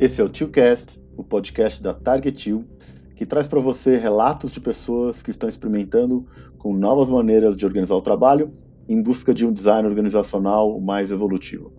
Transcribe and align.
Esse 0.00 0.20
é 0.20 0.24
o 0.24 0.28
TioCast, 0.28 1.00
o 1.16 1.22
podcast 1.22 1.80
da 1.80 1.94
Target 1.94 2.36
Tio, 2.36 2.64
que 3.14 3.24
traz 3.24 3.46
para 3.46 3.60
você 3.60 3.96
relatos 3.96 4.50
de 4.50 4.60
pessoas 4.60 5.22
que 5.22 5.30
estão 5.30 5.48
experimentando 5.48 6.26
com 6.58 6.74
novas 6.74 7.08
maneiras 7.08 7.56
de 7.56 7.64
organizar 7.64 7.94
o 7.94 8.02
trabalho 8.02 8.52
em 8.88 9.00
busca 9.00 9.32
de 9.32 9.46
um 9.46 9.52
design 9.52 9.86
organizacional 9.88 10.80
mais 10.80 11.12
evolutivo. 11.12 11.72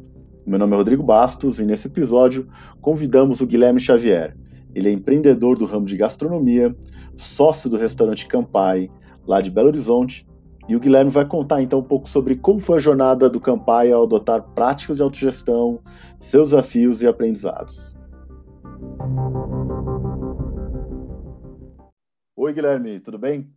Meu 0.45 0.57
nome 0.57 0.73
é 0.73 0.77
Rodrigo 0.77 1.03
Bastos 1.03 1.59
e 1.59 1.65
nesse 1.65 1.87
episódio 1.87 2.47
convidamos 2.79 3.41
o 3.41 3.45
Guilherme 3.45 3.81
Xavier. 3.81 4.33
Ele 4.73 4.87
é 4.87 4.93
empreendedor 4.93 5.57
do 5.57 5.65
ramo 5.65 5.85
de 5.85 5.97
gastronomia, 5.97 6.73
sócio 7.17 7.69
do 7.69 7.75
restaurante 7.77 8.27
Campai, 8.27 8.89
lá 9.27 9.41
de 9.41 9.51
Belo 9.51 9.67
Horizonte, 9.67 10.25
e 10.69 10.75
o 10.75 10.79
Guilherme 10.79 11.11
vai 11.11 11.25
contar 11.25 11.61
então 11.61 11.79
um 11.79 11.83
pouco 11.83 12.07
sobre 12.07 12.37
como 12.37 12.61
foi 12.61 12.77
a 12.77 12.81
jornada 12.81 13.29
do 13.29 13.41
Campai 13.41 13.91
ao 13.91 14.03
adotar 14.03 14.41
práticas 14.55 14.95
de 14.95 15.03
autogestão, 15.03 15.79
seus 16.17 16.51
desafios 16.51 17.01
e 17.01 17.07
aprendizados. 17.07 17.95
Oi, 22.35 22.53
Guilherme, 22.53 22.99
tudo 22.99 23.17
bem? 23.17 23.51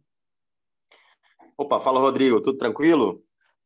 Opa, 1.56 1.80
fala 1.80 2.00
Rodrigo, 2.00 2.40
tudo 2.40 2.56
tranquilo? 2.56 3.20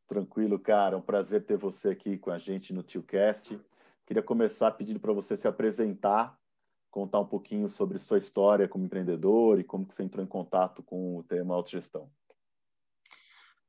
Tranquilo, 0.08 0.58
cara. 0.58 0.94
É 0.94 0.98
um 0.98 1.02
prazer 1.02 1.44
ter 1.44 1.56
você 1.56 1.90
aqui 1.90 2.18
com 2.18 2.30
a 2.30 2.38
gente 2.38 2.72
no 2.72 2.82
TioCast. 2.82 3.60
Queria 4.06 4.22
começar 4.22 4.70
pedindo 4.72 4.98
para 4.98 5.12
você 5.12 5.36
se 5.36 5.46
apresentar, 5.46 6.36
contar 6.90 7.20
um 7.20 7.26
pouquinho 7.26 7.70
sobre 7.70 7.98
sua 7.98 8.18
história 8.18 8.68
como 8.68 8.84
empreendedor 8.84 9.60
e 9.60 9.64
como 9.64 9.86
que 9.86 9.94
você 9.94 10.02
entrou 10.02 10.24
em 10.24 10.28
contato 10.28 10.82
com 10.82 11.18
o 11.18 11.22
tema 11.22 11.54
autogestão. 11.54 12.10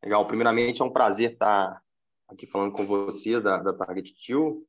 Legal. 0.04 0.26
Primeiramente, 0.28 0.82
é 0.82 0.86
um 0.86 0.92
prazer 0.92 1.34
estar 1.34 1.82
aqui 2.28 2.48
falando 2.48 2.74
com 2.74 2.86
vocês 2.86 3.42
da, 3.44 3.58
da 3.58 3.74
Target 3.74 4.14
Tio. 4.16 4.66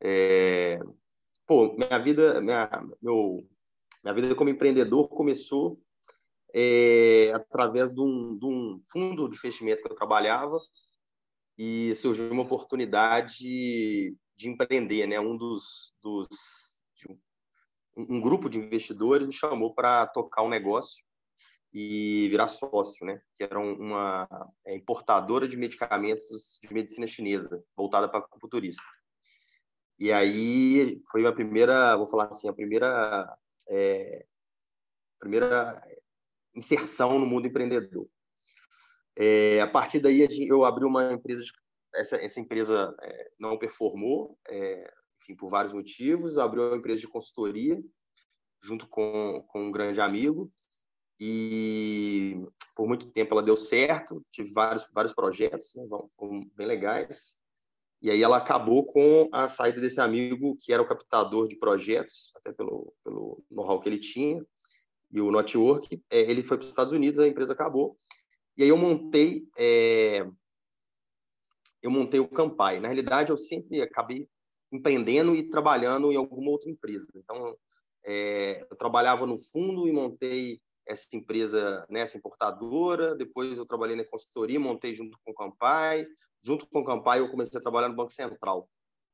É, 0.00 0.78
pô, 1.46 1.74
minha 1.74 1.98
vida, 1.98 2.40
minha, 2.40 2.68
meu, 3.00 3.46
minha 4.02 4.14
vida 4.14 4.34
como 4.34 4.50
empreendedor 4.50 5.08
começou 5.08 5.80
é, 6.52 7.32
através 7.34 7.94
de 7.94 8.00
um, 8.00 8.36
de 8.36 8.46
um, 8.46 8.82
fundo 8.90 9.28
de 9.28 9.36
investimento 9.36 9.82
que 9.82 9.92
eu 9.92 9.96
trabalhava 9.96 10.58
e 11.56 11.94
surgiu 11.94 12.30
uma 12.30 12.42
oportunidade 12.42 13.36
de 14.36 14.48
empreender, 14.48 15.06
né? 15.06 15.18
Um 15.18 15.36
dos, 15.36 15.94
dos 16.02 16.28
um, 17.96 18.16
um 18.16 18.20
grupo 18.20 18.48
de 18.48 18.58
investidores 18.58 19.26
me 19.26 19.32
chamou 19.32 19.74
para 19.74 20.06
tocar 20.06 20.42
um 20.42 20.48
negócio 20.48 21.04
e 21.72 22.28
virar 22.30 22.48
sócio, 22.48 23.06
né? 23.06 23.20
Que 23.34 23.44
era 23.44 23.58
uma 23.58 24.28
é, 24.66 24.74
importadora 24.74 25.46
de 25.48 25.56
medicamentos 25.56 26.58
de 26.62 26.72
medicina 26.72 27.06
chinesa 27.06 27.62
voltada 27.76 28.08
para 28.08 28.20
acupunturista. 28.20 28.82
E 29.98 30.12
aí 30.12 31.02
foi 31.10 31.26
a 31.26 31.32
primeira, 31.32 31.96
vou 31.96 32.06
falar 32.06 32.26
assim, 32.26 32.48
a 32.48 32.52
primeira, 32.52 33.36
é, 33.68 34.26
primeira 35.18 35.80
inserção 36.54 37.18
no 37.18 37.26
mundo 37.26 37.46
empreendedor. 37.46 38.06
É, 39.16 39.60
a 39.60 39.66
partir 39.66 40.00
daí 40.00 40.26
eu 40.46 40.64
abri 40.64 40.84
uma 40.84 41.12
empresa, 41.12 41.42
essa, 41.94 42.16
essa 42.16 42.40
empresa 42.40 42.94
é, 43.00 43.30
não 43.38 43.58
performou, 43.58 44.38
é, 44.46 44.92
enfim, 45.22 45.34
por 45.34 45.48
vários 45.48 45.72
motivos, 45.72 46.38
abriu 46.38 46.68
uma 46.68 46.76
empresa 46.76 47.00
de 47.00 47.08
consultoria 47.08 47.82
junto 48.62 48.86
com, 48.88 49.42
com 49.48 49.68
um 49.68 49.72
grande 49.72 50.00
amigo 50.00 50.52
e 51.18 52.36
por 52.74 52.86
muito 52.86 53.10
tempo 53.10 53.32
ela 53.32 53.42
deu 53.42 53.56
certo, 53.56 54.22
tive 54.30 54.52
vários 54.52 54.86
vários 54.92 55.14
projetos, 55.14 55.74
né, 55.74 55.82
bem 56.54 56.66
legais. 56.66 57.34
E 58.02 58.10
aí 58.10 58.22
ela 58.22 58.36
acabou 58.36 58.84
com 58.84 59.28
a 59.32 59.48
saída 59.48 59.80
desse 59.80 60.00
amigo 60.00 60.56
que 60.60 60.72
era 60.72 60.82
o 60.82 60.86
captador 60.86 61.48
de 61.48 61.56
projetos, 61.56 62.30
até 62.36 62.52
pelo, 62.52 62.92
pelo 63.02 63.42
know-how 63.50 63.80
que 63.80 63.88
ele 63.88 63.98
tinha, 63.98 64.44
e 65.10 65.20
o 65.20 65.30
network. 65.30 66.02
É, 66.10 66.20
ele 66.20 66.42
foi 66.42 66.58
para 66.58 66.64
os 66.64 66.70
Estados 66.70 66.92
Unidos, 66.92 67.18
a 67.18 67.26
empresa 67.26 67.52
acabou. 67.52 67.96
E 68.56 68.62
aí 68.62 68.68
eu 68.68 68.76
montei, 68.76 69.48
é, 69.56 70.26
eu 71.82 71.90
montei 71.90 72.20
o 72.20 72.28
Campai. 72.28 72.80
Na 72.80 72.88
realidade, 72.88 73.30
eu 73.30 73.36
sempre 73.36 73.80
acabei 73.80 74.28
empreendendo 74.72 75.34
e 75.34 75.48
trabalhando 75.48 76.12
em 76.12 76.16
alguma 76.16 76.50
outra 76.50 76.70
empresa. 76.70 77.08
Então, 77.14 77.56
é, 78.04 78.66
eu 78.70 78.76
trabalhava 78.76 79.26
no 79.26 79.38
fundo 79.38 79.88
e 79.88 79.92
montei 79.92 80.60
essa 80.86 81.08
empresa, 81.16 81.84
né, 81.88 82.00
essa 82.00 82.16
importadora. 82.16 83.16
Depois 83.16 83.58
eu 83.58 83.66
trabalhei 83.66 83.96
na 83.96 84.04
consultoria, 84.04 84.60
montei 84.60 84.94
junto 84.94 85.18
com 85.24 85.32
o 85.32 85.34
Campai 85.34 86.06
junto 86.46 86.66
com 86.68 86.80
o 86.80 86.84
Campai, 86.84 87.18
eu 87.18 87.28
comecei 87.28 87.58
a 87.58 87.62
trabalhar 87.62 87.88
no 87.88 87.96
Banco 87.96 88.12
Central. 88.12 88.68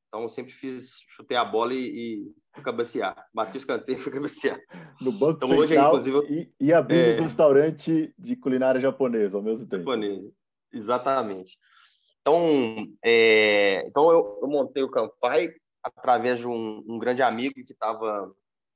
Então, 0.08 0.22
eu 0.22 0.28
sempre 0.28 0.52
fiz, 0.52 0.98
chutei 1.08 1.38
a 1.38 1.44
bola 1.44 1.72
e, 1.72 1.78
e 1.78 2.32
fui 2.52 2.62
cabecear. 2.62 3.26
Bati 3.32 3.56
o 3.56 3.58
escanteio 3.58 3.96
e 3.96 4.00
fui 4.00 4.12
cabecear. 4.12 4.60
No 5.00 5.10
Banco 5.10 5.38
então, 5.38 5.48
Central 5.48 5.62
hoje, 5.62 5.74
inclusive, 5.74 6.16
eu... 6.16 6.24
e, 6.24 6.54
e 6.60 6.72
abrindo 6.74 7.00
é... 7.00 7.20
um 7.20 7.24
restaurante 7.24 8.14
de 8.18 8.36
culinária 8.36 8.78
japonesa 8.78 9.38
ao 9.38 9.42
mesmo 9.42 9.66
tempo. 9.66 9.78
Japonesa, 9.78 10.30
exatamente. 10.70 11.56
Então, 12.20 12.86
é... 13.02 13.82
então 13.86 14.10
eu, 14.12 14.38
eu, 14.42 14.48
montei 14.48 14.82
o 14.82 14.90
Campai 14.90 15.50
através 15.82 16.40
de 16.40 16.46
um, 16.46 16.84
um 16.86 16.98
grande 16.98 17.22
amigo 17.22 17.54
que 17.54 17.72
estava 17.72 18.30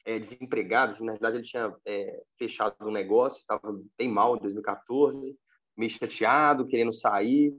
é, 0.07 0.19
desempregado. 0.19 0.93
Assim, 0.93 1.05
na 1.05 1.13
verdade, 1.13 1.37
ele 1.37 1.45
tinha 1.45 1.71
é, 1.87 2.23
fechado 2.39 2.77
um 2.81 2.91
negócio, 2.91 3.41
estava 3.41 3.79
bem 3.99 4.09
mal 4.09 4.37
em 4.37 4.41
2014, 4.41 5.39
meio 5.77 5.91
chateado, 5.91 6.67
querendo 6.67 6.95
sair 6.95 7.55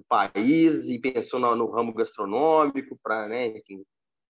do 0.00 0.04
país 0.08 0.88
e 0.88 0.98
pensou 0.98 1.38
no, 1.38 1.54
no 1.54 1.70
ramo 1.70 1.92
gastronômico 1.92 2.98
para, 3.02 3.28
né, 3.28 3.52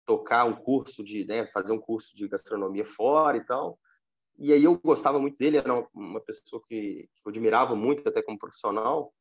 tocar 0.05 0.45
um 0.45 0.57
curso 0.57 1.05
de, 1.05 1.25
né, 1.25 1.47
fazer 1.47 1.73
um 1.73 1.79
curso 1.79 2.15
de 2.17 2.29
gastronomia 2.29 2.85
fora 2.85 3.37
e 3.37 3.45
tal. 3.45 3.79
E 4.39 4.53
aí 4.53 4.65
eu 4.65 4.77
gostava 4.79 5.19
muito 5.19 5.37
dele, 5.39 5.59
era 5.59 5.87
uma, 5.95 6.21
pessoa 6.21 6.61
que, 6.67 7.09
eu 7.25 7.31
admirava 7.31 7.77
muito 7.77 8.09
até 8.09 8.23
como 8.23 8.39
profissional. 8.39 9.13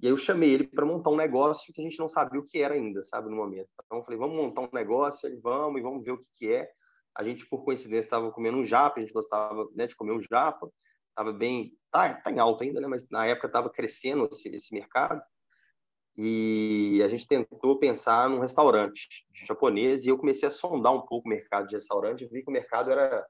E 0.00 0.06
aí 0.06 0.12
eu 0.12 0.16
chamei 0.16 0.52
ele 0.52 0.66
para 0.66 0.84
montar 0.84 1.10
um 1.10 1.16
negócio 1.16 1.72
que 1.72 1.80
a 1.80 1.84
gente 1.84 1.98
não 1.98 2.08
sabia 2.08 2.38
o 2.38 2.44
que 2.44 2.60
era 2.60 2.74
ainda, 2.74 3.02
sabe, 3.02 3.30
no 3.30 3.36
momento. 3.36 3.68
Então 3.84 3.98
eu 3.98 4.04
falei, 4.04 4.18
vamos 4.18 4.36
montar 4.36 4.62
um 4.62 4.68
negócio, 4.72 5.26
ele 5.26 5.40
vamos 5.40 5.80
e 5.80 5.82
vamos 5.82 6.04
ver 6.04 6.12
o 6.12 6.18
que, 6.18 6.28
que 6.36 6.52
é. 6.52 6.68
A 7.16 7.22
gente 7.22 7.46
por 7.48 7.64
coincidência 7.64 8.06
estava 8.06 8.30
comendo 8.30 8.58
um 8.58 8.64
japa, 8.64 8.98
a 8.98 9.02
gente 9.02 9.12
gostava, 9.14 9.66
né, 9.74 9.86
de 9.86 9.96
comer 9.96 10.12
um 10.12 10.20
japa. 10.20 10.70
Estava 11.08 11.32
bem, 11.32 11.72
tá, 11.90 12.12
tá 12.12 12.30
em 12.30 12.38
alta 12.38 12.62
ainda, 12.64 12.78
né, 12.78 12.86
mas 12.86 13.08
na 13.08 13.26
época 13.26 13.46
estava 13.46 13.70
crescendo 13.70 14.28
esse, 14.30 14.54
esse 14.54 14.74
mercado 14.74 15.22
e 16.16 17.02
a 17.04 17.08
gente 17.08 17.28
tentou 17.28 17.78
pensar 17.78 18.28
num 18.30 18.40
restaurante 18.40 19.26
japonês 19.46 20.06
e 20.06 20.08
eu 20.08 20.16
comecei 20.16 20.48
a 20.48 20.50
sondar 20.50 20.94
um 20.94 21.02
pouco 21.02 21.28
o 21.28 21.30
mercado 21.30 21.68
de 21.68 21.74
restaurante. 21.74 22.24
E 22.24 22.28
vi 22.28 22.42
que 22.42 22.48
o 22.48 22.52
mercado 22.52 22.90
era 22.90 23.26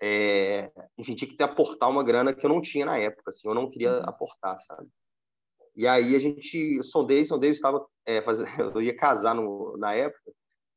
é, 0.00 0.70
enfim 0.96 1.14
tinha 1.14 1.28
que 1.28 1.36
ter 1.36 1.44
aportar 1.44 1.90
uma 1.90 2.04
grana 2.04 2.34
que 2.34 2.44
eu 2.44 2.50
não 2.50 2.60
tinha 2.60 2.86
na 2.86 2.98
época 2.98 3.30
assim 3.30 3.48
eu 3.48 3.54
não 3.54 3.70
queria 3.70 3.98
uhum. 3.98 4.02
aportar 4.04 4.60
sabe? 4.60 4.88
E 5.74 5.86
aí 5.86 6.14
a 6.14 6.18
gente 6.18 6.76
eu 6.76 6.84
sondei 6.84 7.24
sondei 7.24 7.50
eu 7.50 7.52
estava 7.52 7.84
é, 8.06 8.22
fazendo, 8.22 8.48
eu 8.78 8.82
ia 8.82 8.96
casar 8.96 9.34
no, 9.34 9.76
na 9.76 9.94
época 9.94 10.32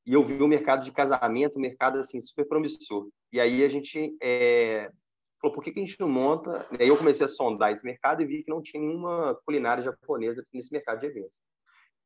e 0.05 0.13
eu 0.13 0.23
vi 0.23 0.41
o 0.41 0.47
mercado 0.47 0.83
de 0.83 0.91
casamento 0.91 1.57
um 1.57 1.61
mercado 1.61 1.97
assim 1.97 2.21
super 2.21 2.47
promissor. 2.47 3.07
E 3.31 3.39
aí 3.39 3.63
a 3.63 3.67
gente 3.67 4.15
é, 4.21 4.91
falou, 5.45 5.51
por 5.51 5.63
que, 5.63 5.71
que 5.71 5.79
a 5.79 5.85
gente 5.85 5.99
não 5.99 6.09
monta? 6.09 6.65
E 6.71 6.83
aí 6.83 6.87
eu 6.87 6.97
comecei 6.97 7.25
a 7.25 7.29
sondar 7.29 7.71
esse 7.71 7.85
mercado 7.85 8.21
e 8.21 8.25
vi 8.25 8.43
que 8.43 8.49
não 8.49 8.61
tinha 8.61 8.81
nenhuma 8.81 9.39
culinária 9.45 9.83
japonesa 9.83 10.45
nesse 10.53 10.71
mercado 10.71 10.99
de 10.99 11.07
eventos. 11.07 11.39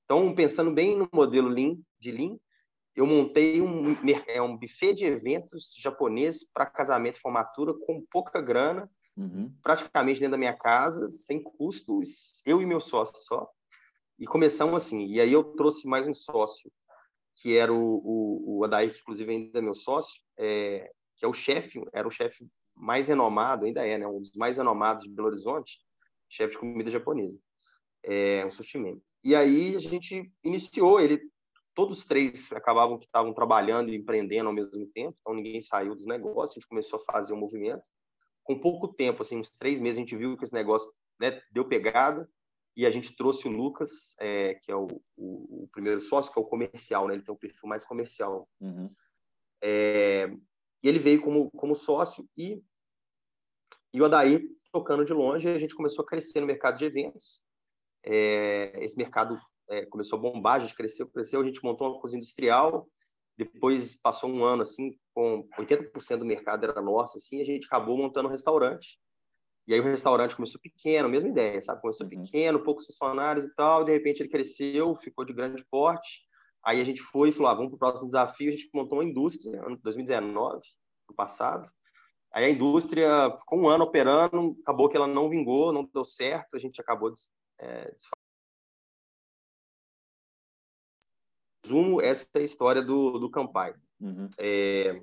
Então, 0.04 0.34
pensando 0.34 0.72
bem 0.72 0.98
no 0.98 1.08
modelo 1.14 1.48
Lean, 1.48 1.78
de 2.00 2.12
Lean, 2.12 2.38
eu 2.96 3.06
montei 3.06 3.62
um, 3.62 3.96
é, 4.28 4.42
um 4.42 4.58
buffet 4.58 4.94
de 4.94 5.06
eventos 5.06 5.74
japonês 5.80 6.44
para 6.52 6.66
casamento 6.66 7.18
e 7.18 7.22
formatura 7.22 7.74
com 7.86 8.04
pouca 8.12 8.42
grana, 8.42 8.90
uhum. 9.16 9.54
praticamente 9.64 10.20
dentro 10.20 10.32
da 10.32 10.38
minha 10.38 10.58
casa, 10.58 11.08
sem 11.10 11.42
custos, 11.42 12.42
eu 12.46 12.62
e 12.62 12.66
meu 12.66 12.82
sócio 12.82 13.16
só. 13.18 13.48
E 14.18 14.26
começamos 14.26 14.76
assim. 14.76 15.06
E 15.06 15.22
aí 15.22 15.32
eu 15.32 15.44
trouxe 15.56 15.88
mais 15.88 16.08
um 16.08 16.14
sócio, 16.14 16.70
que 17.36 17.56
era 17.56 17.72
o, 17.72 17.78
o, 17.78 18.58
o 18.58 18.64
Adair, 18.66 18.92
que 18.92 19.00
inclusive 19.00 19.32
ainda 19.32 19.60
é 19.60 19.62
meu 19.62 19.76
sócio, 19.76 20.20
é, 20.38 20.92
que 21.16 21.24
é 21.24 21.28
o 21.28 21.34
chefe, 21.34 21.82
era 21.94 22.08
o 22.08 22.12
chefe 22.12 22.46
mais 22.80 23.10
renomado, 23.10 23.66
ainda 23.66 23.86
é, 23.86 23.98
né, 23.98 24.08
um 24.08 24.22
dos 24.22 24.34
mais 24.36 24.58
renomados 24.58 25.04
de 25.04 25.10
Belo 25.10 25.28
Horizonte, 25.28 25.80
chefe 26.30 26.54
de 26.54 26.60
comida 26.60 26.90
japonesa, 26.90 27.40
é 28.04 28.46
um 28.46 28.52
sushi 28.52 28.78
man. 28.78 28.98
E 29.24 29.36
aí 29.36 29.76
a 29.76 29.80
gente 29.80 30.32
iniciou, 30.44 31.00
ele, 31.00 31.20
todos 31.76 32.00
os 32.00 32.06
três 32.06 32.54
acabavam 32.54 32.98
que 32.98 33.06
estavam 33.06 33.34
trabalhando 33.34 33.90
e 33.90 33.96
empreendendo 33.96 34.48
ao 34.48 34.56
mesmo 34.56 34.88
tempo, 34.88 35.18
então 35.20 35.34
ninguém 35.34 35.62
saiu 35.62 35.94
do 35.94 36.06
negócio, 36.06 36.54
a 36.54 36.60
gente 36.60 36.70
começou 36.70 36.98
a 37.00 37.12
fazer 37.12 37.34
um 37.34 37.40
movimento. 37.40 37.84
Com 38.44 38.58
pouco 38.58 38.88
tempo, 38.88 39.22
assim, 39.22 39.38
uns 39.38 39.52
três 39.52 39.80
meses, 39.80 39.98
a 39.98 40.02
gente 40.02 40.16
viu 40.16 40.38
que 40.38 40.44
esse 40.44 40.54
negócio 40.54 40.92
né, 41.20 41.42
deu 41.52 41.68
pegada 41.68 42.28
e 42.76 42.86
a 42.86 42.90
gente 42.90 43.16
trouxe 43.16 43.48
o 43.48 43.52
Lucas, 43.52 44.16
é, 44.20 44.56
que 44.56 44.72
é 44.72 44.76
o, 44.76 44.88
o, 45.18 45.64
o, 45.64 45.70
primeiro 45.72 46.00
sócio, 46.00 46.32
que 46.32 46.40
é 46.40 46.42
o 46.42 46.46
comercial, 46.46 47.08
né? 47.08 47.14
Ele 47.14 47.24
tem 47.24 47.36
um 47.36 47.38
perfil 47.38 47.68
mais 47.68 47.84
comercial. 47.84 48.48
Uhum. 48.60 48.90
É, 49.62 50.32
e 50.82 50.88
ele 50.88 50.98
veio 50.98 51.22
como, 51.22 51.52
como 51.52 51.76
sócio 51.76 52.28
e 52.38 52.64
e 53.94 54.02
o 54.02 54.06
Adair 54.06 54.42
tocando 54.72 55.04
de 55.04 55.14
longe, 55.14 55.50
a 55.50 55.58
gente 55.58 55.76
começou 55.76 56.04
a 56.04 56.08
crescer 56.08 56.40
no 56.40 56.48
mercado 56.48 56.78
de 56.78 56.86
eventos. 56.86 57.42
É, 58.04 58.84
esse 58.84 58.98
mercado 58.98 59.38
é, 59.70 59.86
começou 59.86 60.20
a 60.20 60.22
bombar, 60.22 60.56
a 60.56 60.60
gente 60.60 60.76
cresceu, 60.76 61.08
cresceu, 61.08 61.42
a 61.42 61.44
gente 61.44 61.64
montou 61.64 61.90
uma 61.90 62.00
cozinha 62.00 62.20
industrial, 62.20 62.88
depois 63.38 63.96
passou 63.96 64.30
um 64.30 64.44
ano 64.44 64.62
assim, 64.62 64.98
com 65.14 65.48
80% 65.58 66.18
do 66.18 66.26
mercado 66.26 66.66
era 66.66 66.82
nosso, 66.82 67.18
assim, 67.18 67.42
a 67.42 67.46
gente 67.46 67.66
acabou 67.66 67.98
montando 67.98 68.28
um 68.28 68.32
restaurante. 68.32 69.00
E 69.68 69.74
aí 69.74 69.80
o 69.80 69.84
restaurante 69.84 70.36
começou 70.36 70.60
pequeno, 70.60 71.08
mesma 71.08 71.30
ideia, 71.30 71.62
sabe? 71.62 71.82
Começou 71.82 72.06
uhum. 72.06 72.24
pequeno, 72.24 72.64
poucos 72.64 72.88
funcionários 72.88 73.46
e 73.46 73.54
tal, 73.54 73.84
de 73.84 73.92
repente 73.92 74.22
ele 74.22 74.30
cresceu, 74.30 74.96
ficou 74.96 75.24
de 75.24 75.34
grande 75.34 75.64
porte. 75.70 76.28
Aí 76.64 76.82
a 76.82 76.84
gente 76.84 77.02
foi 77.02 77.30
e 77.30 77.32
falou, 77.32 77.52
ah, 77.52 77.54
vamos 77.54 77.70
para 77.70 77.76
o 77.76 77.80
próximo 77.80 78.10
desafio, 78.10 78.50
a 78.50 78.52
gente 78.52 78.70
montou 78.74 78.98
uma 78.98 79.06
indústria, 79.06 79.64
ano 79.64 79.78
2019, 79.82 80.60
no 81.08 81.16
passado. 81.16 81.70
Aí 82.32 82.46
a 82.46 82.50
indústria 82.50 83.36
ficou 83.38 83.60
um 83.60 83.68
ano 83.68 83.86
operando, 83.86 84.58
acabou 84.62 84.88
que 84.88 84.96
ela 84.96 85.08
não 85.08 85.30
vingou, 85.30 85.74
não 85.74 85.84
deu 85.84 86.04
certo, 86.04 86.56
a 86.56 86.60
gente 86.60 86.80
acabou 86.80 87.12
de, 87.12 87.20
é, 87.60 87.92
Resumo, 91.70 92.02
essa 92.02 92.28
é 92.34 92.40
a 92.40 92.44
história 92.44 92.82
do, 92.82 93.20
do 93.20 93.30
Campai. 93.30 93.76
Uhum. 94.00 94.28
É, 94.40 95.00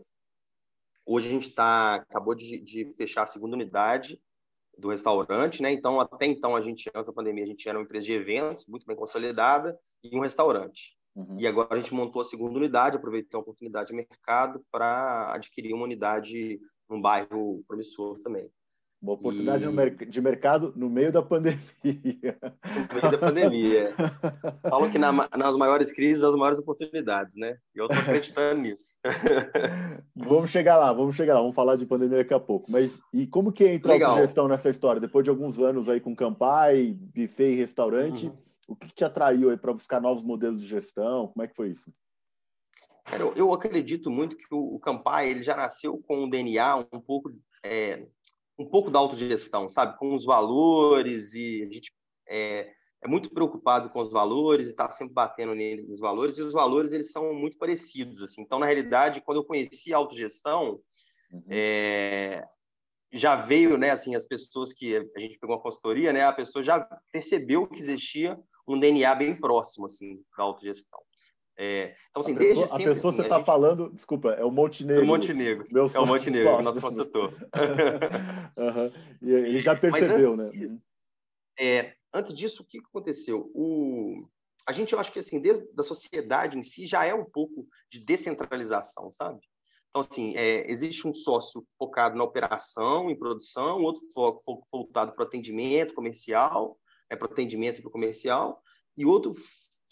hoje 1.05 1.29
a 1.29 1.31
gente 1.31 1.51
tá, 1.51 1.97
acabou 1.97 2.35
de, 2.35 2.59
de, 2.59 2.93
fechar 2.97 3.23
a 3.23 3.27
segunda 3.27 3.55
unidade 3.55 4.21
do 4.77 4.89
restaurante, 4.89 5.63
né? 5.63 5.71
Então, 5.71 6.01
até 6.01 6.27
então, 6.27 6.57
a 6.57 6.61
gente, 6.61 6.91
antes 6.93 7.07
da 7.07 7.13
pandemia, 7.13 7.45
a 7.45 7.47
gente 7.47 7.69
era 7.69 7.79
uma 7.79 7.85
empresa 7.85 8.07
de 8.07 8.13
eventos, 8.13 8.67
muito 8.67 8.85
bem 8.85 8.97
consolidada, 8.97 9.79
e 10.03 10.17
um 10.17 10.23
restaurante. 10.23 10.97
Uhum. 11.15 11.39
E 11.39 11.47
agora 11.47 11.75
a 11.75 11.77
gente 11.77 11.95
montou 11.95 12.21
a 12.21 12.25
segunda 12.25 12.59
unidade, 12.59 12.97
aproveitei 12.97 13.39
a 13.39 13.41
oportunidade 13.41 13.89
de 13.89 13.95
mercado 13.95 14.65
para 14.71 15.33
adquirir 15.35 15.73
uma 15.73 15.85
unidade 15.85 16.61
num 16.89 17.01
bairro 17.01 17.63
promissor 17.67 18.19
também. 18.21 18.51
Uma 19.01 19.13
oportunidade 19.13 19.65
e... 19.65 20.07
de 20.07 20.21
mercado 20.21 20.73
no 20.75 20.89
meio 20.89 21.13
da 21.13 21.23
pandemia. 21.23 21.61
No 21.85 22.95
meio 22.95 23.11
da 23.13 23.19
pandemia. 23.19 23.95
Falam 24.63 24.91
que 24.91 24.99
na, 24.99 25.13
nas 25.13 25.57
maiores 25.57 25.93
crises, 25.93 26.25
as 26.25 26.35
maiores 26.35 26.59
oportunidades, 26.59 27.37
né? 27.37 27.59
E 27.75 27.79
eu 27.79 27.87
estou 27.87 28.01
acreditando 28.01 28.63
nisso. 28.63 28.95
vamos 30.17 30.51
chegar 30.51 30.77
lá, 30.77 30.93
vamos 30.93 31.15
chegar 31.15 31.35
lá. 31.35 31.41
Vamos 31.41 31.55
falar 31.55 31.77
de 31.77 31.87
pandemia 31.87 32.19
daqui 32.19 32.35
a 32.35 32.41
pouco. 32.41 32.71
Mas 32.71 32.99
e 33.13 33.27
como 33.27 33.53
que 33.53 33.67
entra 33.69 33.95
a 33.95 34.21
gestão 34.23 34.49
nessa 34.49 34.71
história? 34.71 35.01
Depois 35.01 35.23
de 35.23 35.31
alguns 35.31 35.59
anos 35.59 35.89
aí 35.89 36.01
com 36.01 36.17
Campai, 36.17 36.97
buffet 37.15 37.53
e 37.53 37.57
restaurante, 37.57 38.27
uhum. 38.27 38.37
o 38.69 38.77
que 38.77 38.89
te 38.93 39.05
atraiu 39.05 39.51
aí 39.51 39.57
para 39.59 39.75
buscar 39.75 40.01
novos 40.01 40.25
modelos 40.25 40.61
de 40.61 40.67
gestão? 40.67 41.29
Como 41.29 41.45
é 41.45 41.47
que 41.47 41.55
foi 41.55 41.69
isso? 41.69 41.93
Cara, 43.07 43.23
eu, 43.23 43.35
eu 43.35 43.55
acredito 43.55 44.11
muito 44.11 44.37
que 44.37 44.47
o, 44.53 44.75
o 44.75 44.81
Campai 44.81 45.31
ele 45.31 45.43
já 45.43 45.57
nasceu 45.57 46.03
com 46.07 46.25
um 46.25 46.29
DNA 46.29 46.77
um 46.93 47.01
pouco 47.01 47.33
é, 47.65 48.07
um 48.59 48.67
pouco 48.67 48.91
da 48.91 48.99
autogestão, 48.99 49.69
sabe? 49.71 49.97
Com 49.99 50.15
os 50.15 50.25
valores 50.25 51.35
e 51.35 51.63
a 51.63 51.73
gente 51.73 51.93
é, 52.29 52.73
é 53.03 53.09
muito 53.09 53.31
preocupado 53.31 53.91
com 53.91 54.01
os 54.01 54.11
valores 54.11 54.67
e 54.67 54.71
está 54.71 54.91
sempre 54.91 55.15
batendo 55.15 55.55
nos 55.87 56.01
valores 56.01 56.39
e 56.39 56.43
os 56.43 56.53
valores 56.53 56.93
eles 56.93 57.13
são 57.13 57.33
muito 57.35 57.57
parecidos, 57.59 58.23
assim. 58.23 58.43
Então, 58.43 58.59
na 58.59 58.67
realidade, 58.67 59.21
quando 59.21 59.39
eu 59.39 59.45
conheci 59.45 59.93
a 59.93 59.99
autogestão, 59.99 60.81
uhum. 61.31 61.45
é, 61.49 62.45
já 63.13 63.37
veio, 63.37 63.77
né, 63.77 63.91
assim, 63.91 64.15
as 64.15 64.27
pessoas 64.27 64.73
que 64.73 64.97
a 64.97 65.21
gente 65.21 65.39
pegou 65.39 65.55
uma 65.57 65.63
consultoria, 65.63 66.13
né, 66.13 66.25
a 66.25 66.33
pessoa 66.33 66.63
já 66.63 66.81
percebeu 67.13 67.69
que 67.69 67.79
existia 67.79 68.39
um 68.67 68.79
DNA 68.79 69.15
bem 69.15 69.39
próximo, 69.39 69.87
assim, 69.87 70.21
da 70.37 70.43
autogestão. 70.43 71.01
É, 71.59 71.97
então, 72.11 72.21
assim, 72.21 72.35
a 72.35 72.39
desde 72.39 72.61
pessoa, 72.61 72.77
sempre. 72.77 72.93
A 72.93 72.95
pessoa 72.95 73.11
assim, 73.11 73.17
você 73.17 73.23
está 73.23 73.37
gente... 73.39 73.47
falando, 73.47 73.91
desculpa, 73.95 74.31
é 74.33 74.45
o 74.45 74.51
Montenegro. 74.51 75.01
É 75.01 75.05
o 75.05 75.07
Montenegro. 75.07 75.67
Meu 75.71 75.87
é 75.87 75.99
o 75.99 76.07
Montenegro, 76.07 76.63
nosso 76.63 76.81
consultor. 76.81 77.33
uhum. 77.33 78.91
E 79.23 79.33
ele 79.33 79.61
já 79.61 79.75
percebeu, 79.75 80.33
antes, 80.33 80.59
né? 80.59 80.79
É, 81.59 81.95
antes 82.13 82.35
disso, 82.35 82.63
o 82.63 82.67
que 82.67 82.79
aconteceu? 82.79 83.51
O... 83.55 84.29
A 84.69 84.73
gente, 84.73 84.93
eu 84.93 85.01
acho 85.01 85.13
que, 85.13 85.19
assim, 85.19 85.41
desde 85.41 85.67
a 85.79 85.83
sociedade 85.83 86.59
em 86.59 86.63
si, 86.63 86.87
já 86.87 87.05
é 87.05 87.15
um 87.15 87.25
pouco 87.25 87.67
de 87.91 88.01
descentralização, 88.01 89.11
sabe? 89.13 89.41
Então, 89.89 90.05
assim, 90.07 90.37
é, 90.37 90.71
existe 90.71 91.09
um 91.09 91.15
sócio 91.15 91.67
focado 91.79 92.19
na 92.19 92.25
operação, 92.25 93.11
em 93.11 93.19
produção, 93.19 93.81
outro 93.81 94.03
foco, 94.13 94.43
foco 94.45 94.67
voltado 94.71 95.13
para 95.13 95.25
o 95.25 95.27
atendimento 95.27 95.95
comercial, 95.95 96.79
é, 97.09 97.17
para 97.17 97.27
o 97.29 97.33
atendimento 97.33 97.79
e 97.79 97.81
para 97.81 97.89
o 97.89 97.93
comercial, 97.93 98.61
e 98.95 99.07
outro 99.07 99.35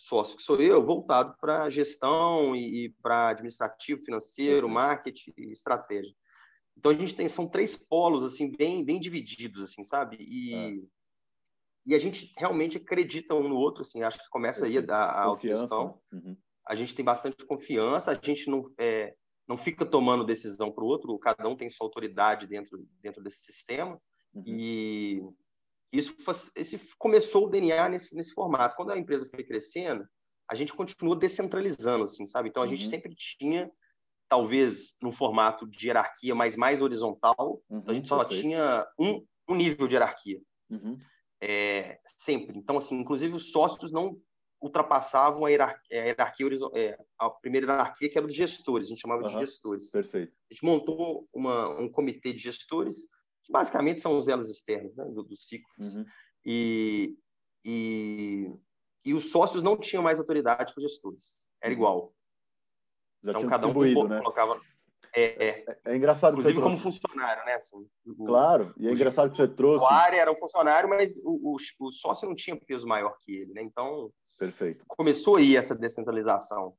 sócio, 0.04 0.36
que 0.36 0.42
sou 0.42 0.60
eu, 0.60 0.84
voltado 0.84 1.34
para 1.40 1.70
gestão 1.70 2.54
e, 2.54 2.86
e 2.86 2.94
para 3.02 3.28
administrativo, 3.28 4.04
financeiro, 4.04 4.68
marketing 4.68 5.32
e 5.36 5.52
estratégia. 5.52 6.14
Então 6.76 6.90
a 6.90 6.94
gente 6.94 7.14
tem 7.14 7.28
são 7.28 7.48
três 7.48 7.76
polos 7.76 8.24
assim 8.24 8.50
bem 8.50 8.84
bem 8.84 9.00
divididos 9.00 9.62
assim, 9.62 9.82
sabe? 9.82 10.16
E 10.20 10.54
é. 10.54 10.74
e 11.86 11.94
a 11.94 11.98
gente 11.98 12.32
realmente 12.36 12.76
acredita 12.76 13.34
um 13.34 13.48
no 13.48 13.56
outro 13.56 13.82
assim, 13.82 14.02
acho 14.02 14.18
que 14.18 14.28
começa 14.28 14.66
aí 14.66 14.78
a, 14.78 14.94
a 14.94 15.22
autogestão. 15.22 16.00
Uhum. 16.12 16.36
A 16.66 16.74
gente 16.74 16.94
tem 16.94 17.04
bastante 17.04 17.44
confiança, 17.46 18.10
a 18.10 18.14
gente 18.14 18.50
não 18.50 18.70
é, 18.78 19.14
não 19.46 19.56
fica 19.56 19.86
tomando 19.86 20.24
decisão 20.24 20.72
para 20.72 20.84
o 20.84 20.86
outro, 20.86 21.18
cada 21.18 21.48
um 21.48 21.56
tem 21.56 21.70
sua 21.70 21.86
autoridade 21.86 22.46
dentro 22.46 22.86
dentro 23.00 23.22
desse 23.22 23.44
sistema. 23.44 24.00
Uhum. 24.34 24.42
E 24.46 25.22
isso 25.99 26.14
esse 26.56 26.79
começou 26.99 27.46
o 27.46 27.50
DNA 27.50 27.88
nesse, 27.88 28.14
nesse 28.17 28.32
formato. 28.32 28.76
Quando 28.76 28.91
a 28.91 28.99
empresa 28.99 29.29
foi 29.31 29.44
crescendo, 29.44 30.06
a 30.50 30.55
gente 30.55 30.75
continuou 30.75 31.17
descentralizando, 31.17 32.05
assim, 32.05 32.26
sabe? 32.26 32.49
Então 32.49 32.62
a 32.62 32.67
uhum. 32.67 32.75
gente 32.75 32.88
sempre 32.88 33.14
tinha, 33.14 33.70
talvez, 34.29 34.96
num 35.00 35.12
formato 35.12 35.67
de 35.67 35.88
hierarquia, 35.88 36.35
mas 36.35 36.56
mais 36.56 36.82
horizontal. 36.82 37.62
Uhum, 37.69 37.79
então 37.79 37.93
a 37.93 37.94
gente 37.94 38.08
só 38.08 38.19
perfeito. 38.19 38.43
tinha 38.43 38.87
um, 38.99 39.25
um 39.49 39.55
nível 39.55 39.87
de 39.87 39.94
hierarquia. 39.94 40.41
Uhum. 40.70 40.99
É, 41.41 42.00
sempre. 42.06 42.58
Então, 42.58 42.76
assim, 42.76 42.99
inclusive 42.99 43.35
os 43.35 43.52
sócios 43.52 43.93
não 43.93 44.20
ultrapassavam 44.61 45.44
a 45.44 45.50
hierarquia, 45.50 46.02
a, 46.02 46.05
hierarquia, 46.06 46.46
é, 46.75 46.99
a 47.19 47.29
primeira 47.31 47.67
hierarquia, 47.67 48.08
que 48.08 48.17
era 48.17 48.26
dos 48.26 48.37
gestores, 48.37 48.87
a 48.87 48.91
gente 48.91 49.00
chamava 49.00 49.23
de 49.23 49.32
gestores. 49.32 49.91
Perfeito. 49.91 50.32
A 50.50 50.55
gente 50.55 50.64
montou 50.64 51.29
uma, 51.32 51.69
um 51.79 51.88
comitê 51.88 52.32
de 52.32 52.43
gestores 52.43 53.06
que 53.44 53.52
basicamente 53.52 54.00
são 54.00 54.17
os 54.17 54.26
elos 54.26 54.50
externos 54.50 54.96
né, 54.96 55.05
dos 55.05 55.29
do 55.29 55.37
ciclos. 55.37 55.94
Uhum. 55.94 56.05
E, 56.44 57.17
e, 57.64 58.50
e 59.05 59.14
os 59.14 59.31
sócios 59.31 59.62
não 59.62 59.76
tinham 59.76 60.02
mais 60.02 60.19
autoridade 60.19 60.73
com 60.75 60.81
os 60.81 60.91
gestores. 60.91 61.46
Era 61.61 61.73
uhum. 61.73 61.79
igual. 61.79 62.14
Já 63.23 63.31
então, 63.31 63.46
cada 63.46 63.67
um 63.67 64.08
né? 64.08 64.19
colocava... 64.19 64.61
É, 65.17 65.46
é. 65.46 65.64
é, 65.69 65.79
é 65.85 65.96
engraçado 65.96 66.35
Inclusive 66.35 66.61
como 66.61 66.76
funcionário, 66.76 67.44
né? 67.44 67.55
Assim, 67.55 67.88
o, 68.05 68.26
claro, 68.26 68.75
e 68.76 68.88
é 68.88 68.93
engraçado 68.93 69.31
que 69.31 69.37
você 69.37 69.46
trouxe... 69.46 69.85
O 69.85 69.87
área 69.87 70.17
era 70.20 70.32
um 70.32 70.37
funcionário, 70.37 70.88
mas 70.88 71.19
o, 71.23 71.55
o, 71.55 71.56
o 71.81 71.93
sócio 71.93 72.29
não 72.29 72.35
tinha 72.35 72.56
peso 72.56 72.87
maior 72.87 73.17
que 73.20 73.32
ele, 73.32 73.52
né? 73.52 73.62
Então, 73.62 74.11
Perfeito. 74.38 74.85
começou 74.88 75.37
aí 75.37 75.56
essa 75.56 75.75
descentralização. 75.75 76.75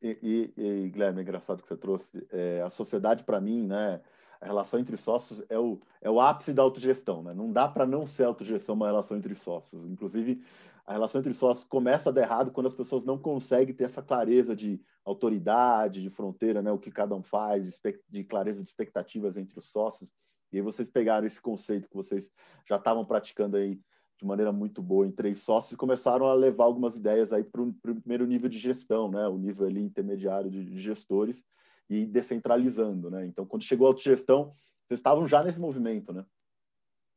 E, 0.00 0.18
e, 0.56 0.62
e 0.62 0.90
Guilherme, 0.90 1.18
é 1.18 1.22
engraçado 1.22 1.60
que 1.60 1.68
você 1.68 1.76
trouxe. 1.76 2.26
É, 2.30 2.62
a 2.62 2.70
sociedade, 2.70 3.24
para 3.24 3.40
mim, 3.40 3.66
né? 3.66 4.00
A 4.40 4.46
relação 4.46 4.78
entre 4.78 4.96
sócios 4.96 5.42
é 5.48 5.58
o, 5.58 5.80
é 6.00 6.10
o 6.10 6.20
ápice 6.20 6.52
da 6.52 6.62
autogestão. 6.62 7.22
Né? 7.22 7.34
Não 7.34 7.52
dá 7.52 7.68
para 7.68 7.86
não 7.86 8.06
ser 8.06 8.24
autogestão 8.24 8.74
uma 8.74 8.86
relação 8.86 9.16
entre 9.16 9.34
sócios. 9.34 9.84
Inclusive, 9.84 10.42
a 10.86 10.92
relação 10.92 11.20
entre 11.20 11.34
sócios 11.34 11.64
começa 11.64 12.08
a 12.08 12.12
dar 12.12 12.22
errado 12.22 12.50
quando 12.50 12.66
as 12.66 12.74
pessoas 12.74 13.04
não 13.04 13.18
conseguem 13.18 13.74
ter 13.74 13.84
essa 13.84 14.02
clareza 14.02 14.54
de 14.56 14.80
autoridade, 15.04 16.02
de 16.02 16.10
fronteira, 16.10 16.62
né? 16.62 16.70
o 16.70 16.78
que 16.78 16.90
cada 16.90 17.14
um 17.14 17.22
faz, 17.22 17.80
de 18.08 18.24
clareza 18.24 18.62
de 18.62 18.68
expectativas 18.68 19.36
entre 19.36 19.58
os 19.58 19.66
sócios. 19.66 20.10
E 20.52 20.56
aí 20.56 20.62
vocês 20.62 20.88
pegaram 20.88 21.26
esse 21.26 21.40
conceito 21.40 21.88
que 21.88 21.96
vocês 21.96 22.30
já 22.66 22.76
estavam 22.76 23.04
praticando 23.04 23.56
aí 23.56 23.80
de 24.18 24.26
maneira 24.26 24.50
muito 24.50 24.82
boa 24.82 25.06
em 25.06 25.12
três 25.12 25.40
sócios 25.40 25.72
e 25.72 25.76
começaram 25.76 26.26
a 26.26 26.34
levar 26.34 26.64
algumas 26.64 26.96
ideias 26.96 27.32
aí 27.32 27.44
para 27.44 27.62
o 27.62 27.72
primeiro 27.74 28.26
nível 28.26 28.48
de 28.48 28.58
gestão, 28.58 29.10
né? 29.10 29.28
o 29.28 29.36
nível 29.36 29.66
ali 29.66 29.80
intermediário 29.80 30.50
de 30.50 30.76
gestores, 30.78 31.44
e 31.88 32.06
descentralizando, 32.06 33.10
né? 33.10 33.26
Então, 33.26 33.46
quando 33.46 33.64
chegou 33.64 33.86
a 33.86 33.90
autogestão, 33.90 34.52
vocês 34.86 34.98
estavam 35.00 35.26
já 35.26 35.42
nesse 35.42 35.60
movimento, 35.60 36.12
né? 36.12 36.24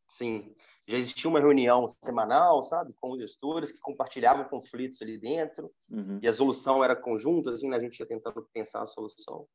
Sim, 0.07 0.53
já 0.87 0.97
existia 0.97 1.29
uma 1.29 1.39
reunião 1.39 1.87
semanal, 2.03 2.61
sabe, 2.61 2.93
com 2.99 3.11
os 3.11 3.19
gestores 3.19 3.71
que 3.71 3.79
compartilhavam 3.79 4.43
conflitos 4.43 5.01
ali 5.01 5.17
dentro 5.17 5.71
uhum. 5.89 6.19
e 6.21 6.27
a 6.27 6.33
solução 6.33 6.83
era 6.83 6.95
conjunta, 6.97 7.53
assim, 7.53 7.69
né? 7.69 7.77
a 7.77 7.79
gente 7.79 7.97
ia 7.97 8.05
tentando 8.05 8.45
pensar 8.53 8.81
a 8.81 8.85
solução. 8.85 9.47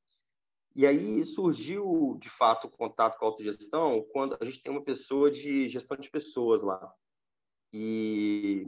E 0.75 0.87
aí 0.87 1.23
surgiu, 1.25 2.19
de 2.21 2.31
fato, 2.31 2.67
o 2.67 2.71
contato 2.71 3.19
com 3.19 3.25
a 3.25 3.29
autogestão 3.29 4.03
quando 4.13 4.37
a 4.41 4.45
gente 4.45 4.61
tem 4.61 4.71
uma 4.71 4.85
pessoa 4.85 5.31
de 5.31 5.69
gestão 5.69 5.97
de 5.97 6.11
pessoas 6.11 6.63
lá. 6.63 6.93
E, 7.73 8.67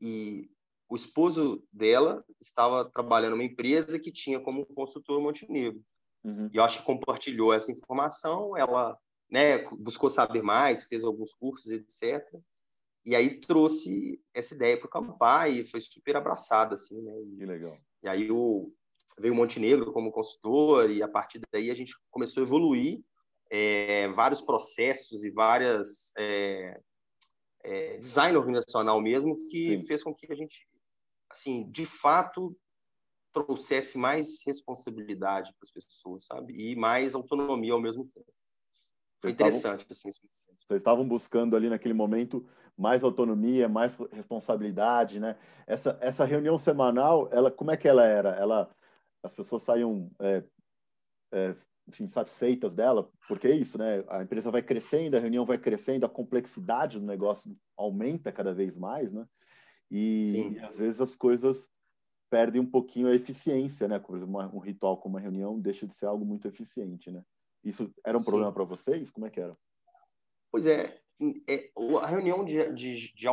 e 0.00 0.50
o 0.88 0.94
esposo 0.94 1.62
dela 1.72 2.24
estava 2.40 2.84
trabalhando 2.84 3.32
numa 3.32 3.44
empresa 3.44 3.98
que 3.98 4.12
tinha 4.12 4.40
como 4.40 4.66
consultor 4.66 5.20
Montenegro. 5.20 5.82
Uhum. 6.22 6.48
E 6.52 6.56
eu 6.56 6.64
acho 6.64 6.78
que 6.78 6.84
compartilhou 6.84 7.52
essa 7.52 7.72
informação, 7.72 8.56
ela 8.56 8.98
né, 9.30 9.58
buscou 9.78 10.08
saber 10.08 10.42
mais, 10.42 10.84
fez 10.84 11.04
alguns 11.04 11.32
cursos, 11.34 11.70
etc. 11.70 12.22
E 13.04 13.14
aí 13.14 13.40
trouxe 13.40 14.20
essa 14.32 14.54
ideia 14.54 14.78
para 14.78 14.86
o 14.86 14.90
Campar 14.90 15.50
e 15.50 15.66
foi 15.66 15.80
super 15.80 16.16
abraçada, 16.16 16.74
assim, 16.74 17.00
né? 17.02 17.12
E, 17.22 17.36
que 17.36 17.46
legal. 17.46 17.76
E 18.02 18.08
aí 18.08 18.30
o, 18.30 18.72
veio 19.18 19.34
o 19.34 19.36
Montenegro 19.36 19.92
como 19.92 20.12
consultor 20.12 20.90
e 20.90 21.02
a 21.02 21.08
partir 21.08 21.40
daí 21.52 21.70
a 21.70 21.74
gente 21.74 21.94
começou 22.10 22.42
a 22.42 22.46
evoluir 22.46 23.02
é, 23.50 24.08
vários 24.08 24.40
processos 24.40 25.24
e 25.24 25.30
várias 25.30 26.12
é, 26.16 26.80
é, 27.62 27.96
design 27.98 28.36
organizacional 28.36 29.00
mesmo 29.00 29.36
que 29.48 29.78
Sim. 29.78 29.86
fez 29.86 30.02
com 30.02 30.14
que 30.14 30.30
a 30.32 30.34
gente 30.34 30.66
assim, 31.34 31.70
de 31.70 31.84
fato, 31.84 32.56
trouxesse 33.32 33.98
mais 33.98 34.38
responsabilidade 34.46 35.52
para 35.52 35.64
as 35.64 35.70
pessoas, 35.70 36.24
sabe? 36.24 36.54
E 36.54 36.76
mais 36.76 37.14
autonomia 37.14 37.72
ao 37.72 37.80
mesmo 37.80 38.08
tempo. 38.14 38.32
Foi 39.20 39.32
interessante, 39.32 39.86
assim. 39.90 40.10
Vocês 40.10 40.78
estavam 40.78 41.06
buscando 41.06 41.56
ali 41.56 41.68
naquele 41.68 41.92
momento 41.92 42.46
mais 42.76 43.04
autonomia, 43.04 43.68
mais 43.68 43.96
responsabilidade, 44.12 45.20
né? 45.20 45.36
Essa, 45.66 45.98
essa 46.00 46.24
reunião 46.24 46.56
semanal, 46.56 47.28
ela, 47.32 47.50
como 47.50 47.70
é 47.70 47.76
que 47.76 47.88
ela 47.88 48.04
era? 48.04 48.30
Ela, 48.30 48.70
as 49.22 49.34
pessoas 49.34 49.62
saíam, 49.62 50.10
é, 50.20 50.44
é, 51.32 51.56
enfim, 51.86 52.08
satisfeitas 52.08 52.72
dela, 52.72 53.10
porque 53.28 53.46
é 53.46 53.54
isso, 53.54 53.78
né? 53.78 54.04
A 54.08 54.22
empresa 54.22 54.50
vai 54.50 54.62
crescendo, 54.62 55.16
a 55.16 55.20
reunião 55.20 55.44
vai 55.44 55.58
crescendo, 55.58 56.06
a 56.06 56.08
complexidade 56.08 56.98
do 56.98 57.06
negócio 57.06 57.56
aumenta 57.76 58.32
cada 58.32 58.54
vez 58.54 58.76
mais, 58.76 59.12
né? 59.12 59.26
E, 59.90 60.54
e 60.54 60.58
às 60.60 60.78
vezes 60.78 61.00
as 61.00 61.14
coisas 61.14 61.68
perdem 62.30 62.60
um 62.60 62.66
pouquinho 62.66 63.08
a 63.08 63.14
eficiência, 63.14 63.86
né? 63.86 63.98
Por 63.98 64.16
exemplo, 64.16 64.38
um 64.52 64.58
ritual 64.58 64.96
como 64.96 65.14
uma 65.14 65.20
reunião 65.20 65.60
deixa 65.60 65.86
de 65.86 65.94
ser 65.94 66.06
algo 66.06 66.24
muito 66.24 66.48
eficiente, 66.48 67.10
né? 67.10 67.24
Isso 67.62 67.92
era 68.04 68.18
um 68.18 68.20
Sim. 68.20 68.26
problema 68.26 68.52
para 68.52 68.64
vocês? 68.64 69.10
Como 69.10 69.26
é 69.26 69.30
que 69.30 69.40
era? 69.40 69.56
Pois 70.50 70.66
é, 70.66 71.00
é 71.48 71.70
a 72.02 72.06
reunião 72.06 72.44
de, 72.44 72.72
de, 72.72 73.14
de 73.14 73.28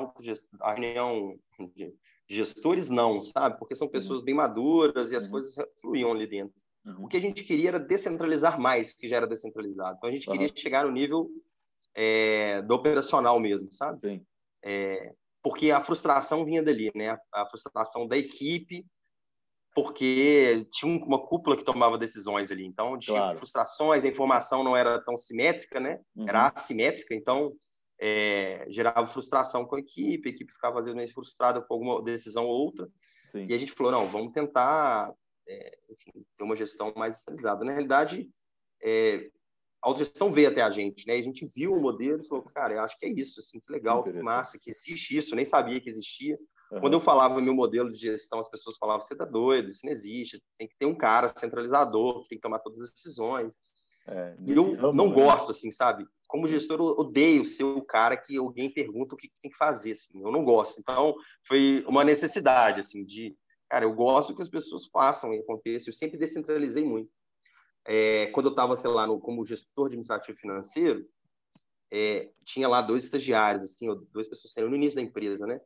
a 0.62 0.74
reunião 0.74 1.38
de 1.76 1.94
gestores 2.28 2.90
não, 2.90 3.20
sabe? 3.20 3.58
Porque 3.58 3.76
são 3.76 3.88
pessoas 3.88 4.20
uhum. 4.20 4.26
bem 4.26 4.36
maduras 4.36 5.12
e 5.12 5.16
as 5.16 5.26
uhum. 5.26 5.32
coisas 5.32 5.56
fluíam 5.82 6.12
ali 6.12 6.28
dentro. 6.28 6.56
Uhum. 6.86 7.06
O 7.06 7.08
que 7.08 7.18
a 7.18 7.22
gente 7.22 7.44
queria 7.44 7.70
era 7.70 7.80
descentralizar 7.80 8.60
mais, 8.60 8.94
que 8.94 9.08
já 9.08 9.18
era 9.18 9.28
descentralizado. 9.28 9.98
Então 9.98 10.10
a 10.10 10.14
gente 10.14 10.30
queria 10.30 10.48
chegar 10.56 10.86
no 10.86 10.92
nível 10.92 11.30
é, 11.94 12.62
do 12.62 12.74
operacional 12.74 13.40
mesmo, 13.40 13.72
sabe? 13.72 14.00
Sim. 14.00 14.26
É, 14.64 15.14
porque 15.44 15.72
a 15.72 15.84
frustração 15.84 16.46
vinha 16.46 16.64
dali, 16.64 16.92
né? 16.96 17.18
A 17.34 17.46
frustração 17.48 18.08
da 18.08 18.18
equipe, 18.18 18.86
porque 19.74 20.68
tinha 20.72 21.04
uma 21.04 21.26
cúpula 21.26 21.58
que 21.58 21.64
tomava 21.64 21.98
decisões 21.98 22.52
ali. 22.52 22.66
Então, 22.66 22.98
tinha 23.00 23.20
claro. 23.20 23.38
frustrações, 23.38 24.06
a 24.06 24.08
informação 24.10 24.64
não 24.64 24.76
era 24.76 25.02
tão 25.02 25.18
simétrica, 25.18 25.80
né? 25.80 26.00
Uhum. 26.16 26.28
Era 26.28 26.48
assimétrica, 26.48 27.16
então 27.16 27.54
é, 28.00 28.66
gerava 28.70 29.06
frustração 29.06 29.66
com 29.66 29.76
a 29.76 29.80
equipe, 29.80 30.30
a 30.30 30.32
equipe 30.32 30.52
ficava 30.54 30.80
às 30.80 30.86
vezes 30.86 31.14
frustrada 31.14 31.62
com 31.62 31.74
alguma 31.74 32.04
decisão 32.04 32.46
ou 32.46 32.66
outra. 32.66 32.88
Sim. 33.32 33.48
E 33.50 33.54
a 33.54 33.58
gente 33.58 33.72
falou, 33.72 33.92
não, 33.92 34.10
vamos 34.10 34.34
tentar 34.34 35.14
é, 35.48 35.78
enfim, 35.90 36.26
ter 36.38 36.44
uma 36.44 36.56
gestão 36.56 36.94
mais 36.96 37.18
centralizada. 37.18 37.64
Na 37.64 37.72
realidade, 37.72 38.30
é, 38.82 39.30
a 39.84 39.88
autogestão 39.88 40.32
veio 40.32 40.50
até 40.50 40.62
a 40.62 40.70
gente, 40.70 41.08
né? 41.08 41.14
a 41.14 41.22
gente 41.22 41.46
viu 41.46 41.74
o 41.74 41.82
modelo 41.82 42.22
e 42.22 42.28
falou, 42.28 42.44
cara, 42.44 42.74
eu 42.76 42.82
acho 42.82 42.98
que 43.00 43.06
é 43.06 43.10
isso, 43.10 43.40
assim, 43.40 43.60
que 43.60 43.72
legal, 43.72 44.04
que 44.04 44.14
massa, 44.22 44.60
que 44.60 44.70
existe 44.70 45.18
isso, 45.18 45.34
eu 45.34 45.36
nem 45.36 45.46
sabia 45.46 45.82
que 45.82 45.90
existia. 45.90 46.38
Uhum. 46.72 46.82
Quando 46.82 46.94
eu 46.94 47.00
falava 47.00 47.42
meu 47.42 47.54
modelo 47.54 47.92
de 47.92 47.98
gestão, 47.98 48.40
as 48.40 48.50
pessoas 48.50 48.78
falavam, 48.78 49.02
você 49.02 49.16
tá 49.16 49.26
doido, 49.26 49.70
isso 49.70 49.84
não 49.84 49.92
existe, 49.92 50.40
tem 50.58 50.68
que 50.68 50.78
ter 50.78 50.86
um 50.86 50.94
cara 50.94 51.34
centralizador, 51.36 52.22
que 52.22 52.30
tem 52.30 52.38
que 52.38 52.44
tomar 52.44 52.60
todas 52.60 52.80
as 52.80 52.92
decisões. 52.92 53.56
É, 54.08 54.36
e 54.40 54.52
eu 54.52 54.76
ramo, 54.76 54.94
não 54.94 55.10
né? 55.10 55.16
gosto, 55.16 55.50
assim, 55.50 55.72
sabe? 55.72 56.06
Como 56.28 56.48
gestor, 56.48 56.80
eu 56.80 56.86
odeio 57.00 57.44
ser 57.44 57.64
o 57.64 57.82
cara 57.82 58.16
que 58.16 58.38
alguém 58.38 58.72
pergunta 58.72 59.16
o 59.16 59.18
que 59.18 59.32
tem 59.42 59.50
que 59.50 59.58
fazer, 59.58 59.94
assim, 59.94 60.10
eu 60.14 60.32
não 60.32 60.44
gosto. 60.44 60.80
Então, 60.80 61.16
foi 61.48 61.84
uma 61.88 62.04
necessidade, 62.04 62.80
assim, 62.80 63.04
de, 63.04 63.36
cara, 63.68 63.84
eu 63.84 63.94
gosto 63.94 64.36
que 64.36 64.42
as 64.44 64.50
pessoas 64.50 64.86
façam 64.86 65.34
e 65.34 65.40
aconteça, 65.40 65.90
eu 65.90 65.94
sempre 65.94 66.20
descentralizei 66.20 66.86
muito 66.86 67.10
é, 67.86 68.28
quando 68.28 68.48
eu 68.48 68.52
estava, 68.52 68.76
sei 68.76 68.90
lá, 68.90 69.08
no, 69.08 69.20
como 69.20 69.44
gestor 69.44 69.88
administrativo 69.88 70.38
financeiro, 70.38 71.06
é, 71.92 72.30
tinha 72.46 72.68
lá 72.68 72.82
dois 72.82 73.04
estagiários, 73.04 73.64
assim, 73.64 73.88
duas 74.12 74.28
pessoas 74.28 74.54
no 74.70 74.76
início 74.76 74.96
da 74.96 75.02
empresa, 75.02 75.46
né? 75.46 75.60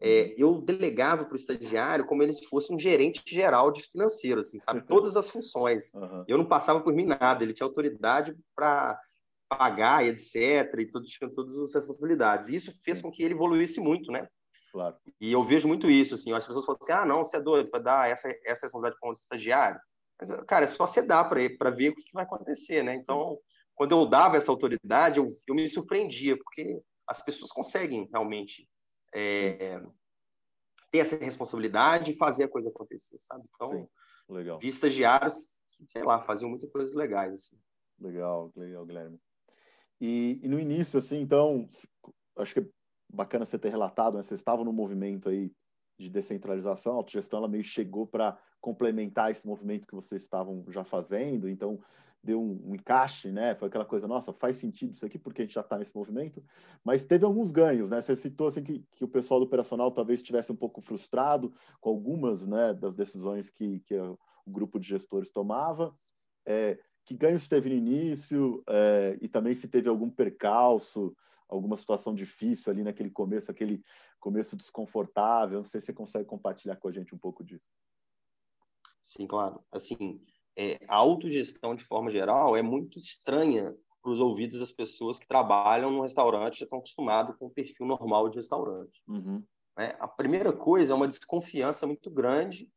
É, 0.00 0.22
uhum. 0.22 0.34
eu 0.36 0.60
delegava 0.60 1.24
para 1.24 1.32
o 1.32 1.36
estagiário 1.36 2.04
como 2.04 2.30
se 2.30 2.46
fosse 2.46 2.72
um 2.72 2.78
gerente 2.78 3.22
geral 3.26 3.70
de 3.70 3.82
financeiro, 3.82 4.40
assim, 4.40 4.58
sabe? 4.58 4.82
Todas 4.86 5.16
as 5.16 5.30
funções. 5.30 5.92
Uhum. 5.94 6.24
Eu 6.28 6.38
não 6.38 6.46
passava 6.46 6.80
por 6.80 6.92
mim 6.92 7.06
nada, 7.06 7.42
ele 7.42 7.54
tinha 7.54 7.66
autoridade 7.66 8.36
para 8.54 9.00
pagar 9.48 10.04
e 10.04 10.08
etc, 10.08 10.34
e 10.78 10.86
tudo, 10.86 11.06
tinha 11.06 11.30
todas 11.30 11.56
as 11.58 11.74
responsabilidades. 11.74 12.48
E 12.48 12.56
isso 12.56 12.74
fez 12.84 13.00
com 13.00 13.10
que 13.10 13.22
ele 13.22 13.34
evoluísse 13.34 13.80
muito, 13.80 14.10
né? 14.10 14.28
Claro. 14.72 14.96
E 15.20 15.32
eu 15.32 15.42
vejo 15.42 15.68
muito 15.68 15.88
isso, 15.88 16.14
assim, 16.14 16.32
as 16.32 16.46
pessoas 16.46 16.66
falam 16.66 16.78
assim, 16.82 16.92
ah, 16.92 17.04
não, 17.06 17.24
você 17.24 17.36
é 17.36 17.40
doido, 17.40 17.70
vai 17.70 17.82
dar 17.82 18.10
essa, 18.10 18.28
essa 18.44 18.66
responsabilidade 18.66 18.96
para 19.00 19.08
um 19.08 19.12
estagiário. 19.12 19.80
Mas, 20.18 20.32
cara, 20.46 20.64
é 20.64 20.68
só 20.68 20.86
você 20.86 21.02
dar 21.02 21.24
para 21.24 21.70
ver 21.70 21.90
o 21.90 21.94
que, 21.94 22.02
que, 22.02 22.12
vai 22.12 22.24
acontecer, 22.24 22.82
né? 22.82 22.94
Então, 22.94 23.38
quando 23.74 23.92
eu 23.92 24.06
dava 24.08 24.36
essa 24.36 24.50
autoridade, 24.50 25.18
eu, 25.18 25.26
eu 25.46 25.54
me 25.54 25.66
surpreendia, 25.68 26.36
porque 26.36 26.80
as 27.06 27.22
pessoas 27.22 27.50
conseguem 27.52 28.08
realmente 28.12 28.68
é, 29.14 29.80
ter 30.90 30.98
essa 30.98 31.16
responsabilidade 31.16 32.10
e 32.10 32.16
fazer 32.16 32.44
a 32.44 32.48
coisa 32.48 32.70
acontecer, 32.70 33.18
sabe? 33.20 33.44
Então, 33.54 33.70
Sim, 33.70 33.88
legal. 34.28 34.58
vi 34.58 34.68
estagiários 34.68 35.56
sei 35.88 36.02
lá, 36.02 36.20
faziam 36.20 36.48
muitas 36.48 36.70
coisas 36.70 36.94
legais. 36.94 37.32
Assim. 37.32 37.56
Legal, 38.00 38.52
legal, 38.56 38.86
Guilherme. 38.86 39.20
E, 40.00 40.40
e, 40.42 40.48
no 40.48 40.60
início, 40.60 40.98
assim, 40.98 41.20
então, 41.20 41.68
acho 42.36 42.54
que 42.54 42.60
é 42.60 42.66
bacana 43.12 43.46
você 43.46 43.58
ter 43.58 43.70
relatado, 43.70 44.16
né? 44.16 44.22
Vocês 44.22 44.40
estavam 44.40 44.64
no 44.64 44.72
movimento 44.72 45.28
aí 45.28 45.52
de 45.98 46.10
descentralização, 46.10 46.92
a 46.92 46.96
autogestão 46.96 47.38
ela 47.38 47.48
meio 47.48 47.64
chegou 47.64 48.06
para 48.06 48.38
complementar 48.66 49.30
esse 49.30 49.46
movimento 49.46 49.86
que 49.86 49.94
vocês 49.94 50.22
estavam 50.22 50.64
já 50.66 50.82
fazendo, 50.82 51.48
então 51.48 51.78
deu 52.20 52.42
um, 52.42 52.60
um, 52.66 52.74
encaixe, 52.74 53.30
né? 53.30 53.54
Foi 53.54 53.68
aquela 53.68 53.84
coisa, 53.84 54.08
nossa, 54.08 54.32
faz 54.32 54.56
sentido 54.56 54.92
isso 54.92 55.06
aqui 55.06 55.16
porque 55.16 55.42
a 55.42 55.44
gente 55.44 55.54
já 55.54 55.60
está 55.60 55.78
nesse 55.78 55.94
movimento, 55.94 56.42
mas 56.82 57.04
teve 57.04 57.24
alguns 57.24 57.52
ganhos, 57.52 57.88
né? 57.88 58.02
Você 58.02 58.16
citou 58.16 58.48
assim 58.48 58.64
que, 58.64 58.84
que 58.96 59.04
o 59.04 59.08
pessoal 59.08 59.38
do 59.38 59.46
operacional 59.46 59.92
talvez 59.92 60.18
estivesse 60.18 60.50
um 60.50 60.56
pouco 60.56 60.80
frustrado 60.80 61.54
com 61.80 61.90
algumas, 61.90 62.44
né, 62.44 62.74
das 62.74 62.96
decisões 62.96 63.48
que, 63.50 63.78
que 63.86 63.94
o 63.96 64.18
grupo 64.48 64.80
de 64.80 64.88
gestores 64.88 65.30
tomava. 65.30 65.96
É, 66.44 66.76
que 67.04 67.14
ganhos 67.14 67.46
teve 67.46 67.68
no 67.68 67.76
início 67.76 68.64
é, 68.68 69.16
e 69.20 69.28
também 69.28 69.54
se 69.54 69.68
teve 69.68 69.88
algum 69.88 70.10
percalço, 70.10 71.16
alguma 71.48 71.76
situação 71.76 72.12
difícil 72.12 72.72
ali 72.72 72.82
naquele 72.82 73.10
começo, 73.10 73.48
aquele 73.48 73.80
começo 74.18 74.56
desconfortável. 74.56 75.58
Não 75.58 75.64
sei 75.64 75.80
se 75.80 75.86
você 75.86 75.92
consegue 75.92 76.24
compartilhar 76.24 76.74
com 76.74 76.88
a 76.88 76.92
gente 76.92 77.14
um 77.14 77.18
pouco 77.18 77.44
disso. 77.44 77.70
Sim, 79.06 79.26
claro. 79.26 79.60
Assim, 79.70 80.20
é, 80.56 80.78
a 80.88 80.96
autogestão, 80.96 81.76
de 81.76 81.84
forma 81.84 82.10
geral, 82.10 82.56
é 82.56 82.60
muito 82.60 82.98
estranha 82.98 83.72
para 84.02 84.10
os 84.10 84.20
ouvidos 84.20 84.58
das 84.58 84.72
pessoas 84.72 85.18
que 85.18 85.26
trabalham 85.26 85.90
no 85.90 86.02
restaurante 86.02 86.58
já 86.58 86.64
estão 86.64 86.78
acostumados 86.78 87.36
com 87.36 87.46
o 87.46 87.50
perfil 87.50 87.86
normal 87.86 88.28
de 88.28 88.36
restaurante. 88.36 89.00
Uhum. 89.06 89.42
É, 89.78 89.96
a 90.00 90.08
primeira 90.08 90.52
coisa 90.52 90.92
é 90.92 90.96
uma 90.96 91.08
desconfiança 91.08 91.86
muito 91.86 92.10
grande 92.10 92.68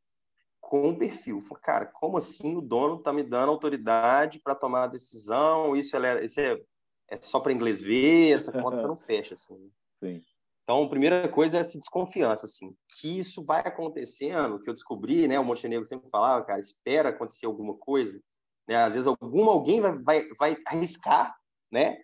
com 0.60 0.90
o 0.90 0.98
perfil. 0.98 1.42
Cara, 1.64 1.88
como 1.88 2.18
assim 2.18 2.56
o 2.56 2.62
dono 2.62 2.98
está 2.98 3.12
me 3.12 3.24
dando 3.24 3.50
autoridade 3.50 4.40
para 4.40 4.54
tomar 4.54 4.84
a 4.84 4.88
decisão? 4.88 5.76
Isso, 5.76 5.96
é, 5.96 6.26
isso 6.26 6.40
é, 6.40 6.62
é 7.08 7.22
só 7.22 7.40
para 7.40 7.54
inglês 7.54 7.82
ver, 7.82 8.34
essa 8.34 8.52
conta 8.52 8.82
não 8.86 8.98
fecha. 8.98 9.34
Assim. 9.34 9.72
Sim. 10.00 10.22
Então, 10.70 10.84
a 10.84 10.88
primeira 10.88 11.28
coisa 11.28 11.58
é 11.58 11.62
essa 11.62 11.80
desconfiança, 11.80 12.46
assim, 12.46 12.76
que 13.00 13.18
isso 13.18 13.44
vai 13.44 13.62
acontecendo, 13.62 14.60
que 14.60 14.70
eu 14.70 14.74
descobri, 14.76 15.28
né, 15.28 15.40
o 15.40 15.44
Montenegro 15.44 15.84
sempre 15.84 16.12
falava, 16.12 16.46
cara, 16.46 16.60
espera 16.60 17.10
acontecer 17.10 17.48
alguma 17.48 17.74
coisa, 17.74 18.22
né, 18.68 18.76
às 18.76 18.94
vezes 18.94 19.08
algum, 19.08 19.50
alguém 19.50 19.82
vai, 19.82 19.98
vai, 19.98 20.28
vai 20.38 20.58
arriscar, 20.68 21.36
né, 21.72 22.04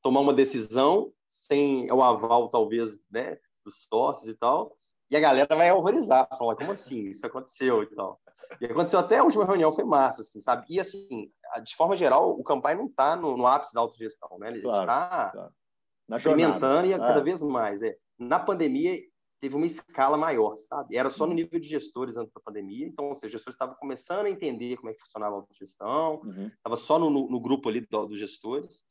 tomar 0.00 0.20
uma 0.20 0.32
decisão 0.32 1.12
sem 1.28 1.92
o 1.92 2.02
aval, 2.02 2.48
talvez, 2.48 2.98
né, 3.10 3.36
dos 3.62 3.86
sócios 3.86 4.30
e 4.30 4.34
tal, 4.34 4.74
e 5.10 5.16
a 5.16 5.20
galera 5.20 5.54
vai 5.54 5.70
horrorizar, 5.70 6.26
falar, 6.38 6.56
como 6.56 6.72
assim, 6.72 7.10
isso 7.10 7.26
aconteceu 7.26 7.82
e 7.82 7.94
tal. 7.94 8.18
E 8.62 8.64
aconteceu 8.64 8.98
até 8.98 9.18
a 9.18 9.24
última 9.24 9.44
reunião, 9.44 9.74
foi 9.74 9.84
massa, 9.84 10.22
assim, 10.22 10.40
sabe? 10.40 10.64
E, 10.70 10.80
assim, 10.80 11.30
de 11.62 11.76
forma 11.76 11.94
geral, 11.94 12.30
o 12.30 12.42
Campai 12.42 12.74
não 12.76 12.86
está 12.86 13.14
no, 13.14 13.36
no, 13.36 13.46
ápice 13.46 13.74
da 13.74 13.80
autogestão, 13.80 14.38
né? 14.38 14.48
Ele 14.48 14.58
está 14.66 15.32
claro. 15.32 15.52
experimentando 16.08 16.86
e 16.86 16.94
é. 16.94 16.98
cada 16.98 17.22
vez 17.22 17.42
mais, 17.42 17.82
é. 17.82 17.94
Na 18.18 18.38
pandemia, 18.38 18.98
teve 19.40 19.54
uma 19.54 19.66
escala 19.66 20.16
maior, 20.16 20.56
sabe? 20.56 20.96
Era 20.96 21.10
só 21.10 21.26
no 21.26 21.34
nível 21.34 21.60
de 21.60 21.68
gestores 21.68 22.16
antes 22.16 22.32
da 22.32 22.40
pandemia, 22.40 22.86
então, 22.86 23.08
ou 23.08 23.14
seja, 23.14 23.26
os 23.26 23.32
gestores 23.32 23.54
estavam 23.54 23.76
começando 23.76 24.26
a 24.26 24.30
entender 24.30 24.76
como 24.76 24.90
é 24.90 24.94
que 24.94 25.00
funcionava 25.00 25.34
a 25.34 25.38
autogestão, 25.38 26.20
estava 26.56 26.74
uhum. 26.74 26.76
só 26.76 26.98
no, 26.98 27.10
no, 27.10 27.40
grupo 27.40 27.68
ali 27.68 27.80
do, 27.80 28.06
dos 28.06 28.18
gestores, 28.18 28.82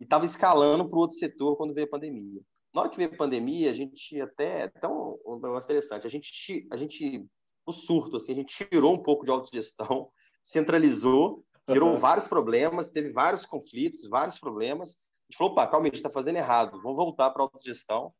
e 0.00 0.04
estava 0.04 0.26
escalando 0.26 0.88
para 0.88 0.96
o 0.96 1.00
outro 1.00 1.16
setor 1.16 1.56
quando 1.56 1.74
veio 1.74 1.86
a 1.86 1.90
pandemia. 1.90 2.40
Na 2.74 2.82
hora 2.82 2.90
que 2.90 2.96
veio 2.96 3.12
a 3.12 3.16
pandemia, 3.16 3.70
a 3.70 3.74
gente 3.74 4.20
até, 4.20 4.64
até 4.64 4.86
um, 4.86 5.18
um 5.24 5.34
negócio 5.36 5.66
interessante, 5.66 6.06
a 6.06 6.10
gente, 6.10 6.66
a 6.70 6.76
gente, 6.76 7.26
o 7.64 7.72
surto, 7.72 8.16
assim, 8.16 8.32
a 8.32 8.36
gente 8.36 8.66
tirou 8.68 8.94
um 8.94 9.02
pouco 9.02 9.24
de 9.24 9.30
autogestão, 9.30 10.10
centralizou, 10.42 11.44
gerou 11.68 11.92
uhum. 11.92 11.96
vários 11.96 12.26
problemas, 12.26 12.88
teve 12.88 13.10
vários 13.10 13.46
conflitos, 13.46 14.08
vários 14.08 14.38
problemas, 14.38 14.90
a 14.90 15.32
gente 15.32 15.38
falou, 15.38 15.52
opa, 15.52 15.66
calma, 15.66 15.84
a 15.84 15.88
gente 15.88 15.96
está 15.96 16.10
fazendo 16.10 16.36
errado, 16.36 16.80
vamos 16.82 16.96
voltar 16.96 17.30
para 17.30 17.42
a 17.42 17.44
autogestão, 17.44 18.12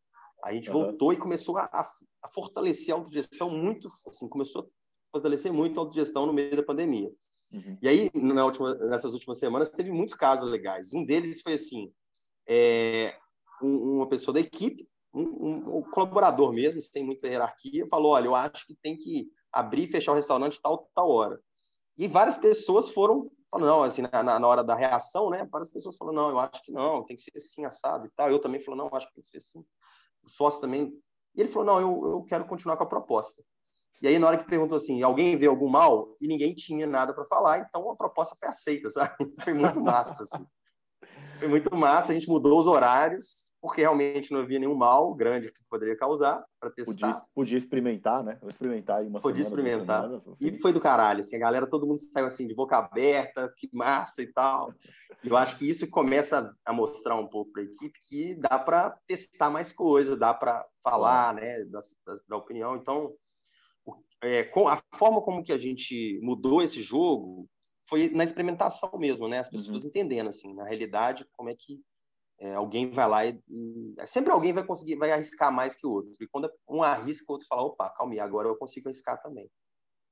a 0.45 0.52
gente 0.52 0.71
uhum. 0.71 0.85
voltou 0.85 1.12
e 1.12 1.16
começou 1.16 1.59
a, 1.59 1.64
a, 1.64 2.28
fortalecer 2.30 2.95
a 2.95 2.99
autogestão 2.99 3.50
muito, 3.50 3.88
assim, 4.09 4.28
começou 4.28 4.62
a 4.62 4.64
fortalecer 5.12 5.52
muito 5.52 5.78
a 5.78 5.83
autogestão 5.83 6.26
no 6.26 6.33
meio 6.33 6.57
da 6.57 6.62
pandemia. 6.62 7.11
Uhum. 7.52 7.78
E 7.80 7.88
aí, 7.88 8.11
última, 8.14 8.75
nessas 8.75 9.14
últimas 9.14 9.38
semanas, 9.38 9.71
teve 9.71 9.90
muitos 9.90 10.14
casos 10.14 10.49
legais. 10.50 10.92
Um 10.95 11.04
deles 11.04 11.40
foi 11.40 11.54
assim, 11.54 11.92
é, 12.49 13.16
um, 13.62 13.97
uma 13.97 14.09
pessoa 14.09 14.35
da 14.35 14.40
equipe, 14.40 14.88
um, 15.12 15.78
um, 15.78 15.83
colaborador 15.83 16.52
mesmo, 16.52 16.80
sem 16.80 17.04
muita 17.04 17.26
hierarquia, 17.26 17.87
falou, 17.88 18.12
olha, 18.12 18.26
eu 18.26 18.35
acho 18.35 18.66
que 18.66 18.76
tem 18.83 18.97
que 18.97 19.28
abrir 19.52 19.85
e 19.85 19.88
fechar 19.88 20.12
o 20.12 20.16
restaurante 20.16 20.61
tal, 20.61 20.90
tal 20.95 21.11
hora. 21.11 21.40
E 21.97 22.07
várias 22.07 22.37
pessoas 22.37 22.90
foram 22.90 23.30
falando, 23.50 23.66
não, 23.66 23.83
assim, 23.83 24.02
na, 24.02 24.38
na 24.38 24.47
hora 24.47 24.62
da 24.62 24.75
reação, 24.75 25.30
né? 25.30 25.49
Várias 25.50 25.71
pessoas 25.71 25.97
falaram, 25.97 26.16
não, 26.16 26.30
eu 26.30 26.38
acho 26.38 26.62
que 26.62 26.71
não, 26.71 27.04
tem 27.04 27.16
que 27.16 27.23
ser 27.23 27.33
assim, 27.37 27.64
assado 27.64 28.07
e 28.07 28.11
tal. 28.11 28.30
Eu 28.30 28.38
também 28.38 28.61
falei, 28.61 28.78
não, 28.78 28.90
acho 28.92 29.09
que 29.09 29.14
tem 29.14 29.23
que 29.23 29.28
ser 29.28 29.38
assim. 29.38 29.64
O 30.28 30.30
sócio 30.30 30.61
também. 30.61 30.92
E 31.35 31.40
ele 31.40 31.49
falou, 31.49 31.66
não, 31.66 31.80
eu, 31.80 32.11
eu 32.11 32.23
quero 32.25 32.44
continuar 32.44 32.76
com 32.76 32.85
a 32.85 32.88
proposta. 32.88 33.42
E 34.00 34.06
aí, 34.06 34.18
na 34.18 34.28
hora 34.28 34.38
que 34.38 34.44
perguntou 34.44 34.76
assim, 34.76 35.02
alguém 35.02 35.37
vê 35.37 35.47
algum 35.47 35.68
mal? 35.68 36.14
E 36.20 36.28
ninguém 36.28 36.54
tinha 36.54 36.87
nada 36.87 37.12
para 37.12 37.25
falar, 37.25 37.58
então 37.58 37.90
a 37.90 37.97
proposta 37.97 38.37
foi 38.38 38.49
aceita, 38.49 38.90
sabe? 38.90 39.14
Foi 39.42 39.54
muito 39.54 39.80
massa, 39.80 40.23
assim. 40.23 40.47
Foi 41.38 41.49
muito 41.49 41.75
massa, 41.75 42.12
a 42.12 42.14
gente 42.14 42.28
mudou 42.28 42.58
os 42.58 42.66
horários, 42.68 43.48
porque 43.60 43.80
realmente 43.80 44.32
não 44.32 44.40
havia 44.40 44.58
nenhum 44.58 44.74
mal 44.74 45.14
grande 45.14 45.50
que 45.50 45.60
poderia 45.68 45.96
causar 45.96 46.44
para 46.60 46.70
testar. 46.70 46.92
Podia, 46.92 47.22
podia, 47.34 47.58
experimentar, 47.58 48.22
né? 48.22 48.38
Vou 48.40 48.50
experimentar 48.50 48.98
aí 48.98 49.08
uma 49.08 49.20
Podia 49.20 49.42
semana, 49.42 49.62
experimentar. 49.62 50.02
Semana, 50.02 50.22
e 50.40 50.60
foi 50.60 50.72
do 50.72 50.80
caralho, 50.80 51.20
assim, 51.20 51.36
a 51.36 51.40
galera, 51.40 51.66
todo 51.66 51.86
mundo 51.86 51.98
saiu 51.98 52.26
assim 52.26 52.46
de 52.46 52.54
boca 52.54 52.76
aberta, 52.76 53.52
que 53.56 53.68
massa 53.72 54.22
e 54.22 54.32
tal. 54.32 54.72
E 55.24 55.28
eu 55.28 55.36
acho 55.36 55.58
que 55.58 55.68
isso 55.68 55.88
começa 55.90 56.54
a 56.64 56.72
mostrar 56.72 57.16
um 57.16 57.26
pouco 57.26 57.52
para 57.52 57.62
a 57.62 57.64
equipe 57.64 57.98
que 58.08 58.34
dá 58.36 58.58
para 58.58 58.96
testar 59.06 59.50
mais 59.50 59.72
coisas, 59.72 60.18
dá 60.18 60.32
para 60.32 60.64
falar, 60.82 61.34
né, 61.34 61.64
da, 61.64 61.80
da, 62.28 62.36
opinião. 62.36 62.76
Então, 62.76 63.12
é, 64.22 64.44
com 64.44 64.68
a 64.68 64.78
forma 64.94 65.20
como 65.20 65.42
que 65.42 65.52
a 65.52 65.58
gente 65.58 66.20
mudou 66.22 66.62
esse 66.62 66.82
jogo 66.82 67.48
foi 67.88 68.10
na 68.10 68.22
experimentação 68.22 68.90
mesmo, 68.98 69.26
né? 69.26 69.38
As 69.38 69.48
pessoas 69.48 69.82
uhum. 69.82 69.88
entendendo 69.88 70.28
assim, 70.28 70.54
na 70.54 70.64
realidade, 70.64 71.26
como 71.32 71.48
é 71.48 71.54
que 71.58 71.80
é, 72.38 72.54
alguém 72.54 72.90
vai 72.90 73.09
lá 73.09 73.26
e, 73.26 73.40
e, 73.49 73.95
sempre 74.07 74.33
alguém 74.33 74.52
vai 74.52 74.64
conseguir, 74.64 74.97
vai 74.97 75.11
arriscar 75.11 75.52
mais 75.52 75.75
que 75.75 75.87
o 75.87 75.90
outro. 75.90 76.12
E 76.21 76.28
quando 76.28 76.50
um 76.68 76.83
arrisca, 76.83 77.26
o 77.28 77.33
outro 77.33 77.49
fala, 77.49 77.62
opa, 77.62 77.90
calma 77.90 78.12
aí, 78.12 78.21
agora 78.21 78.49
eu 78.49 78.57
consigo 78.57 78.88
arriscar 78.88 79.21
também. 79.21 79.50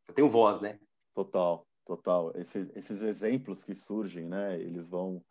Eu 0.09 0.15
tenho 0.15 0.29
voz, 0.29 0.61
né? 0.61 0.79
Total, 1.15 1.67
total. 1.85 2.33
Esse, 2.37 2.71
esses 2.75 3.01
exemplos 3.03 3.63
que 3.63 3.75
surgem, 3.75 4.27
né? 4.27 4.61
Eles 4.61 4.89
vão 4.89 5.23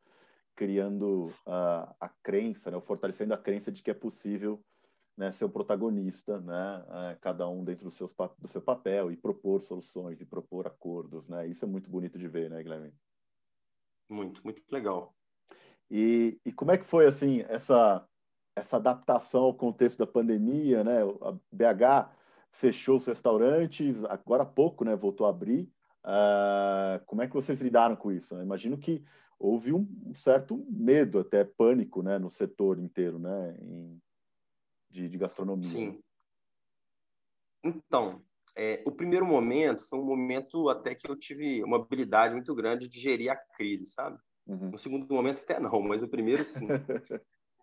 criando 0.55 1.33
a, 1.45 1.95
a 1.99 2.09
crença, 2.23 2.71
né? 2.71 2.79
fortalecendo 2.79 3.33
a 3.33 3.37
crença 3.37 3.71
de 3.71 3.83
que 3.83 3.91
é 3.91 3.93
possível 3.93 4.63
né, 5.17 5.31
ser 5.31 5.45
o 5.45 5.49
protagonista, 5.49 6.39
né, 6.41 6.85
é, 7.11 7.15
cada 7.21 7.47
um 7.47 7.63
dentro 7.63 7.85
do, 7.85 7.91
seus, 7.91 8.13
do 8.37 8.47
seu 8.47 8.61
papel 8.61 9.11
e 9.11 9.17
propor 9.17 9.61
soluções 9.61 10.19
e 10.19 10.25
propor 10.25 10.67
acordos, 10.67 11.27
né? 11.27 11.47
Isso 11.47 11.63
é 11.63 11.67
muito 11.67 11.89
bonito 11.89 12.19
de 12.19 12.27
ver, 12.27 12.49
né, 12.49 12.61
Guilherme? 12.61 12.93
Muito, 14.09 14.43
muito 14.43 14.61
legal. 14.69 15.15
E, 15.89 16.39
e 16.45 16.51
como 16.51 16.71
é 16.71 16.77
que 16.77 16.85
foi 16.85 17.05
assim 17.05 17.41
essa 17.47 18.07
essa 18.55 18.77
adaptação 18.77 19.43
ao 19.43 19.53
contexto 19.53 19.97
da 19.97 20.07
pandemia, 20.07 20.83
né? 20.83 21.01
A 21.21 21.33
BH 21.51 22.09
fechou 22.51 22.95
os 22.95 23.05
restaurantes, 23.05 24.01
agora 24.05 24.43
há 24.43 24.45
pouco, 24.45 24.85
né? 24.85 24.95
Voltou 24.95 25.27
a 25.27 25.29
abrir. 25.29 25.69
Uh, 26.05 27.03
como 27.05 27.21
é 27.21 27.27
que 27.27 27.33
vocês 27.33 27.59
lidaram 27.59 27.95
com 27.95 28.11
isso? 28.11 28.39
Imagino 28.41 28.77
que 28.77 29.03
houve 29.37 29.73
um, 29.73 30.13
certo 30.15 30.65
medo, 30.69 31.19
até 31.19 31.43
pânico, 31.43 32.01
né? 32.01 32.17
No 32.17 32.29
setor 32.29 32.79
inteiro, 32.79 33.19
né? 33.19 33.57
Em, 33.59 34.01
de, 34.89 35.09
de 35.09 35.17
gastronomia. 35.17 35.69
Sim. 35.69 36.01
Então, 37.61 38.23
é, 38.55 38.81
o 38.85 38.91
primeiro 38.91 39.25
momento 39.25 39.85
foi 39.89 39.99
um 39.99 40.05
momento 40.05 40.69
até 40.69 40.95
que 40.95 41.09
eu 41.09 41.15
tive 41.17 41.61
uma 41.63 41.77
habilidade 41.77 42.33
muito 42.33 42.55
grande 42.55 42.87
de 42.87 42.99
gerir 42.99 43.29
a 43.29 43.35
crise, 43.35 43.87
sabe? 43.87 44.17
Uhum. 44.47 44.71
No 44.71 44.77
segundo 44.77 45.11
momento 45.13 45.41
até 45.41 45.59
não, 45.59 45.81
mas 45.81 46.01
no 46.01 46.07
primeiro 46.07 46.43
sim. 46.43 46.67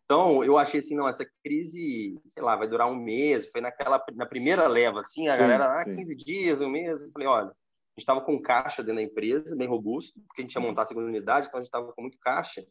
então 0.04 0.42
eu 0.42 0.58
achei 0.58 0.80
assim, 0.80 0.96
não, 0.96 1.08
essa 1.08 1.24
crise, 1.44 2.20
sei 2.30 2.42
lá, 2.42 2.56
vai 2.56 2.68
durar 2.68 2.90
um 2.90 2.96
mês. 2.96 3.50
Foi 3.50 3.60
naquela 3.60 4.02
na 4.14 4.26
primeira 4.26 4.66
leva, 4.66 5.00
assim, 5.00 5.28
a 5.28 5.32
sim, 5.32 5.38
galera, 5.38 5.80
ah, 5.80 5.84
15 5.84 6.16
dias, 6.16 6.60
um 6.60 6.68
mês. 6.68 7.00
Eu 7.00 7.10
falei, 7.12 7.28
olha, 7.28 7.48
a 7.48 7.50
gente 7.94 7.98
estava 7.98 8.20
com 8.20 8.40
caixa 8.40 8.82
dentro 8.82 8.96
da 8.96 9.02
empresa, 9.02 9.56
bem 9.56 9.68
robusto, 9.68 10.20
porque 10.26 10.42
a 10.42 10.44
gente 10.44 10.54
ia 10.54 10.60
montar 10.60 10.82
a 10.82 10.86
segunda 10.86 11.06
unidade, 11.06 11.46
então 11.46 11.58
a 11.58 11.62
gente 11.62 11.68
estava 11.68 11.92
com 11.92 12.02
muito 12.02 12.18
caixa. 12.18 12.66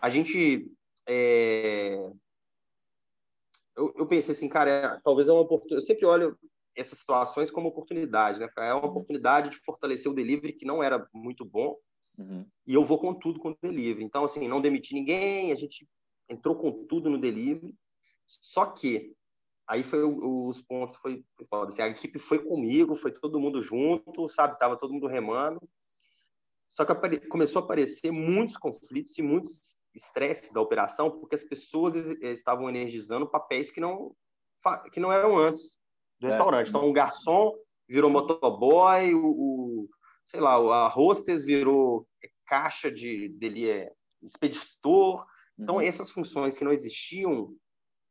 A 0.00 0.10
gente 0.10 0.70
é... 1.06 1.94
eu, 3.76 3.94
eu, 3.96 4.06
pensei 4.06 4.32
assim, 4.32 4.48
cara, 4.48 4.70
é, 4.70 5.00
talvez 5.04 5.28
é 5.28 5.32
uma 5.32 5.42
oportunidade. 5.42 5.82
Eu 5.82 5.86
sempre 5.86 6.06
olho 6.06 6.38
essas 6.76 6.98
situações 6.98 7.50
como 7.50 7.68
oportunidade, 7.68 8.38
né? 8.38 8.48
É 8.58 8.74
uma 8.74 8.84
uhum. 8.84 8.90
oportunidade 8.90 9.50
de 9.50 9.58
fortalecer 9.58 10.10
o 10.10 10.14
delivery 10.14 10.52
que 10.52 10.66
não 10.66 10.82
era 10.82 11.06
muito 11.12 11.44
bom 11.44 11.76
Uhum. 12.18 12.44
E 12.66 12.74
eu 12.74 12.84
vou 12.84 12.98
com 12.98 13.14
tudo 13.14 13.38
com 13.38 13.50
o 13.50 13.56
delivery. 13.62 14.04
Então, 14.04 14.24
assim, 14.24 14.48
não 14.48 14.60
demiti 14.60 14.92
ninguém, 14.92 15.52
a 15.52 15.54
gente 15.54 15.88
entrou 16.28 16.56
com 16.56 16.84
tudo 16.86 17.08
no 17.08 17.18
delivery. 17.18 17.74
Só 18.26 18.66
que 18.66 19.14
aí 19.66 19.84
foi 19.84 20.02
os 20.02 20.60
pontos 20.62 20.96
foi, 20.96 21.24
foi 21.36 21.46
foda. 21.46 21.70
Assim, 21.70 21.82
a 21.82 21.88
equipe 21.88 22.18
foi 22.18 22.38
comigo, 22.40 22.96
foi 22.96 23.12
todo 23.12 23.40
mundo 23.40 23.62
junto, 23.62 24.28
sabe? 24.28 24.58
Tava 24.58 24.76
todo 24.76 24.92
mundo 24.92 25.06
remando. 25.06 25.60
Só 26.68 26.84
que 26.84 27.18
começou 27.28 27.62
a 27.62 27.64
aparecer 27.64 28.10
muitos 28.10 28.56
conflitos 28.56 29.16
e 29.16 29.22
muitos 29.22 29.78
estresses 29.94 30.52
da 30.52 30.60
operação, 30.60 31.10
porque 31.10 31.34
as 31.34 31.44
pessoas 31.44 31.96
estavam 31.96 32.68
energizando 32.68 33.28
papéis 33.28 33.70
que 33.70 33.80
não 33.80 34.14
que 34.92 35.00
não 35.00 35.10
eram 35.10 35.38
antes 35.38 35.78
do 36.20 36.26
é. 36.26 36.30
restaurante. 36.30 36.68
Então, 36.68 36.84
o 36.84 36.92
garçom 36.92 37.54
virou 37.88 38.10
motoboy, 38.10 39.14
o 39.14 39.88
sei 40.28 40.40
lá, 40.40 40.52
a 40.54 40.88
hostess 40.88 41.42
virou 41.42 42.06
caixa 42.46 42.90
de 42.90 43.28
dele 43.30 43.68
é 43.68 43.92
expeditor. 44.22 45.26
Então 45.58 45.76
uhum. 45.76 45.80
essas 45.80 46.10
funções 46.10 46.56
que 46.56 46.64
não 46.64 46.72
existiam 46.72 47.56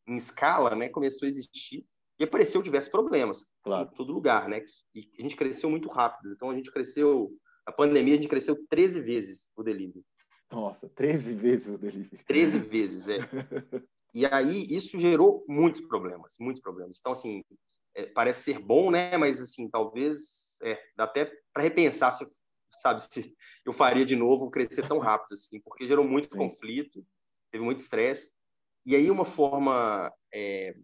em 0.07 0.15
escala, 0.15 0.75
né, 0.75 0.89
começou 0.89 1.25
a 1.25 1.29
existir 1.29 1.85
e 2.19 2.23
apareceu 2.23 2.61
diversos 2.61 2.89
problemas 2.89 3.45
claro. 3.63 3.89
em 3.91 3.95
todo 3.95 4.13
lugar, 4.13 4.49
né? 4.49 4.63
E 4.95 5.07
a 5.19 5.21
gente 5.21 5.35
cresceu 5.35 5.69
muito 5.69 5.87
rápido. 5.89 6.33
Então 6.33 6.49
a 6.49 6.55
gente 6.55 6.71
cresceu, 6.71 7.31
a 7.65 7.71
pandemia 7.71 8.13
a 8.13 8.17
gente 8.17 8.27
cresceu 8.27 8.57
13 8.69 9.01
vezes 9.01 9.49
o 9.55 9.61
delivery. 9.61 10.03
Nossa, 10.51 10.89
13 10.89 11.33
vezes 11.35 11.67
o 11.67 11.77
delivery. 11.77 12.23
13 12.25 12.57
vezes, 12.59 13.09
é. 13.09 13.19
E 14.13 14.25
aí 14.25 14.65
isso 14.73 14.97
gerou 14.97 15.45
muitos 15.47 15.81
problemas, 15.81 16.35
muitos 16.39 16.61
problemas. 16.63 16.97
Então 16.99 17.11
assim, 17.11 17.43
é, 17.93 18.07
parece 18.07 18.41
ser 18.41 18.59
bom, 18.59 18.89
né? 18.89 19.15
Mas 19.17 19.39
assim, 19.39 19.69
talvez 19.69 20.46
é, 20.63 20.81
dá 20.95 21.03
até 21.03 21.31
para 21.53 21.63
repensar 21.63 22.13
se, 22.13 22.27
sabe, 22.81 23.01
se 23.01 23.35
eu 23.65 23.73
faria 23.73 24.05
de 24.05 24.15
novo 24.15 24.49
crescer 24.49 24.87
tão 24.87 24.99
rápido 24.99 25.33
assim, 25.33 25.59
porque 25.61 25.87
gerou 25.87 26.05
muito 26.05 26.29
Sim. 26.29 26.37
conflito, 26.37 27.05
teve 27.51 27.63
muito 27.63 27.79
estresse. 27.79 28.31
E 28.85 28.95
aí 28.95 29.11
uma 29.11 29.25
forma 29.25 30.13
é, 30.33 30.75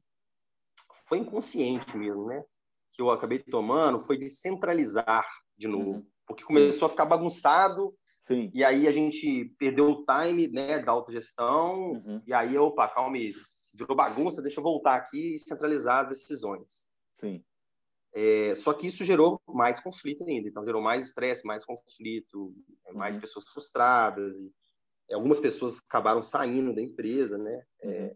foi 1.07 1.19
inconsciente 1.19 1.95
mesmo, 1.97 2.25
né? 2.25 2.43
Que 2.91 3.01
eu 3.01 3.09
acabei 3.09 3.39
tomando 3.39 3.99
foi 3.99 4.17
de 4.17 4.29
centralizar 4.29 5.25
de 5.57 5.67
novo, 5.67 5.91
uhum. 5.91 6.07
porque 6.27 6.43
começou 6.43 6.85
a 6.85 6.89
ficar 6.89 7.05
bagunçado. 7.05 7.95
Sim. 8.27 8.49
E 8.53 8.63
aí 8.63 8.87
a 8.87 8.91
gente 8.91 9.53
perdeu 9.57 9.89
o 9.89 10.05
time, 10.05 10.47
né, 10.47 10.79
da 10.79 10.91
autogestão. 10.91 11.91
Uhum. 11.91 12.21
E 12.25 12.33
aí, 12.33 12.57
opa, 12.57 12.87
calma 12.87 13.17
aí, 13.17 13.33
virou 13.73 13.95
bagunça, 13.95 14.41
deixa 14.41 14.59
eu 14.59 14.63
voltar 14.63 14.95
aqui 14.95 15.35
e 15.35 15.39
centralizar 15.39 16.03
as 16.03 16.09
decisões. 16.09 16.87
Sim. 17.19 17.43
É, 18.15 18.53
só 18.55 18.73
que 18.73 18.87
isso 18.87 19.03
gerou 19.03 19.41
mais 19.47 19.79
conflito 19.79 20.23
ainda, 20.23 20.47
então 20.47 20.63
gerou 20.63 20.81
mais 20.81 21.07
estresse, 21.07 21.47
mais 21.47 21.65
conflito, 21.65 22.53
mais 22.93 23.15
uhum. 23.15 23.21
pessoas 23.21 23.45
frustradas 23.47 24.35
e 24.39 24.53
algumas 25.11 25.39
pessoas 25.39 25.79
acabaram 25.79 26.23
saindo 26.23 26.73
da 26.73 26.81
empresa, 26.81 27.37
né? 27.37 27.63
É, 27.81 28.15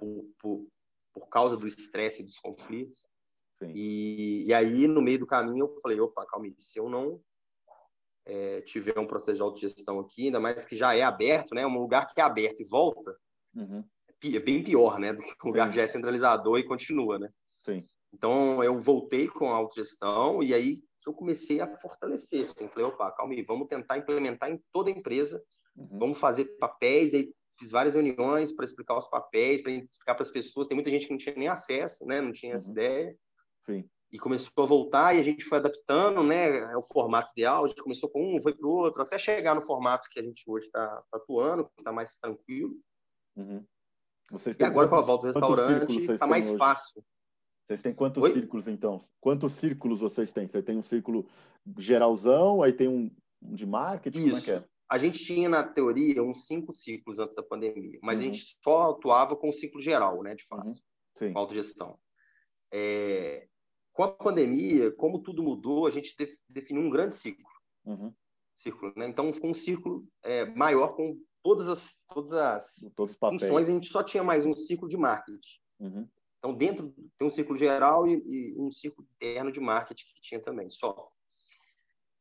uhum. 0.00 0.32
por, 0.40 0.60
por, 0.60 0.68
por, 1.14 1.28
causa 1.28 1.56
do 1.56 1.66
estresse 1.66 2.22
e 2.22 2.24
dos 2.24 2.38
conflitos. 2.38 3.06
E, 3.74 4.44
e, 4.44 4.52
aí, 4.52 4.88
no 4.88 5.00
meio 5.00 5.20
do 5.20 5.26
caminho, 5.26 5.66
eu 5.66 5.80
falei, 5.80 6.00
opa, 6.00 6.26
calma 6.26 6.46
aí, 6.46 6.54
se 6.58 6.80
eu 6.80 6.88
não 6.88 7.22
é, 8.26 8.60
tiver 8.62 8.98
um 8.98 9.06
processo 9.06 9.36
de 9.36 9.42
autogestão 9.42 10.00
aqui, 10.00 10.26
ainda 10.26 10.40
mais 10.40 10.64
que 10.64 10.76
já 10.76 10.96
é 10.96 11.02
aberto, 11.02 11.54
né? 11.54 11.64
Um 11.64 11.78
lugar 11.78 12.06
que 12.08 12.20
é 12.20 12.24
aberto 12.24 12.60
e 12.60 12.68
volta, 12.68 13.16
uhum. 13.54 13.84
é 14.24 14.40
bem 14.40 14.64
pior, 14.64 14.98
né? 14.98 15.12
Do 15.12 15.22
que 15.22 15.36
um 15.44 15.48
lugar 15.48 15.70
que 15.70 15.76
já 15.76 15.82
é 15.82 15.86
centralizador 15.86 16.58
e 16.58 16.64
continua, 16.64 17.20
né? 17.20 17.28
Sim. 17.64 17.86
Então, 18.12 18.62
eu 18.62 18.78
voltei 18.78 19.28
com 19.28 19.50
a 19.50 19.56
autogestão 19.56 20.42
e 20.42 20.52
aí 20.52 20.82
eu 21.06 21.12
comecei 21.12 21.60
a 21.60 21.76
fortalecer. 21.78 22.42
Assim, 22.42 22.68
falei, 22.68 22.86
opa, 22.86 23.10
calma 23.12 23.32
aí, 23.32 23.42
vamos 23.42 23.68
tentar 23.68 23.98
implementar 23.98 24.50
em 24.50 24.62
toda 24.72 24.90
a 24.90 24.92
empresa, 24.92 25.42
uhum. 25.76 25.98
vamos 25.98 26.18
fazer 26.18 26.44
papéis, 26.58 27.14
aí 27.14 27.32
fiz 27.58 27.70
várias 27.70 27.94
reuniões 27.94 28.52
para 28.52 28.64
explicar 28.64 28.96
os 28.98 29.08
papéis, 29.08 29.62
para 29.62 29.72
explicar 29.72 30.14
para 30.14 30.22
as 30.22 30.30
pessoas. 30.30 30.68
Tem 30.68 30.74
muita 30.74 30.90
gente 30.90 31.06
que 31.06 31.12
não 31.12 31.18
tinha 31.18 31.34
nem 31.34 31.48
acesso, 31.48 32.04
né? 32.04 32.20
Não 32.20 32.32
tinha 32.32 32.52
uhum. 32.52 32.56
essa 32.56 32.70
ideia. 32.70 33.16
Sim. 33.66 33.88
E 34.10 34.18
começou 34.18 34.62
a 34.62 34.66
voltar 34.66 35.14
e 35.14 35.20
a 35.20 35.22
gente 35.22 35.42
foi 35.44 35.58
adaptando, 35.58 36.22
né? 36.22 36.58
É 36.70 36.76
o 36.76 36.82
formato 36.82 37.32
ideal. 37.32 37.64
A 37.64 37.68
gente 37.68 37.82
começou 37.82 38.10
com 38.10 38.36
um, 38.36 38.40
foi 38.42 38.54
para 38.54 38.66
o 38.66 38.70
outro, 38.70 39.00
até 39.00 39.18
chegar 39.18 39.54
no 39.54 39.62
formato 39.62 40.06
que 40.10 40.20
a 40.20 40.22
gente 40.22 40.42
hoje 40.46 40.66
está 40.66 40.86
tá 41.10 41.16
atuando, 41.16 41.64
que 41.64 41.72
está 41.78 41.92
mais 41.92 42.18
tranquilo. 42.18 42.74
Uhum. 43.36 43.64
e 44.58 44.64
agora, 44.64 44.88
com 44.88 44.96
a 44.96 45.00
volta 45.00 45.22
do 45.22 45.32
restaurante, 45.32 46.12
está 46.12 46.26
mais 46.26 46.48
hoje? 46.48 46.58
fácil. 46.58 47.02
Vocês 47.66 47.80
têm 47.80 47.94
quantos 47.94 48.22
Oi? 48.22 48.32
círculos, 48.32 48.66
então? 48.68 49.00
Quantos 49.20 49.52
círculos 49.54 50.00
vocês 50.00 50.32
têm? 50.32 50.46
Você 50.46 50.62
tem 50.62 50.76
um 50.76 50.82
círculo 50.82 51.26
geralzão, 51.78 52.62
aí 52.62 52.72
tem 52.72 52.88
um, 52.88 53.10
de 53.40 53.66
marketing? 53.66 54.26
Isso. 54.26 54.28
Como 54.28 54.38
é 54.38 54.42
que 54.42 54.50
é? 54.52 54.68
A 54.88 54.98
gente 54.98 55.24
tinha, 55.24 55.48
na 55.48 55.62
teoria, 55.62 56.22
uns 56.22 56.46
cinco 56.46 56.72
ciclos 56.72 57.18
antes 57.18 57.34
da 57.34 57.42
pandemia, 57.42 57.98
mas 58.02 58.18
uhum. 58.18 58.22
a 58.22 58.30
gente 58.30 58.58
só 58.62 58.90
atuava 58.90 59.34
com 59.34 59.48
o 59.48 59.52
ciclo 59.52 59.80
geral, 59.80 60.22
né, 60.22 60.34
de 60.34 60.44
fato, 60.44 60.68
uhum. 60.68 61.32
com 61.32 61.38
autogestão. 61.38 61.98
É... 62.70 63.46
com 63.92 64.02
a 64.02 64.08
pandemia, 64.08 64.90
como 64.92 65.22
tudo 65.22 65.42
mudou, 65.42 65.86
a 65.86 65.90
gente 65.90 66.14
definiu 66.48 66.82
um 66.82 66.90
grande 66.90 67.14
ciclo. 67.14 67.46
Uhum. 67.86 68.12
Círculo, 68.54 68.92
né? 68.96 69.08
Então, 69.08 69.32
ficou 69.32 69.50
um 69.50 69.54
círculo 69.54 70.06
é, 70.22 70.44
maior 70.44 70.94
com 70.94 71.18
todas 71.42 71.68
as, 71.68 71.98
todas 72.06 72.32
as 72.32 73.18
funções. 73.18 73.68
A 73.68 73.72
gente 73.72 73.88
só 73.88 74.02
tinha 74.02 74.22
mais 74.22 74.44
um 74.44 74.54
ciclo 74.54 74.88
de 74.88 74.96
marketing. 74.96 75.58
Uhum. 75.80 76.08
Então, 76.42 76.52
dentro 76.52 76.92
tem 77.16 77.28
um 77.28 77.30
círculo 77.30 77.56
geral 77.56 78.04
e, 78.04 78.20
e, 78.26 78.58
um 78.58 78.72
círculo 78.72 79.06
interno 79.14 79.52
de 79.52 79.60
marketing 79.60 80.04
que 80.12 80.20
tinha 80.20 80.40
também, 80.40 80.68
só. 80.68 81.08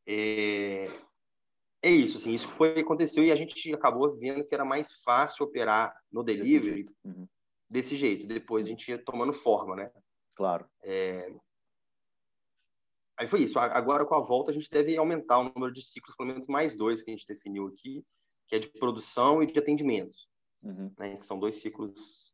É, 0.05 0.85
é 1.81 1.89
isso, 1.89 2.17
assim, 2.17 2.31
isso 2.31 2.47
foi 2.49 2.79
aconteceu 2.79 3.23
e 3.23 3.31
a 3.31 3.35
gente 3.35 3.73
acabou 3.73 4.15
vendo 4.15 4.45
que 4.45 4.53
era 4.53 4.63
mais 4.63 5.01
fácil 5.01 5.43
operar 5.43 5.99
no 6.11 6.21
delivery 6.21 6.87
uhum. 7.03 7.27
desse 7.67 7.95
jeito. 7.95 8.27
Depois 8.27 8.67
a 8.67 8.69
gente 8.69 8.91
ia 8.91 9.03
tomando 9.03 9.33
forma, 9.33 9.75
né? 9.75 9.91
Claro. 10.35 10.69
É... 10.83 11.33
Aí 13.17 13.27
foi 13.27 13.41
isso. 13.41 13.57
Agora, 13.57 14.05
com 14.05 14.13
a 14.13 14.19
volta, 14.19 14.51
a 14.51 14.53
gente 14.53 14.69
deve 14.69 14.95
aumentar 14.97 15.39
o 15.39 15.51
número 15.51 15.73
de 15.73 15.81
ciclos, 15.81 16.15
pelo 16.15 16.29
menos 16.29 16.45
mais 16.45 16.77
dois 16.77 17.01
que 17.01 17.09
a 17.09 17.13
gente 17.13 17.25
definiu 17.25 17.65
aqui, 17.65 18.05
que 18.47 18.55
é 18.55 18.59
de 18.59 18.67
produção 18.67 19.41
e 19.41 19.47
de 19.47 19.57
atendimento, 19.57 20.15
uhum. 20.61 20.93
né? 20.99 21.17
Que 21.17 21.25
são 21.25 21.39
dois 21.39 21.55
ciclos 21.55 22.30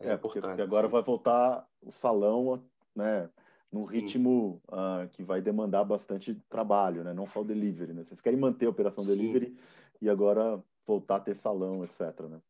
é, 0.00 0.10
é 0.10 0.14
importantes. 0.14 0.48
Porque 0.48 0.62
agora 0.62 0.88
vai 0.88 1.02
voltar 1.02 1.66
o 1.82 1.92
salão, 1.92 2.62
né? 2.94 3.28
num 3.72 3.82
Sim. 3.82 3.88
ritmo 3.88 4.62
uh, 4.68 5.08
que 5.12 5.22
vai 5.22 5.40
demandar 5.40 5.84
bastante 5.84 6.34
trabalho, 6.48 7.04
né? 7.04 7.14
Não 7.14 7.26
só 7.26 7.40
o 7.40 7.44
delivery, 7.44 7.92
né? 7.92 8.02
Vocês 8.02 8.20
querem 8.20 8.38
manter 8.38 8.66
a 8.66 8.70
operação 8.70 9.04
Sim. 9.04 9.16
delivery 9.16 9.56
e 10.00 10.08
agora 10.08 10.62
voltar 10.86 11.16
a 11.16 11.20
ter 11.20 11.36
salão, 11.36 11.84
etc, 11.84 12.20
né? 12.28 12.40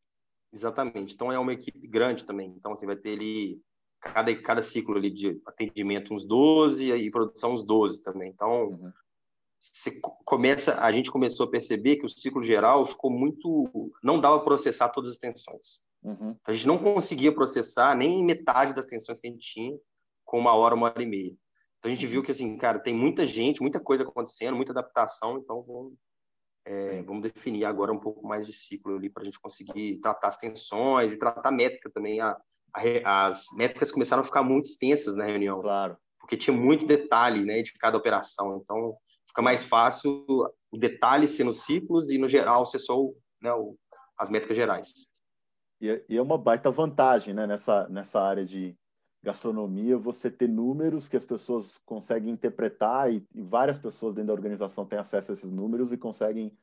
Exatamente. 0.51 1.13
Então 1.13 1.31
é 1.31 1.37
uma 1.37 1.53
equipe 1.53 1.87
grande 1.87 2.25
também. 2.25 2.53
Então 2.57 2.75
você 2.75 2.85
vai 2.85 2.95
ter 2.95 3.13
ali 3.13 3.61
cada 3.99 4.35
cada 4.41 4.63
ciclo 4.63 4.97
ali 4.97 5.11
de 5.11 5.39
atendimento 5.45 6.13
uns 6.13 6.25
12 6.25 6.91
e 6.91 7.11
produção 7.11 7.53
uns 7.53 7.63
12 7.63 8.01
também. 8.01 8.31
Então 8.31 8.69
uhum. 8.69 8.91
começa, 10.25 10.81
a 10.81 10.91
gente 10.91 11.11
começou 11.11 11.45
a 11.45 11.49
perceber 11.49 11.97
que 11.97 12.05
o 12.05 12.09
ciclo 12.09 12.41
geral 12.41 12.83
ficou 12.85 13.11
muito, 13.11 13.93
não 14.03 14.19
dava 14.19 14.37
para 14.37 14.45
processar 14.45 14.89
todas 14.89 15.11
as 15.11 15.17
tensões. 15.17 15.83
Uhum. 16.03 16.35
Então, 16.39 16.39
a 16.47 16.53
gente 16.53 16.67
não 16.67 16.77
conseguia 16.77 17.33
processar 17.33 17.95
nem 17.95 18.23
metade 18.23 18.73
das 18.73 18.85
tensões 18.85 19.19
que 19.19 19.27
a 19.27 19.31
gente 19.31 19.45
tinha 19.45 19.77
com 20.25 20.39
uma 20.39 20.53
hora, 20.55 20.75
uma 20.75 20.87
hora 20.87 21.03
e 21.03 21.05
meia. 21.05 21.33
Então 21.81 21.91
a 21.91 21.93
gente 21.95 22.05
viu 22.05 22.21
que, 22.21 22.31
assim, 22.31 22.55
cara, 22.57 22.79
tem 22.79 22.93
muita 22.93 23.25
gente, 23.25 23.61
muita 23.61 23.79
coisa 23.79 24.03
acontecendo, 24.03 24.55
muita 24.55 24.71
adaptação, 24.71 25.39
então 25.39 25.63
vamos, 25.63 25.93
é, 26.63 27.01
vamos 27.01 27.23
definir 27.23 27.65
agora 27.65 27.91
um 27.91 27.99
pouco 27.99 28.25
mais 28.25 28.45
de 28.45 28.53
ciclo 28.53 28.95
ali 28.95 29.09
para 29.09 29.23
a 29.23 29.25
gente 29.25 29.39
conseguir 29.39 29.99
tratar 29.99 30.27
as 30.27 30.37
tensões 30.37 31.11
e 31.11 31.17
tratar 31.17 31.49
a 31.49 31.51
métrica 31.51 31.89
também. 31.91 32.21
A, 32.21 32.37
a, 32.73 33.25
as 33.25 33.47
métricas 33.53 33.91
começaram 33.91 34.21
a 34.21 34.25
ficar 34.25 34.43
muito 34.43 34.65
extensas 34.65 35.15
na 35.15 35.25
reunião. 35.25 35.59
Claro. 35.59 35.97
Porque 36.19 36.37
tinha 36.37 36.55
muito 36.55 36.85
detalhe, 36.85 37.43
né, 37.43 37.63
de 37.63 37.73
cada 37.73 37.97
operação. 37.97 38.59
Então 38.61 38.95
fica 39.27 39.41
mais 39.41 39.63
fácil 39.63 40.23
o 40.71 40.77
detalhe 40.77 41.27
ser 41.27 41.43
nos 41.43 41.63
ciclos 41.63 42.11
e, 42.11 42.19
no 42.19 42.27
geral, 42.27 42.63
ser 42.65 42.77
só 42.77 42.95
né, 43.41 43.51
o, 43.53 43.75
as 44.17 44.29
métricas 44.29 44.55
gerais. 44.55 45.10
E, 45.81 45.89
é, 45.89 46.05
e 46.07 46.15
é 46.15 46.21
uma 46.21 46.37
baita 46.37 46.69
vantagem, 46.69 47.33
né, 47.33 47.47
nessa, 47.47 47.89
nessa 47.89 48.21
área 48.21 48.45
de 48.45 48.77
gastronomia, 49.23 49.97
você 49.97 50.29
ter 50.29 50.47
números 50.47 51.07
que 51.07 51.17
as 51.17 51.25
pessoas 51.25 51.79
conseguem 51.85 52.31
interpretar 52.31 53.11
e, 53.11 53.25
e, 53.33 53.41
várias 53.41 53.77
pessoas 53.77 54.13
dentro 54.13 54.27
da 54.27 54.33
organização 54.33 54.85
têm 54.85 54.99
acesso 54.99 55.31
a 55.31 55.33
esses 55.33 55.51
números 55.51 55.91
e 55.91 55.97
conseguem 55.97 56.55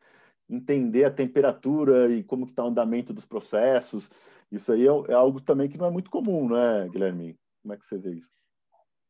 entender 0.48 1.04
a 1.04 1.11
temperatura 1.11 2.11
e 2.11 2.22
como 2.22 2.46
está 2.46 2.64
o 2.64 2.68
andamento 2.68 3.12
dos 3.12 3.26
processos. 3.26 4.11
Isso 4.50 4.72
aí 4.72 4.87
é, 4.87 4.90
é, 5.09 5.12
algo 5.12 5.40
também 5.40 5.68
que 5.68 5.76
não 5.76 5.87
é 5.87 5.90
muito 5.90 6.11
comum, 6.11 6.48
né, 6.48 6.88
Guilherme? 6.88 7.37
Como 7.62 7.74
é 7.74 7.76
que 7.76 7.87
você 7.87 7.98
vê 7.98 8.14
isso? 8.14 8.33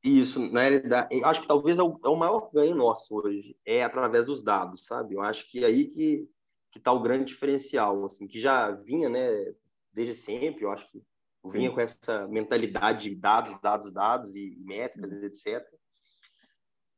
Isso, 0.03 0.41
na 0.53 0.63
realidade, 0.63 1.25
acho 1.25 1.43
que 1.43 1.49
talvez 1.49 1.79
é 1.79 1.83
o, 1.83 1.99
é 2.05 2.09
o 2.09 2.17
maior 2.17 2.51
ganho 2.53 2.75
nosso 2.75 3.17
hoje, 3.17 3.57
é 3.65 3.83
através 3.83 4.27
dos 4.27 4.43
dados, 4.43 4.87
sabe? 4.87 5.15
Eu 5.15 5.23
acho 5.23 5.47
que 5.49 5.65
é 5.65 5.67
aí 5.67 5.87
que 5.87 6.29
que 6.71 6.79
está 6.79 6.93
o 6.93 7.01
grande 7.01 7.27
diferencial, 7.27 8.05
assim, 8.05 8.27
que 8.27 8.39
já 8.39 8.71
vinha, 8.71 9.09
né, 9.09 9.55
desde 9.99 10.15
sempre, 10.15 10.65
eu 10.65 10.71
acho 10.71 10.89
que 10.93 11.03
vinha 11.45 11.73
com 11.73 11.81
essa 11.81 12.29
mentalidade 12.29 13.11
de 13.11 13.17
dados, 13.17 13.61
dados, 13.61 13.91
dados 13.91 14.37
e 14.37 14.57
métricas, 14.61 15.11
uhum. 15.11 15.27
etc. 15.27 15.67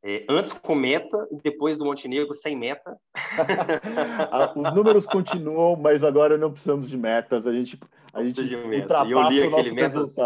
É, 0.02 0.26
antes 0.28 0.52
com 0.52 0.74
meta 0.74 1.28
e 1.30 1.36
depois 1.42 1.78
do 1.78 1.84
Montenegro 1.84 2.34
sem 2.34 2.56
meta. 2.56 2.96
Ah, 4.32 4.52
os 4.54 4.74
números 4.74 5.06
continuam, 5.06 5.76
mas 5.76 6.04
agora 6.04 6.36
não 6.36 6.52
precisamos 6.52 6.88
de 6.90 6.96
metas. 6.96 7.46
A 7.46 7.52
gente, 7.52 7.78
a 8.12 8.24
gente 8.24 8.44
de 8.44 8.56
ultrapassa 8.56 9.10
eu 9.10 9.22
li 9.28 9.42
aquele 9.42 9.72
metas, 9.72 10.16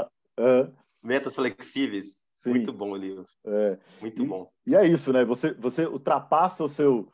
metas 1.03 1.35
flexíveis. 1.35 2.23
Sim. 2.43 2.51
Muito 2.51 2.73
bom 2.73 2.91
o 2.91 2.97
livro. 2.97 3.27
É. 3.47 3.79
Muito 4.01 4.23
e, 4.23 4.27
bom. 4.27 4.51
E 4.67 4.75
é 4.75 4.87
isso, 4.87 5.13
né? 5.13 5.25
Você, 5.25 5.53
você 5.55 5.87
ultrapassa 5.87 6.65
o 6.65 6.69
seu, 6.69 7.09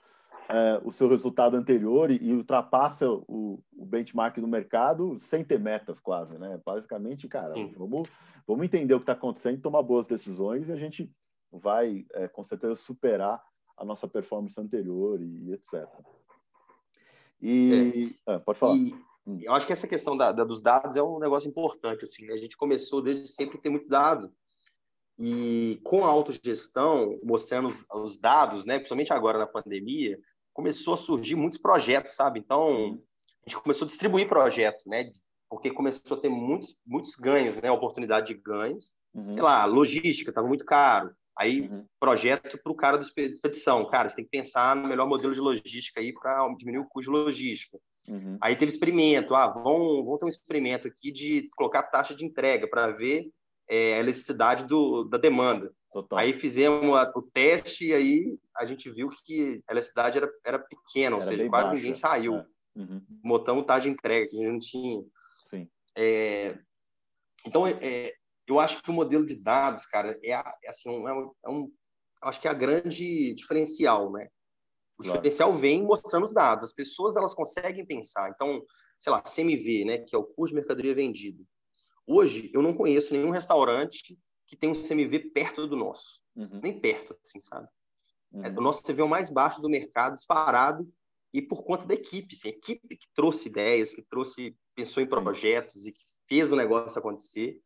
é, 0.50 0.80
o 0.84 0.90
seu 0.90 1.08
resultado 1.08 1.56
anterior 1.56 2.10
e, 2.10 2.18
e 2.20 2.34
ultrapassa 2.34 3.08
o, 3.08 3.62
o, 3.72 3.86
benchmark 3.86 4.36
do 4.38 4.48
mercado 4.48 5.18
sem 5.20 5.44
ter 5.44 5.60
metas 5.60 6.00
quase, 6.00 6.36
né? 6.38 6.60
Basicamente, 6.64 7.28
cara, 7.28 7.54
vamos, 7.76 8.08
vamos 8.46 8.64
entender 8.64 8.94
o 8.94 8.98
que 8.98 9.04
está 9.04 9.12
acontecendo, 9.12 9.62
tomar 9.62 9.82
boas 9.82 10.06
decisões 10.06 10.68
e 10.68 10.72
a 10.72 10.76
gente 10.76 11.10
vai, 11.52 12.04
é, 12.14 12.26
com 12.26 12.42
certeza, 12.42 12.74
superar 12.74 13.40
a 13.76 13.84
nossa 13.84 14.08
performance 14.08 14.60
anterior 14.60 15.22
e, 15.22 15.48
e 15.48 15.52
etc. 15.52 15.88
E... 17.40 18.16
É. 18.26 18.34
Ah, 18.34 18.40
pode 18.40 18.58
falar. 18.58 18.76
E... 18.76 18.92
Hum. 19.26 19.38
Eu 19.42 19.54
acho 19.54 19.66
que 19.66 19.72
essa 19.72 19.86
questão 19.86 20.16
da, 20.16 20.32
da, 20.32 20.44
dos 20.44 20.60
dados 20.60 20.96
é 20.96 21.02
um 21.02 21.18
negócio 21.18 21.48
importante. 21.48 22.04
Assim, 22.04 22.30
a 22.30 22.36
gente 22.36 22.56
começou 22.56 23.00
desde 23.00 23.28
sempre 23.28 23.58
a 23.58 23.60
ter 23.60 23.70
muito 23.70 23.88
dado. 23.88 24.32
E 25.18 25.78
com 25.84 26.04
a 26.04 26.08
autogestão, 26.08 27.18
mostrando 27.22 27.68
os, 27.68 27.84
os, 27.92 28.18
dados, 28.18 28.64
né, 28.64 28.78
principalmente 28.78 29.12
agora 29.12 29.38
na 29.38 29.46
pandemia, 29.46 30.18
começou 30.52 30.94
a 30.94 30.96
surgir 30.96 31.36
muitos 31.36 31.58
projetos, 31.58 32.14
sabe? 32.14 32.40
Então, 32.40 32.98
a 33.46 33.50
gente 33.50 33.62
começou 33.62 33.86
a 33.86 33.88
distribuir 33.88 34.28
projetos, 34.28 34.84
né? 34.86 35.10
Porque 35.48 35.70
começou 35.70 36.16
a 36.16 36.20
ter 36.20 36.28
muitos, 36.28 36.76
muitos 36.86 37.16
ganhos, 37.16 37.56
né? 37.56 37.70
Oportunidade 37.70 38.28
de 38.28 38.34
ganhos. 38.34 38.92
Uhum. 39.14 39.32
Sei 39.32 39.42
lá, 39.42 39.64
logística 39.64 40.30
estava 40.30 40.46
muito 40.46 40.64
caro. 40.64 41.10
Aí, 41.36 41.62
uhum. 41.62 41.86
projeto 41.98 42.58
para 42.62 42.72
o 42.72 42.76
cara 42.76 42.98
da 42.98 43.04
expedição. 43.04 43.88
Cara, 43.88 44.08
você 44.08 44.16
tem 44.16 44.24
que 44.24 44.30
pensar 44.30 44.76
no 44.76 44.86
melhor 44.86 45.08
modelo 45.08 45.32
de 45.32 45.40
logística 45.40 46.00
aí 46.00 46.12
para 46.12 46.46
diminuir 46.56 46.84
o 46.84 46.88
custo 46.88 47.10
de 47.10 47.16
logística. 47.16 47.78
Uhum. 48.08 48.36
Aí 48.40 48.54
teve 48.56 48.70
experimento. 48.70 49.34
Ah, 49.34 49.48
vamos, 49.48 50.04
vamos 50.04 50.18
ter 50.18 50.26
um 50.26 50.28
experimento 50.28 50.86
aqui 50.86 51.10
de 51.10 51.48
colocar 51.56 51.84
taxa 51.84 52.14
de 52.14 52.24
entrega 52.24 52.68
para 52.68 52.90
ver 52.90 53.30
é, 53.68 53.94
a 53.94 54.00
elasticidade 54.00 54.66
do, 54.66 55.04
da 55.04 55.16
demanda. 55.16 55.72
Total. 55.92 56.18
Aí 56.18 56.32
fizemos 56.32 56.96
a, 56.96 57.10
o 57.16 57.22
teste 57.22 57.88
e 57.88 57.94
aí 57.94 58.38
a 58.56 58.64
gente 58.64 58.88
viu 58.90 59.08
que 59.24 59.62
a 59.68 59.72
elasticidade 59.72 60.18
era, 60.18 60.30
era 60.44 60.58
pequena, 60.58 61.16
ou 61.16 61.22
era 61.22 61.30
seja, 61.30 61.48
quase 61.48 61.64
baixa. 61.64 61.76
ninguém 61.76 61.94
saiu. 61.94 62.36
É. 62.36 62.46
Uhum. 62.76 63.04
Botamos 63.24 63.66
taxa 63.66 63.82
de 63.82 63.90
entrega, 63.90 64.28
que 64.28 64.36
a 64.36 64.40
gente 64.40 64.52
não 64.52 64.58
tinha. 64.60 65.02
Sim. 65.50 65.68
É, 65.96 66.56
então, 67.44 67.66
é, 67.66 67.78
é, 67.82 68.14
eu 68.46 68.60
acho 68.60 68.82
que 68.82 68.90
o 68.90 68.94
modelo 68.94 69.26
de 69.26 69.34
dados, 69.34 69.84
cara, 69.86 70.16
é, 70.22 70.30
é 70.30 70.70
assim, 70.70 70.94
é 70.94 71.12
um, 71.12 71.32
é 71.44 71.50
um, 71.50 71.72
acho 72.22 72.40
que 72.40 72.46
é 72.46 72.50
a 72.50 72.54
grande 72.54 73.34
diferencial, 73.34 74.12
né? 74.12 74.28
O 74.96 75.02
claro. 75.02 75.18
diferencial 75.18 75.54
vem 75.54 75.82
mostrando 75.82 76.24
os 76.24 76.34
dados. 76.34 76.64
As 76.64 76.72
pessoas, 76.72 77.16
elas 77.16 77.34
conseguem 77.34 77.86
pensar. 77.86 78.30
Então, 78.30 78.62
sei 78.98 79.10
lá, 79.10 79.22
CMV, 79.22 79.84
né, 79.86 79.98
que 79.98 80.14
é 80.14 80.18
o 80.18 80.24
custo 80.24 80.54
de 80.54 80.60
mercadoria 80.60 80.94
vendido. 80.94 81.44
Hoje, 82.06 82.50
eu 82.52 82.60
não 82.60 82.74
conheço 82.74 83.12
nenhum 83.12 83.30
restaurante 83.30 84.18
que 84.50 84.56
tem 84.56 84.68
um 84.68 84.74
CMV 84.74 85.30
perto 85.30 85.66
do 85.68 85.76
nosso. 85.76 86.20
Uhum. 86.34 86.60
Nem 86.60 86.80
perto, 86.80 87.16
assim, 87.24 87.38
sabe? 87.38 87.68
Uhum. 88.32 88.44
É, 88.44 88.48
o 88.48 88.60
nosso 88.60 88.82
CMV 88.82 89.00
é 89.00 89.04
o 89.04 89.08
mais 89.08 89.30
baixo 89.30 89.62
do 89.62 89.70
mercado, 89.70 90.16
disparado, 90.16 90.92
e 91.32 91.40
por 91.40 91.62
conta 91.62 91.86
da 91.86 91.94
equipe. 91.94 92.34
Assim, 92.34 92.48
a 92.48 92.50
equipe 92.50 92.96
que 92.96 93.06
trouxe 93.14 93.48
ideias, 93.48 93.94
que 93.94 94.02
trouxe, 94.02 94.56
pensou 94.74 95.00
em 95.00 95.06
projetos 95.06 95.86
e 95.86 95.92
que 95.92 96.02
fez 96.28 96.50
o 96.50 96.56
negócio 96.56 96.98
acontecer. 96.98 97.60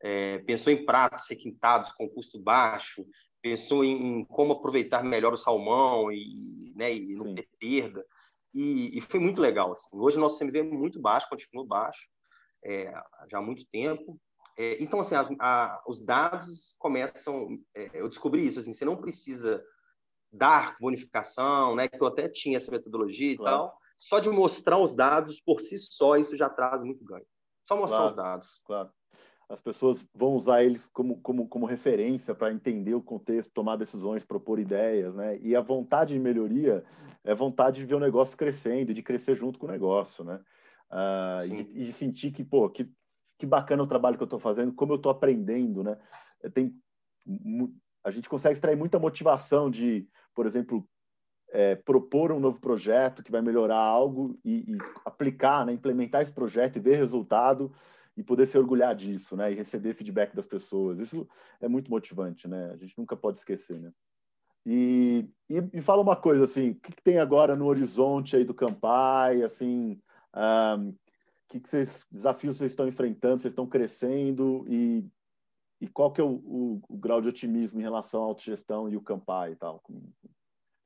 É, 0.00 0.38
pensou 0.38 0.72
em 0.72 0.86
pratos 0.86 1.28
requintados 1.28 1.90
com 1.90 2.08
custo 2.08 2.38
baixo, 2.40 3.04
pensou 3.42 3.84
em, 3.84 4.20
em 4.20 4.24
como 4.24 4.52
aproveitar 4.52 5.02
melhor 5.02 5.32
o 5.32 5.36
salmão 5.36 6.12
e, 6.12 6.72
né, 6.76 6.94
e 6.94 7.14
não 7.16 7.26
Sim. 7.26 7.34
ter 7.34 7.48
perda. 7.58 8.06
E, 8.54 8.96
e, 8.96 9.00
foi 9.00 9.18
muito 9.18 9.42
legal. 9.42 9.72
Assim. 9.72 9.88
Hoje 9.92 10.16
o 10.16 10.20
nosso 10.20 10.38
CMV 10.38 10.60
é 10.60 10.62
muito 10.62 11.00
baixo, 11.00 11.28
continua 11.28 11.66
baixo, 11.66 12.08
é, 12.64 12.92
já 13.28 13.38
há 13.38 13.42
muito 13.42 13.66
tempo. 13.66 14.20
É, 14.58 14.82
então, 14.82 14.98
assim, 14.98 15.14
as, 15.14 15.30
a, 15.38 15.80
os 15.86 16.02
dados 16.02 16.74
começam. 16.80 17.60
É, 17.72 17.90
eu 17.94 18.08
descobri 18.08 18.44
isso, 18.44 18.58
assim, 18.58 18.72
você 18.72 18.84
não 18.84 18.96
precisa 18.96 19.64
dar 20.32 20.76
bonificação, 20.80 21.76
né? 21.76 21.86
Que 21.86 22.02
eu 22.02 22.08
até 22.08 22.28
tinha 22.28 22.56
essa 22.56 22.72
metodologia 22.72 23.36
claro. 23.36 23.56
e 23.56 23.58
tal. 23.58 23.78
Só 23.96 24.18
de 24.18 24.28
mostrar 24.28 24.78
os 24.78 24.96
dados 24.96 25.40
por 25.40 25.60
si 25.60 25.78
só, 25.78 26.16
isso 26.16 26.36
já 26.36 26.50
traz 26.50 26.82
muito 26.82 27.04
ganho. 27.04 27.24
Só 27.68 27.76
mostrar 27.76 27.98
claro, 27.98 28.10
os 28.10 28.16
dados. 28.16 28.62
Claro. 28.64 28.90
As 29.48 29.60
pessoas 29.60 30.04
vão 30.12 30.34
usar 30.34 30.64
eles 30.64 30.86
como, 30.88 31.20
como, 31.20 31.48
como 31.48 31.64
referência 31.64 32.34
para 32.34 32.52
entender 32.52 32.94
o 32.94 33.02
contexto, 33.02 33.52
tomar 33.52 33.76
decisões, 33.76 34.24
propor 34.24 34.58
ideias, 34.58 35.14
né? 35.14 35.38
E 35.38 35.54
a 35.54 35.60
vontade 35.60 36.14
de 36.14 36.20
melhoria 36.20 36.84
é 37.24 37.34
vontade 37.34 37.80
de 37.80 37.86
ver 37.86 37.94
o 37.94 38.00
negócio 38.00 38.36
crescendo, 38.36 38.92
de 38.92 39.02
crescer 39.02 39.36
junto 39.36 39.58
com 39.58 39.66
o 39.66 39.70
negócio, 39.70 40.24
né? 40.24 40.40
Uh, 40.90 41.44
e, 41.44 41.62
de, 41.62 41.62
e, 41.62 41.84
de, 41.86 41.92
sentir 41.92 42.30
que, 42.30 42.42
pô, 42.42 42.68
que 42.68 42.90
que 43.38 43.46
bacana 43.46 43.82
o 43.82 43.86
trabalho 43.86 44.16
que 44.16 44.22
eu 44.22 44.26
estou 44.26 44.40
fazendo, 44.40 44.72
como 44.72 44.92
eu 44.92 44.96
estou 44.96 45.10
aprendendo, 45.10 45.82
né? 45.82 45.96
Tem 46.52 46.74
a 48.04 48.10
gente 48.10 48.28
consegue 48.28 48.54
extrair 48.54 48.76
muita 48.76 48.98
motivação 48.98 49.70
de, 49.70 50.08
por 50.34 50.46
exemplo, 50.46 50.88
é, 51.50 51.74
propor 51.74 52.32
um 52.32 52.40
novo 52.40 52.60
projeto 52.60 53.22
que 53.22 53.30
vai 53.30 53.40
melhorar 53.40 53.78
algo 53.78 54.38
e, 54.44 54.72
e, 54.72 54.78
aplicar, 55.04 55.64
né, 55.66 55.72
implementar 55.72 56.22
esse 56.22 56.32
projeto 56.32 56.76
e 56.76 56.80
ver 56.80 56.96
resultado 56.96 57.72
e 58.16 58.22
poder 58.22 58.46
se 58.46 58.58
orgulhar 58.58 58.94
disso, 58.94 59.36
né, 59.36 59.52
e 59.52 59.54
receber 59.54 59.94
feedback 59.94 60.34
das 60.34 60.46
pessoas. 60.46 60.98
Isso 60.98 61.28
é 61.60 61.68
muito 61.68 61.90
motivante, 61.90 62.48
né? 62.48 62.70
A 62.72 62.76
gente 62.76 62.98
nunca 62.98 63.16
pode 63.16 63.38
esquecer, 63.38 63.78
né? 63.78 63.92
E, 64.66 65.30
e, 65.48 65.78
e 65.78 65.80
fala 65.80 66.02
uma 66.02 66.16
coisa 66.16 66.44
assim, 66.44 66.70
o 66.70 66.74
que, 66.74 66.92
que, 66.92 67.02
tem 67.02 67.18
agora 67.18 67.56
no 67.56 67.66
horizonte 67.66 68.36
aí 68.36 68.44
do 68.44 68.52
Campai, 68.52 69.42
assim, 69.42 70.00
um, 70.34 70.94
que, 71.48 71.60
que 71.60 71.68
vocês, 71.68 72.06
desafios 72.10 72.58
vocês 72.58 72.72
estão 72.72 72.86
enfrentando, 72.86 73.40
vocês 73.40 73.52
estão 73.52 73.66
crescendo 73.66 74.64
e, 74.68 75.04
e 75.80 75.88
qual 75.88 76.12
que 76.12 76.20
é 76.20 76.24
o, 76.24 76.30
o, 76.30 76.80
o 76.88 76.96
grau 76.96 77.20
de 77.20 77.28
otimismo 77.28 77.80
em 77.80 77.82
relação 77.84 78.22
à 78.22 78.26
autogestão 78.26 78.88
e 78.88 78.96
o 78.96 79.02
Campai 79.02 79.52
e 79.52 79.56
tal? 79.56 79.82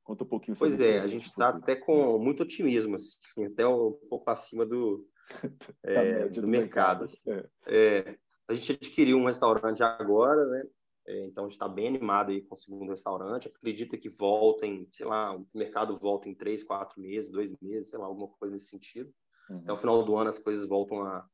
Conta 0.03 0.23
um 0.23 0.27
pouquinho 0.27 0.55
sobre 0.55 0.75
Pois 0.75 0.87
é, 0.87 0.99
a 0.99 1.07
gente 1.07 1.25
está 1.25 1.49
até 1.49 1.75
com 1.75 2.17
muito 2.17 2.43
otimismo, 2.43 2.95
assim, 2.95 3.17
até 3.45 3.67
um 3.67 3.91
pouco 4.09 4.29
acima 4.29 4.65
do, 4.65 5.05
é, 5.83 6.27
do, 6.27 6.41
do, 6.41 6.47
mercado. 6.47 7.01
mercado. 7.01 7.03
Assim. 7.03 7.17
É. 7.27 7.49
É, 7.67 8.17
a 8.47 8.53
gente 8.53 8.73
adquiriu 8.73 9.17
um 9.17 9.25
restaurante 9.25 9.83
agora, 9.83 10.45
né? 10.45 10.63
É, 11.05 11.25
então 11.25 11.43
a 11.43 11.47
gente 11.47 11.55
está 11.55 11.67
bem 11.67 11.87
animado 11.87 12.31
aí 12.31 12.41
com 12.41 12.55
o 12.55 12.57
segundo 12.57 12.89
restaurante. 12.89 13.49
Acredita 13.49 13.97
que 13.97 14.07
volta 14.07 14.65
em, 14.65 14.87
sei 14.91 15.05
lá, 15.05 15.35
o 15.35 15.45
mercado 15.53 15.97
volta 15.97 16.29
em 16.29 16.35
três, 16.35 16.63
quatro 16.63 17.01
meses, 17.01 17.29
dois 17.29 17.53
meses, 17.61 17.89
sei 17.89 17.99
lá, 17.99 18.05
alguma 18.05 18.29
coisa 18.29 18.53
nesse 18.53 18.67
sentido. 18.67 19.13
Uhum. 19.49 19.59
Até 19.59 19.73
o 19.73 19.77
final 19.77 20.03
do 20.03 20.15
ano 20.15 20.29
as 20.29 20.39
coisas 20.39 20.67
voltam 20.67 21.03
a, 21.03 21.27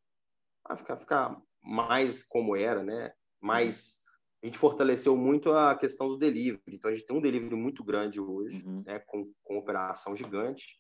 a 0.66 0.78
ficar, 0.78 0.98
ficar 0.98 1.42
mais 1.62 2.24
como 2.24 2.56
era, 2.56 2.84
né? 2.84 3.14
Mais 3.42 4.00
a 4.42 4.46
gente 4.46 4.58
fortaleceu 4.58 5.18
muito 5.18 5.52
a 5.52 5.76
questão 5.76 6.08
do 6.08 6.18
delivery. 6.18 6.62
Então, 6.68 6.90
a 6.90 6.94
gente 6.94 7.06
tem 7.06 7.16
um 7.16 7.22
delivery 7.22 7.56
muito 7.56 7.84
grande 7.84 8.22
hoje, 8.22 8.64
uhum. 8.66 8.84
né, 8.86 9.00
com, 9.00 9.30
com 9.44 9.58
operação 9.58 10.16
gigante. 10.16 10.80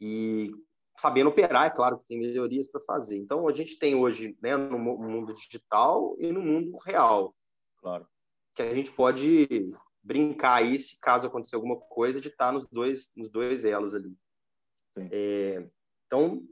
E 0.00 0.50
sabendo 0.98 1.30
operar, 1.30 1.66
é 1.66 1.70
claro 1.70 2.00
que 2.00 2.06
tem 2.06 2.18
melhorias 2.18 2.66
para 2.66 2.80
fazer. 2.80 3.18
Então, 3.18 3.46
a 3.46 3.52
gente 3.52 3.78
tem 3.78 3.94
hoje, 3.94 4.36
né, 4.42 4.56
no 4.56 4.78
mundo 4.78 5.32
digital 5.32 6.16
e 6.18 6.32
no 6.32 6.42
mundo 6.42 6.76
real. 6.78 7.34
Claro. 7.78 8.06
Que 8.54 8.62
a 8.62 8.74
gente 8.74 8.90
pode 8.90 9.46
brincar 10.02 10.54
aí, 10.54 10.76
se 10.76 10.98
caso 10.98 11.28
acontecer 11.28 11.54
alguma 11.54 11.76
coisa, 11.76 12.20
de 12.20 12.28
estar 12.28 12.52
nos 12.52 12.66
dois, 12.66 13.12
nos 13.14 13.30
dois 13.30 13.64
elos 13.64 13.94
ali. 13.94 14.16
É, 14.98 15.64
então, 16.12 16.46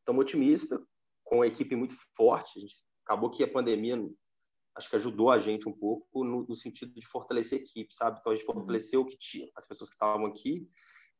estamos 0.00 0.20
otimistas, 0.20 0.78
com 1.24 1.40
a 1.40 1.46
equipe 1.46 1.74
muito 1.74 1.96
forte. 2.14 2.58
A 2.58 2.60
gente, 2.60 2.74
acabou 3.02 3.30
que 3.30 3.42
a 3.42 3.50
pandemia 3.50 3.96
acho 4.76 4.90
que 4.90 4.96
ajudou 4.96 5.30
a 5.30 5.38
gente 5.38 5.66
um 5.66 5.72
pouco 5.72 6.22
no, 6.22 6.46
no 6.46 6.54
sentido 6.54 6.92
de 6.92 7.06
fortalecer 7.06 7.60
a 7.60 7.62
equipe, 7.62 7.94
sabe? 7.94 8.18
Então 8.20 8.30
a 8.30 8.36
gente 8.36 8.46
uhum. 8.46 8.52
fortaleceu 8.52 9.00
o 9.00 9.06
que 9.06 9.16
tinha, 9.16 9.48
as 9.56 9.66
pessoas 9.66 9.88
que 9.88 9.94
estavam 9.94 10.26
aqui 10.26 10.68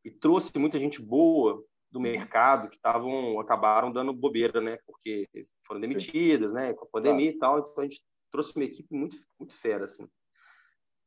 e 0.04 0.10
trouxe 0.10 0.56
muita 0.58 0.78
gente 0.78 1.00
boa 1.00 1.64
do 1.90 1.98
mercado 1.98 2.68
que 2.68 2.76
estavam 2.76 3.40
acabaram 3.40 3.90
dando 3.90 4.12
bobeira, 4.12 4.60
né? 4.60 4.78
Porque 4.84 5.26
foram 5.66 5.80
demitidas, 5.80 6.52
né? 6.52 6.74
Com 6.74 6.84
a 6.84 6.88
pandemia 6.88 7.34
claro. 7.38 7.60
e 7.60 7.62
tal. 7.62 7.72
Então 7.72 7.82
a 7.82 7.86
gente 7.86 8.04
trouxe 8.30 8.54
uma 8.54 8.64
equipe 8.66 8.94
muito 8.94 9.16
muito 9.40 9.54
fera, 9.54 9.86
assim. 9.86 10.06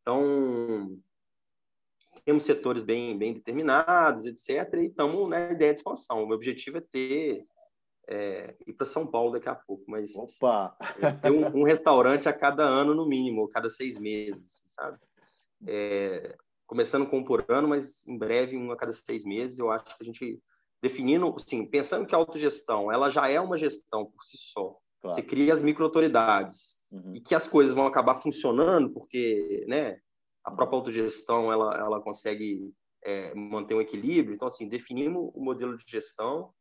Então 0.02 1.00
temos 2.30 2.44
setores 2.44 2.84
bem 2.84 3.18
bem 3.18 3.34
determinados, 3.34 4.24
etc. 4.28 4.72
E 4.76 4.86
estamos 4.86 5.28
na 5.28 5.52
ideia 5.52 5.74
de 5.74 5.80
expansão. 5.80 6.24
O 6.24 6.28
meu 6.28 6.36
objetivo 6.36 6.78
é 6.78 6.82
ter 6.82 7.44
é, 8.08 8.56
ir 8.68 8.74
para 8.74 8.86
São 8.86 9.08
Paulo 9.08 9.32
daqui 9.32 9.50
a 9.50 9.56
pouco, 9.56 9.84
mas 9.88 10.16
Opa! 10.16 10.78
Ter 11.24 11.32
um, 11.32 11.62
um, 11.62 11.64
restaurante 11.64 12.30
a 12.30 12.34
cada 12.34 12.64
ano 12.64 12.94
no 12.94 13.08
mínimo, 13.08 13.50
cada 13.50 13.68
seis 13.68 13.98
meses, 13.98 14.64
sabe? 14.68 15.00
É, 15.66 16.38
começando 16.68 17.08
com 17.08 17.18
um 17.18 17.24
por 17.24 17.44
ano, 17.50 17.68
mas 17.68 18.08
em 18.08 18.16
breve 18.16 18.56
um 18.56 18.72
a 18.72 18.78
cada 18.78 18.94
seis 18.94 19.24
meses. 19.24 19.58
Eu 19.58 19.72
acho 19.72 19.86
que 19.86 19.96
a 20.00 20.06
gente 20.06 20.40
definindo, 20.84 21.34
assim, 21.36 21.66
pensando 21.66 22.06
que 22.06 22.14
a 22.14 22.20
autogestão 22.20 22.92
ela 22.92 23.10
já 23.10 23.28
é 23.28 23.42
uma 23.42 23.58
gestão 23.58 24.06
por 24.06 24.24
si 24.24 24.38
só. 24.38 24.78
Claro. 25.02 25.16
Você 25.16 25.24
cria 25.24 25.52
as 25.52 25.64
microautoridades 25.64 26.76
uhum. 26.92 27.16
e 27.16 27.22
que 27.22 27.34
as 27.34 27.48
coisas 27.48 27.74
vão 27.74 27.88
acabar 27.88 28.22
funcionando 28.22 28.92
porque, 28.92 29.66
né? 29.68 30.00
A 30.44 30.52
própria 30.52 30.78
autogestão 30.78 31.52
ela 31.52 31.76
ela 31.78 32.02
consegue 32.02 32.74
é, 33.04 33.34
manter 33.36 33.76
um 33.76 33.82
equilíbrio. 33.82 34.36
Então, 34.36 34.48
assim, 34.48 34.68
definimos 34.68 35.32
o 35.34 35.44
modelo 35.44 35.78
de 35.78 35.84
gestão 35.88 36.54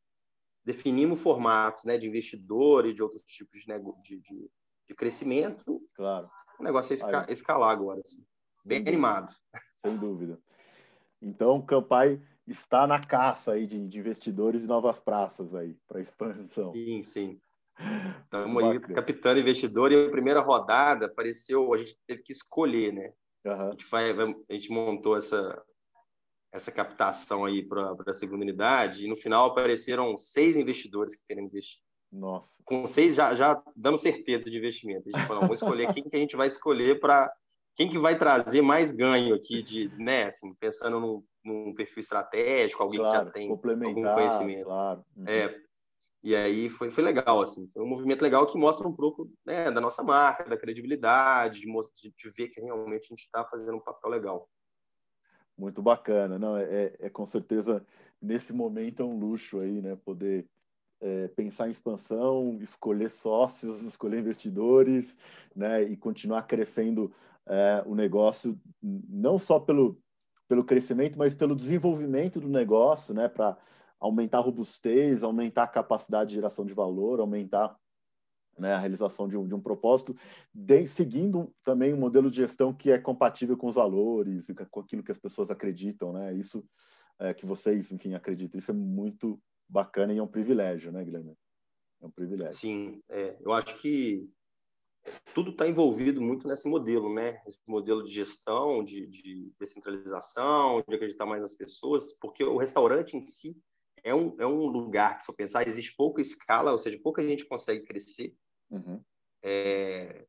definimos 0.68 1.22
formatos 1.22 1.84
né, 1.84 1.96
de 1.96 2.06
investidor 2.06 2.84
e 2.86 2.92
de 2.92 3.02
outros 3.02 3.22
tipos 3.22 3.60
de, 3.60 3.66
de, 4.02 4.20
de, 4.20 4.50
de 4.86 4.94
crescimento. 4.94 5.80
Claro. 5.94 6.28
O 6.60 6.62
negócio 6.62 6.92
é 6.92 6.94
esca 6.94 7.26
escalar 7.30 7.70
agora, 7.70 8.02
assim. 8.04 8.22
bem 8.62 8.82
Sem 8.82 8.88
animado. 8.88 9.32
Sem 9.82 9.96
dúvida. 9.96 10.38
Então, 11.22 11.56
o 11.56 11.62
Campai 11.62 12.20
está 12.46 12.86
na 12.86 13.00
caça 13.00 13.52
aí 13.52 13.66
de, 13.66 13.88
de 13.88 13.98
investidores 13.98 14.62
e 14.62 14.66
novas 14.66 15.00
praças 15.00 15.54
aí 15.54 15.74
para 15.88 16.02
expansão. 16.02 16.72
Sim, 16.72 17.02
sim. 17.02 17.40
Estamos 18.24 18.62
aí 18.62 18.78
captando 18.80 19.40
investidor 19.40 19.90
e 19.90 20.06
a 20.06 20.10
primeira 20.10 20.40
rodada 20.40 21.06
apareceu, 21.06 21.72
a 21.72 21.78
gente 21.78 21.96
teve 22.06 22.22
que 22.22 22.32
escolher, 22.32 22.92
né? 22.92 23.10
Uhum. 23.54 23.68
A, 23.68 23.70
gente 23.70 23.86
a 24.48 24.52
gente 24.52 24.70
montou 24.70 25.16
essa, 25.16 25.62
essa 26.52 26.72
captação 26.72 27.44
aí 27.44 27.62
para 27.62 27.94
a 28.06 28.12
segunda 28.12 28.42
unidade, 28.42 29.04
e 29.04 29.08
no 29.08 29.16
final 29.16 29.46
apareceram 29.46 30.16
seis 30.16 30.56
investidores 30.56 31.14
que 31.14 31.26
querem 31.26 31.44
investir. 31.44 31.80
Nossa. 32.10 32.56
Com 32.64 32.86
seis 32.86 33.14
já, 33.14 33.34
já 33.34 33.62
dando 33.76 33.98
certeza 33.98 34.44
de 34.44 34.56
investimento. 34.56 35.08
A 35.08 35.16
gente 35.16 35.26
falou, 35.26 35.42
vamos 35.42 35.60
escolher 35.60 35.92
quem 35.92 36.02
que 36.02 36.16
a 36.16 36.20
gente 36.20 36.36
vai 36.36 36.46
escolher 36.46 36.98
para 37.00 37.30
quem 37.76 37.88
que 37.88 37.98
vai 37.98 38.18
trazer 38.18 38.60
mais 38.60 38.90
ganho 38.90 39.34
aqui 39.34 39.62
de, 39.62 39.88
né, 39.98 40.24
assim, 40.24 40.52
pensando 40.54 40.98
num, 40.98 41.22
num 41.44 41.72
perfil 41.74 42.00
estratégico, 42.00 42.82
alguém 42.82 42.98
claro, 42.98 43.18
que 43.18 43.24
já 43.26 43.30
tem 43.30 43.50
algum 43.50 44.02
conhecimento. 44.02 44.64
Claro. 44.64 45.04
Uhum. 45.16 45.24
É, 45.28 45.54
e 46.22 46.34
aí 46.34 46.68
foi, 46.68 46.90
foi 46.90 47.04
legal, 47.04 47.40
assim, 47.40 47.68
foi 47.72 47.82
um 47.82 47.88
movimento 47.88 48.22
legal 48.22 48.46
que 48.46 48.58
mostra 48.58 48.86
um 48.88 48.92
pouco 48.92 49.30
né, 49.46 49.70
da 49.70 49.80
nossa 49.80 50.02
marca, 50.02 50.48
da 50.48 50.56
credibilidade, 50.56 51.60
de, 51.60 51.66
de, 51.66 52.14
de 52.16 52.30
ver 52.36 52.48
que 52.48 52.60
realmente 52.60 53.06
a 53.06 53.14
gente 53.14 53.24
está 53.24 53.44
fazendo 53.44 53.76
um 53.76 53.80
papel 53.80 54.10
legal. 54.10 54.48
Muito 55.56 55.80
bacana, 55.80 56.38
não 56.38 56.56
é, 56.56 56.64
é, 56.64 56.96
é, 57.00 57.10
com 57.10 57.26
certeza 57.26 57.84
nesse 58.20 58.52
momento 58.52 59.02
é 59.02 59.04
um 59.04 59.18
luxo 59.18 59.60
aí, 59.60 59.80
né? 59.80 59.96
Poder 60.04 60.46
é, 61.00 61.28
pensar 61.28 61.68
em 61.68 61.72
expansão, 61.72 62.58
escolher 62.60 63.10
sócios, 63.10 63.82
escolher 63.82 64.20
investidores, 64.20 65.16
né? 65.54 65.82
E 65.82 65.96
continuar 65.96 66.42
crescendo 66.42 67.12
é, 67.46 67.82
o 67.86 67.94
negócio 67.94 68.58
não 68.82 69.38
só 69.38 69.58
pelo 69.58 70.00
pelo 70.48 70.64
crescimento, 70.64 71.18
mas 71.18 71.34
pelo 71.34 71.54
desenvolvimento 71.54 72.40
do 72.40 72.48
negócio, 72.48 73.12
né? 73.12 73.28
Para 73.28 73.56
aumentar 74.00 74.38
a 74.38 74.42
robustez, 74.42 75.22
aumentar 75.22 75.64
a 75.64 75.68
capacidade 75.68 76.30
de 76.30 76.36
geração 76.36 76.64
de 76.64 76.74
valor, 76.74 77.20
aumentar 77.20 77.76
né, 78.58 78.72
a 78.72 78.78
realização 78.78 79.28
de 79.28 79.36
um, 79.36 79.46
de 79.46 79.54
um 79.54 79.60
propósito, 79.60 80.16
de, 80.52 80.86
seguindo 80.88 81.54
também 81.64 81.94
um 81.94 81.98
modelo 81.98 82.30
de 82.30 82.38
gestão 82.38 82.74
que 82.74 82.90
é 82.90 82.98
compatível 82.98 83.56
com 83.56 83.68
os 83.68 83.76
valores, 83.76 84.48
com 84.70 84.80
aquilo 84.80 85.02
que 85.02 85.12
as 85.12 85.18
pessoas 85.18 85.50
acreditam, 85.50 86.12
né? 86.12 86.34
Isso 86.34 86.64
é, 87.20 87.32
que 87.32 87.46
vocês, 87.46 87.92
enfim, 87.92 88.14
acreditam. 88.14 88.58
Isso 88.58 88.70
é 88.70 88.74
muito 88.74 89.40
bacana 89.68 90.12
e 90.12 90.18
é 90.18 90.22
um 90.22 90.28
privilégio, 90.28 90.90
né, 90.90 91.04
Guilherme? 91.04 91.36
É 92.00 92.06
um 92.06 92.10
privilégio. 92.10 92.58
Sim, 92.58 93.00
é, 93.08 93.36
eu 93.40 93.52
acho 93.52 93.76
que 93.78 94.28
tudo 95.34 95.50
está 95.50 95.66
envolvido 95.66 96.20
muito 96.20 96.46
nesse 96.46 96.68
modelo, 96.68 97.12
né? 97.12 97.40
Esse 97.46 97.60
modelo 97.66 98.04
de 98.04 98.12
gestão, 98.12 98.84
de, 98.84 99.06
de 99.06 99.52
descentralização, 99.58 100.82
de 100.86 100.94
acreditar 100.94 101.26
mais 101.26 101.42
nas 101.42 101.54
pessoas, 101.54 102.12
porque 102.20 102.44
o 102.44 102.56
restaurante 102.56 103.16
em 103.16 103.24
si 103.24 103.56
é 104.08 104.14
um, 104.14 104.34
é 104.38 104.46
um 104.46 104.66
lugar 104.66 105.18
que, 105.18 105.24
se 105.24 105.30
eu 105.30 105.34
pensar, 105.34 105.66
existe 105.68 105.94
pouca 105.96 106.20
escala, 106.20 106.72
ou 106.72 106.78
seja, 106.78 106.98
pouca 107.02 107.26
gente 107.26 107.46
consegue 107.46 107.84
crescer 107.84 108.34
Uhum. 108.70 109.02
É, 109.42 110.26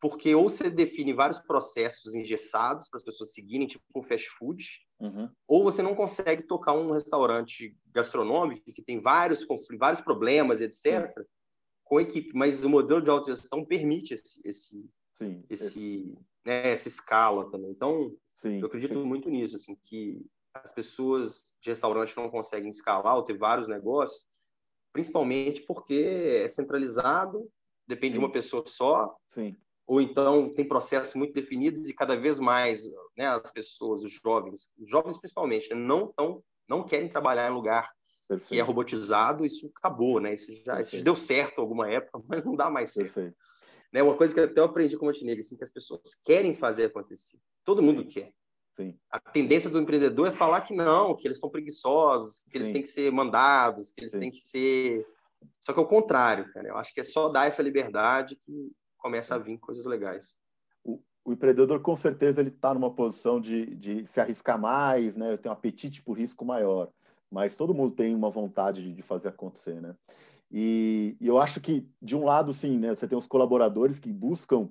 porque 0.00 0.34
ou 0.34 0.48
você 0.48 0.70
define 0.70 1.12
vários 1.12 1.40
processos 1.40 2.14
engessados 2.14 2.88
para 2.88 2.98
as 2.98 3.04
pessoas 3.04 3.32
seguirem, 3.32 3.66
tipo 3.66 3.84
um 3.94 4.02
fast 4.02 4.28
food, 4.30 4.64
uhum. 5.00 5.30
ou 5.48 5.64
você 5.64 5.82
não 5.82 5.94
consegue 5.94 6.42
tocar 6.42 6.74
um 6.74 6.92
restaurante 6.92 7.76
gastronômico 7.86 8.72
que 8.72 8.82
tem 8.82 9.00
vários 9.00 9.44
conflitos, 9.44 9.78
vários 9.78 10.00
problemas, 10.00 10.60
etc., 10.60 11.12
Sim. 11.16 11.24
com 11.84 12.00
equipe. 12.00 12.30
Mas 12.34 12.64
o 12.64 12.68
modelo 12.70 13.00
de 13.02 13.10
autogestão 13.10 13.64
permite 13.64 14.14
esse, 14.14 14.40
esse, 14.44 14.90
Sim, 15.18 15.44
esse, 15.48 16.14
Né, 16.44 16.72
essa 16.72 16.88
escala 16.88 17.50
também. 17.50 17.70
Então, 17.70 18.14
Sim, 18.36 18.60
eu 18.60 18.66
acredito 18.66 19.04
muito 19.04 19.30
nisso, 19.30 19.56
assim, 19.56 19.76
que 19.82 20.24
as 20.64 20.72
pessoas 20.72 21.42
de 21.60 21.70
restaurante 21.70 22.16
não 22.16 22.30
conseguem 22.30 22.70
escalar 22.70 23.16
ou 23.16 23.22
ter 23.22 23.36
vários 23.36 23.68
negócios, 23.68 24.26
principalmente 24.92 25.62
porque 25.62 26.42
é 26.44 26.48
centralizado, 26.48 27.48
depende 27.86 28.14
Sim. 28.14 28.20
de 28.20 28.26
uma 28.26 28.32
pessoa 28.32 28.64
só, 28.66 29.14
Sim. 29.28 29.56
ou 29.86 30.00
então 30.00 30.52
tem 30.54 30.66
processos 30.66 31.14
muito 31.14 31.34
definidos 31.34 31.88
e 31.88 31.94
cada 31.94 32.16
vez 32.16 32.38
mais 32.38 32.90
né, 33.16 33.26
as 33.26 33.50
pessoas, 33.50 34.02
os 34.02 34.12
jovens, 34.12 34.70
os 34.78 34.90
jovens 34.90 35.18
principalmente, 35.18 35.68
né, 35.68 35.76
não 35.76 36.12
tão, 36.12 36.42
não 36.68 36.84
querem 36.84 37.08
trabalhar 37.08 37.50
em 37.50 37.54
lugar 37.54 37.90
Perfeito. 38.28 38.48
que 38.48 38.58
é 38.58 38.62
robotizado, 38.62 39.44
isso 39.44 39.70
acabou, 39.76 40.20
né? 40.20 40.34
Isso 40.34 40.52
já 40.64 40.80
isso 40.80 41.02
deu 41.04 41.14
certo 41.14 41.60
alguma 41.60 41.88
época, 41.88 42.20
mas 42.28 42.44
não 42.44 42.56
dá 42.56 42.68
mais 42.68 42.92
certo. 42.92 43.14
Perfeito. 43.14 43.36
Né? 43.92 44.02
Uma 44.02 44.16
coisa 44.16 44.34
que 44.34 44.40
até 44.40 44.60
eu 44.60 44.64
aprendi 44.64 44.96
com 44.96 45.04
o 45.04 45.08
Montenegro, 45.08 45.40
assim, 45.40 45.56
que 45.56 45.62
as 45.62 45.70
pessoas 45.70 46.14
querem 46.24 46.54
fazer 46.54 46.86
acontecer. 46.86 47.38
Todo 47.64 47.82
mundo 47.82 48.02
Sim. 48.02 48.08
quer. 48.08 48.32
Sim. 48.76 48.94
A 49.10 49.18
tendência 49.18 49.70
do 49.70 49.80
empreendedor 49.80 50.28
é 50.28 50.30
falar 50.30 50.60
que 50.60 50.74
não, 50.74 51.16
que 51.16 51.26
eles 51.26 51.38
são 51.38 51.48
preguiçosos, 51.48 52.42
que 52.50 52.58
eles 52.58 52.66
Sim. 52.66 52.74
têm 52.74 52.82
que 52.82 52.88
ser 52.88 53.10
mandados, 53.10 53.90
que 53.90 54.00
eles 54.00 54.12
Sim. 54.12 54.20
têm 54.20 54.30
que 54.30 54.40
ser. 54.40 55.06
Só 55.60 55.72
que 55.72 55.80
é 55.80 55.82
o 55.82 55.86
contrário, 55.86 56.52
cara. 56.52 56.68
Eu 56.68 56.76
acho 56.76 56.92
que 56.92 57.00
é 57.00 57.04
só 57.04 57.28
dar 57.28 57.46
essa 57.46 57.62
liberdade 57.62 58.36
que 58.36 58.70
começa 58.98 59.34
a 59.34 59.38
vir 59.38 59.58
coisas 59.58 59.86
legais. 59.86 60.38
O, 60.84 61.00
o 61.24 61.32
empreendedor, 61.32 61.80
com 61.80 61.96
certeza, 61.96 62.40
ele 62.40 62.50
está 62.50 62.74
numa 62.74 62.92
posição 62.92 63.40
de, 63.40 63.74
de 63.76 64.06
se 64.08 64.20
arriscar 64.20 64.60
mais, 64.60 65.16
né? 65.16 65.36
Tem 65.38 65.50
um 65.50 65.54
apetite 65.54 66.02
por 66.02 66.18
risco 66.18 66.44
maior. 66.44 66.90
Mas 67.30 67.56
todo 67.56 67.74
mundo 67.74 67.94
tem 67.94 68.14
uma 68.14 68.30
vontade 68.30 68.92
de 68.92 69.02
fazer 69.02 69.28
acontecer, 69.28 69.80
né? 69.80 69.94
E, 70.50 71.16
e 71.20 71.26
eu 71.26 71.38
acho 71.38 71.60
que, 71.60 71.88
de 72.00 72.14
um 72.14 72.24
lado, 72.24 72.52
sim, 72.52 72.78
né? 72.78 72.94
Você 72.94 73.08
tem 73.08 73.16
os 73.16 73.26
colaboradores 73.26 73.98
que 73.98 74.12
buscam 74.12 74.68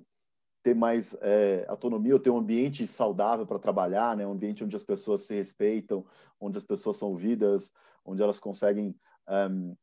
ter 0.66 0.74
mais 0.74 1.16
é, 1.20 1.64
autonomia 1.68 2.12
ou 2.12 2.18
ter 2.18 2.30
um 2.30 2.38
ambiente 2.38 2.88
saudável 2.88 3.46
para 3.46 3.56
trabalhar, 3.56 4.16
né? 4.16 4.26
um 4.26 4.32
ambiente 4.32 4.64
onde 4.64 4.74
as 4.74 4.82
pessoas 4.82 5.20
se 5.20 5.32
respeitam, 5.32 6.04
onde 6.40 6.58
as 6.58 6.64
pessoas 6.64 6.96
são 6.96 7.10
ouvidas, 7.10 7.72
onde 8.04 8.20
elas 8.20 8.40
conseguem 8.40 8.92
um, 9.28 9.76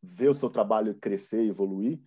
ver 0.00 0.28
o 0.28 0.34
seu 0.34 0.48
trabalho 0.48 0.94
crescer 0.94 1.44
evoluir. 1.44 1.98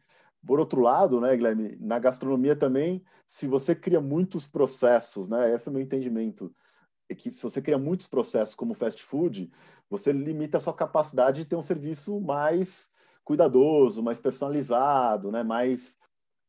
Por 0.45 0.57
outro 0.57 0.79
lado, 0.79 1.19
né, 1.19 1.35
Guilherme, 1.35 1.75
na 1.81 1.99
gastronomia 1.99 2.55
também, 2.55 3.03
se 3.25 3.45
você 3.45 3.75
cria 3.75 3.99
muitos 3.99 4.47
processos, 4.47 5.27
né, 5.27 5.53
esse 5.53 5.67
é 5.67 5.69
o 5.69 5.73
meu 5.73 5.83
entendimento, 5.83 6.55
é 7.09 7.15
que 7.15 7.29
se 7.29 7.43
você 7.43 7.61
cria 7.61 7.77
muitos 7.77 8.07
processos 8.07 8.55
como 8.55 8.73
fast 8.73 9.03
food, 9.03 9.51
você 9.89 10.13
limita 10.13 10.59
a 10.59 10.61
sua 10.61 10.73
capacidade 10.73 11.43
de 11.43 11.49
ter 11.49 11.57
um 11.57 11.61
serviço 11.61 12.21
mais 12.21 12.87
cuidadoso, 13.25 14.01
mais 14.01 14.17
personalizado, 14.17 15.29
né, 15.29 15.43
mais 15.43 15.96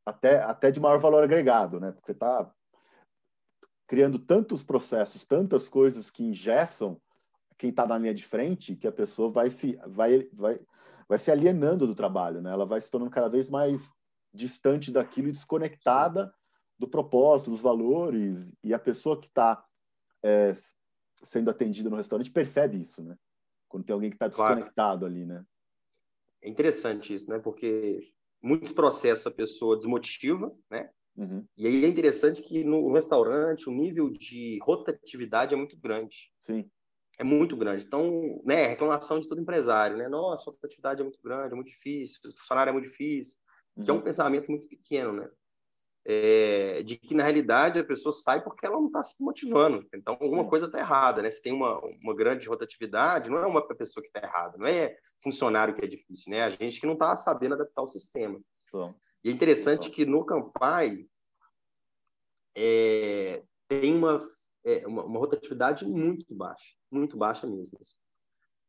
até, 0.09 0.43
até 0.43 0.71
de 0.71 0.81
maior 0.81 0.99
valor 0.99 1.23
agregado, 1.23 1.79
né? 1.79 1.93
Porque 1.93 2.07
você 2.07 2.13
está 2.13 2.51
criando 3.87 4.19
tantos 4.19 4.63
processos, 4.63 5.25
tantas 5.25 5.69
coisas 5.69 6.11
que 6.11 6.23
ingessam 6.23 7.01
quem 7.57 7.71
está 7.71 7.87
na 7.87 7.99
linha 7.99 8.15
de 8.15 8.25
frente, 8.25 8.77
que 8.77 8.87
a 8.87 8.93
pessoa 8.93 9.31
vai 9.31 9.51
se, 9.51 9.79
vai, 9.87 10.29
vai, 10.33 10.61
vai 11.09 11.19
se 11.19 11.31
alienando 11.31 11.87
do 11.87 11.95
trabalho, 11.95 12.41
né? 12.41 12.51
Ela 12.51 12.67
vai 12.67 12.81
se 12.81 12.91
tornando 12.91 13.11
cada 13.11 13.29
vez 13.29 13.49
mais 13.49 13.93
distante 14.33 14.93
daquilo 14.93 15.29
e 15.29 15.33
desconectada 15.33 16.33
do 16.79 16.87
propósito, 16.87 17.51
dos 17.51 17.61
valores. 17.61 18.53
E 18.63 18.73
a 18.73 18.79
pessoa 18.79 19.19
que 19.19 19.27
está 19.27 19.65
é, 20.23 20.55
sendo 21.25 21.51
atendida 21.51 21.91
no 21.91 21.97
restaurante 21.97 22.31
percebe 22.31 22.81
isso, 22.81 23.03
né? 23.03 23.17
Quando 23.69 23.85
tem 23.85 23.95
alguém 23.95 24.11
que 24.11 24.17
está 24.17 24.29
desconectado 24.29 25.01
claro. 25.01 25.07
ali, 25.07 25.25
né? 25.25 25.45
É 26.41 26.49
interessante 26.49 27.13
isso, 27.13 27.29
né? 27.29 27.39
Porque 27.39 28.13
muitos 28.43 28.73
processos 28.73 29.27
a 29.27 29.31
pessoa 29.31 29.77
desmotiva, 29.77 30.53
né? 30.71 30.91
Uhum. 31.17 31.45
E 31.57 31.67
aí 31.67 31.85
é 31.85 31.89
interessante 31.89 32.41
que 32.41 32.63
no 32.63 32.93
restaurante 32.93 33.69
o 33.69 33.73
nível 33.73 34.09
de 34.09 34.59
rotatividade 34.63 35.53
é 35.53 35.57
muito 35.57 35.77
grande. 35.77 36.31
Sim. 36.47 36.71
É 37.19 37.25
muito 37.25 37.57
grande. 37.57 37.85
Então, 37.85 38.41
né, 38.45 38.69
reclamação 38.69 39.19
de 39.19 39.27
todo 39.27 39.41
empresário, 39.41 39.97
né? 39.97 40.09
Nossa, 40.09 40.49
a 40.49 40.53
rotatividade 40.53 41.01
é 41.01 41.05
muito 41.05 41.19
grande, 41.21 41.53
é 41.53 41.57
muito 41.57 41.71
difícil, 41.71 42.21
o 42.25 42.39
funcionário 42.39 42.71
é 42.71 42.73
muito 42.73 42.87
difícil. 42.87 43.35
Uhum. 43.77 43.85
Que 43.85 43.91
é 43.91 43.93
um 43.93 43.97
uhum. 43.97 44.03
pensamento 44.03 44.49
muito 44.49 44.69
pequeno, 44.69 45.13
né? 45.13 45.29
É, 46.05 46.83
de 46.85 46.97
que 46.97 47.15
na 47.15 47.25
realidade 47.25 47.81
a 47.81 47.85
pessoa 47.85 48.13
sai 48.13 48.43
porque 48.43 48.65
ela 48.65 48.77
não 48.77 48.87
está 48.87 49.03
se 49.03 49.21
motivando. 49.23 49.85
Então 49.93 50.17
alguma 50.21 50.49
coisa 50.49 50.67
está 50.67 50.79
errada, 50.79 51.21
né? 51.21 51.31
Se 51.31 51.43
tem 51.43 51.53
uma, 51.53 51.81
uma 52.03 52.15
grande 52.15 52.49
rotatividade, 52.49 53.29
não 53.29 53.39
é 53.39 53.47
uma 53.47 53.67
pessoa 53.67 54.03
que 54.03 54.09
está 54.09 54.27
errada, 54.27 54.57
não 54.57 54.67
é 54.67 54.97
funcionário 55.23 55.75
que 55.75 55.85
é 55.85 55.89
difícil, 55.89 56.31
né? 56.31 56.43
A 56.43 56.51
gente 56.51 56.81
que 56.81 56.87
não 56.87 56.95
está 56.95 57.17
sabendo 57.17 57.55
adaptar 57.55 57.83
o 57.83 57.89
sistema. 57.89 58.41
Bom. 58.73 58.95
E 59.25 59.29
é 59.29 59.33
interessante 59.33 59.89
Bom. 59.89 59.95
que 59.95 60.07
no 60.07 60.25
Campai 60.25 61.07
é, 62.57 63.43
tem 63.67 63.95
uma, 63.95 64.27
é, 64.65 64.87
uma, 64.87 65.05
uma, 65.05 65.19
rotatividade 65.19 65.85
muito 65.85 66.35
baixa, 66.35 66.75
muito 66.91 67.17
baixa 67.17 67.47
mesmo. 67.47 67.79
Assim. 67.81 67.97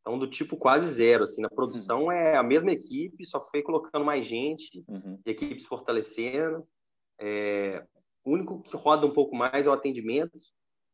Então, 0.01 0.17
do 0.17 0.27
tipo 0.27 0.57
quase 0.57 0.87
zero, 0.87 1.23
assim, 1.23 1.41
na 1.41 1.49
produção 1.49 2.05
uhum. 2.05 2.11
é 2.11 2.35
a 2.35 2.43
mesma 2.43 2.71
equipe, 2.71 3.25
só 3.25 3.41
foi 3.41 3.61
colocando 3.61 4.05
mais 4.05 4.25
gente, 4.25 4.83
uhum. 4.87 5.19
equipes 5.25 5.65
fortalecendo. 5.65 6.67
É, 7.19 7.85
o 8.23 8.31
único 8.31 8.61
que 8.61 8.75
roda 8.75 9.05
um 9.05 9.13
pouco 9.13 9.35
mais 9.35 9.67
é 9.67 9.69
o 9.69 9.73
atendimento, 9.73 10.37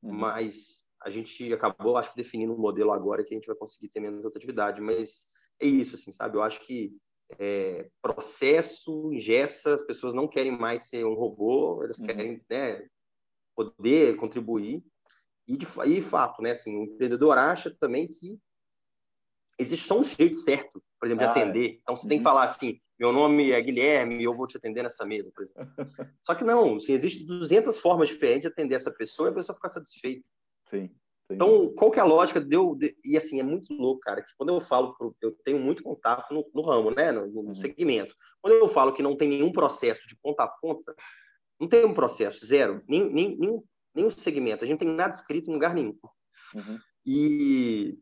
uhum. 0.01 0.13
mas 0.13 0.85
a 1.01 1.09
gente 1.09 1.53
acabou, 1.53 1.97
acho 1.97 2.11
que, 2.11 2.17
definindo 2.17 2.53
um 2.53 2.57
modelo 2.57 2.91
agora 2.91 3.23
que 3.23 3.33
a 3.33 3.37
gente 3.37 3.47
vai 3.47 3.55
conseguir 3.55 3.89
ter 3.89 3.99
menos 3.99 4.23
rotatividade, 4.23 4.81
mas 4.81 5.25
é 5.59 5.65
isso, 5.67 5.95
assim, 5.95 6.11
sabe? 6.11 6.37
Eu 6.37 6.43
acho 6.43 6.61
que 6.61 6.95
é, 7.39 7.89
processo 8.01 9.11
ingessa, 9.13 9.73
as 9.73 9.83
pessoas 9.83 10.13
não 10.13 10.27
querem 10.27 10.51
mais 10.51 10.89
ser 10.89 11.05
um 11.05 11.13
robô, 11.13 11.83
elas 11.83 11.99
uhum. 11.99 12.05
querem 12.05 12.41
né, 12.49 12.87
poder 13.55 14.15
contribuir. 14.17 14.83
E, 15.47 15.57
de, 15.57 15.67
e 15.85 16.01
fato, 16.01 16.41
né, 16.41 16.51
assim, 16.51 16.75
o 16.75 16.83
empreendedor 16.83 17.37
acha 17.37 17.69
também 17.79 18.07
que 18.07 18.39
existe 19.59 19.87
só 19.87 19.99
um 19.99 20.03
jeito 20.03 20.35
certo, 20.35 20.83
por 20.99 21.05
exemplo, 21.05 21.23
de 21.23 21.29
ah, 21.29 21.33
é. 21.35 21.41
atender. 21.43 21.69
É. 21.69 21.73
Então, 21.81 21.95
você 21.95 22.03
uhum. 22.03 22.09
tem 22.09 22.17
que 22.17 22.25
uhum. 22.25 22.31
falar 22.31 22.45
assim, 22.45 22.79
meu 22.99 23.11
nome 23.11 23.51
é 23.51 23.61
Guilherme 23.61 24.19
e 24.19 24.23
eu 24.23 24.35
vou 24.35 24.47
te 24.47 24.57
atender 24.57 24.83
nessa 24.83 25.05
mesa, 25.05 25.31
por 25.33 25.43
exemplo. 25.43 25.67
Só 26.21 26.33
que 26.33 26.43
não, 26.43 26.75
assim, 26.75 26.93
existem 26.93 27.25
200 27.25 27.77
formas 27.77 28.09
diferentes 28.09 28.41
de 28.41 28.47
atender 28.47 28.75
essa 28.75 28.91
pessoa 28.91 29.29
e 29.29 29.31
a 29.31 29.35
pessoa 29.35 29.55
ficar 29.55 29.69
satisfeita. 29.69 30.27
Sim. 30.69 30.89
Então, 31.29 31.73
qual 31.75 31.89
que 31.89 31.99
é 31.99 32.01
a 32.01 32.05
lógica 32.05 32.39
deu 32.39 32.75
de, 32.75 32.95
e 33.03 33.17
assim 33.17 33.39
é 33.39 33.43
muito 33.43 33.73
louco, 33.73 34.01
cara, 34.01 34.21
que 34.21 34.31
quando 34.37 34.49
eu 34.49 34.61
falo, 34.61 34.95
eu 35.21 35.31
tenho 35.43 35.59
muito 35.59 35.81
contato 35.81 36.31
no, 36.33 36.47
no 36.53 36.61
ramo, 36.61 36.91
né, 36.91 37.11
no, 37.11 37.25
no 37.27 37.41
uhum. 37.41 37.55
segmento. 37.55 38.15
Quando 38.41 38.53
eu 38.53 38.67
falo 38.67 38.93
que 38.93 39.01
não 39.01 39.17
tem 39.17 39.29
nenhum 39.29 39.51
processo 39.51 40.07
de 40.07 40.15
ponta 40.21 40.43
a 40.43 40.47
ponta, 40.47 40.93
não 41.59 41.67
tem 41.67 41.83
um 41.83 41.93
processo 41.93 42.45
zero, 42.45 42.83
nem 42.87 43.11
nem, 43.11 43.37
nem, 43.37 43.63
nem 43.95 44.05
um 44.05 44.11
segmento. 44.11 44.63
A 44.63 44.67
gente 44.67 44.79
não 44.79 44.87
tem 44.87 44.95
nada 44.95 45.15
escrito 45.15 45.49
em 45.49 45.53
lugar 45.53 45.73
nenhum. 45.73 45.97
Uhum. 46.53 46.79
E 47.05 47.97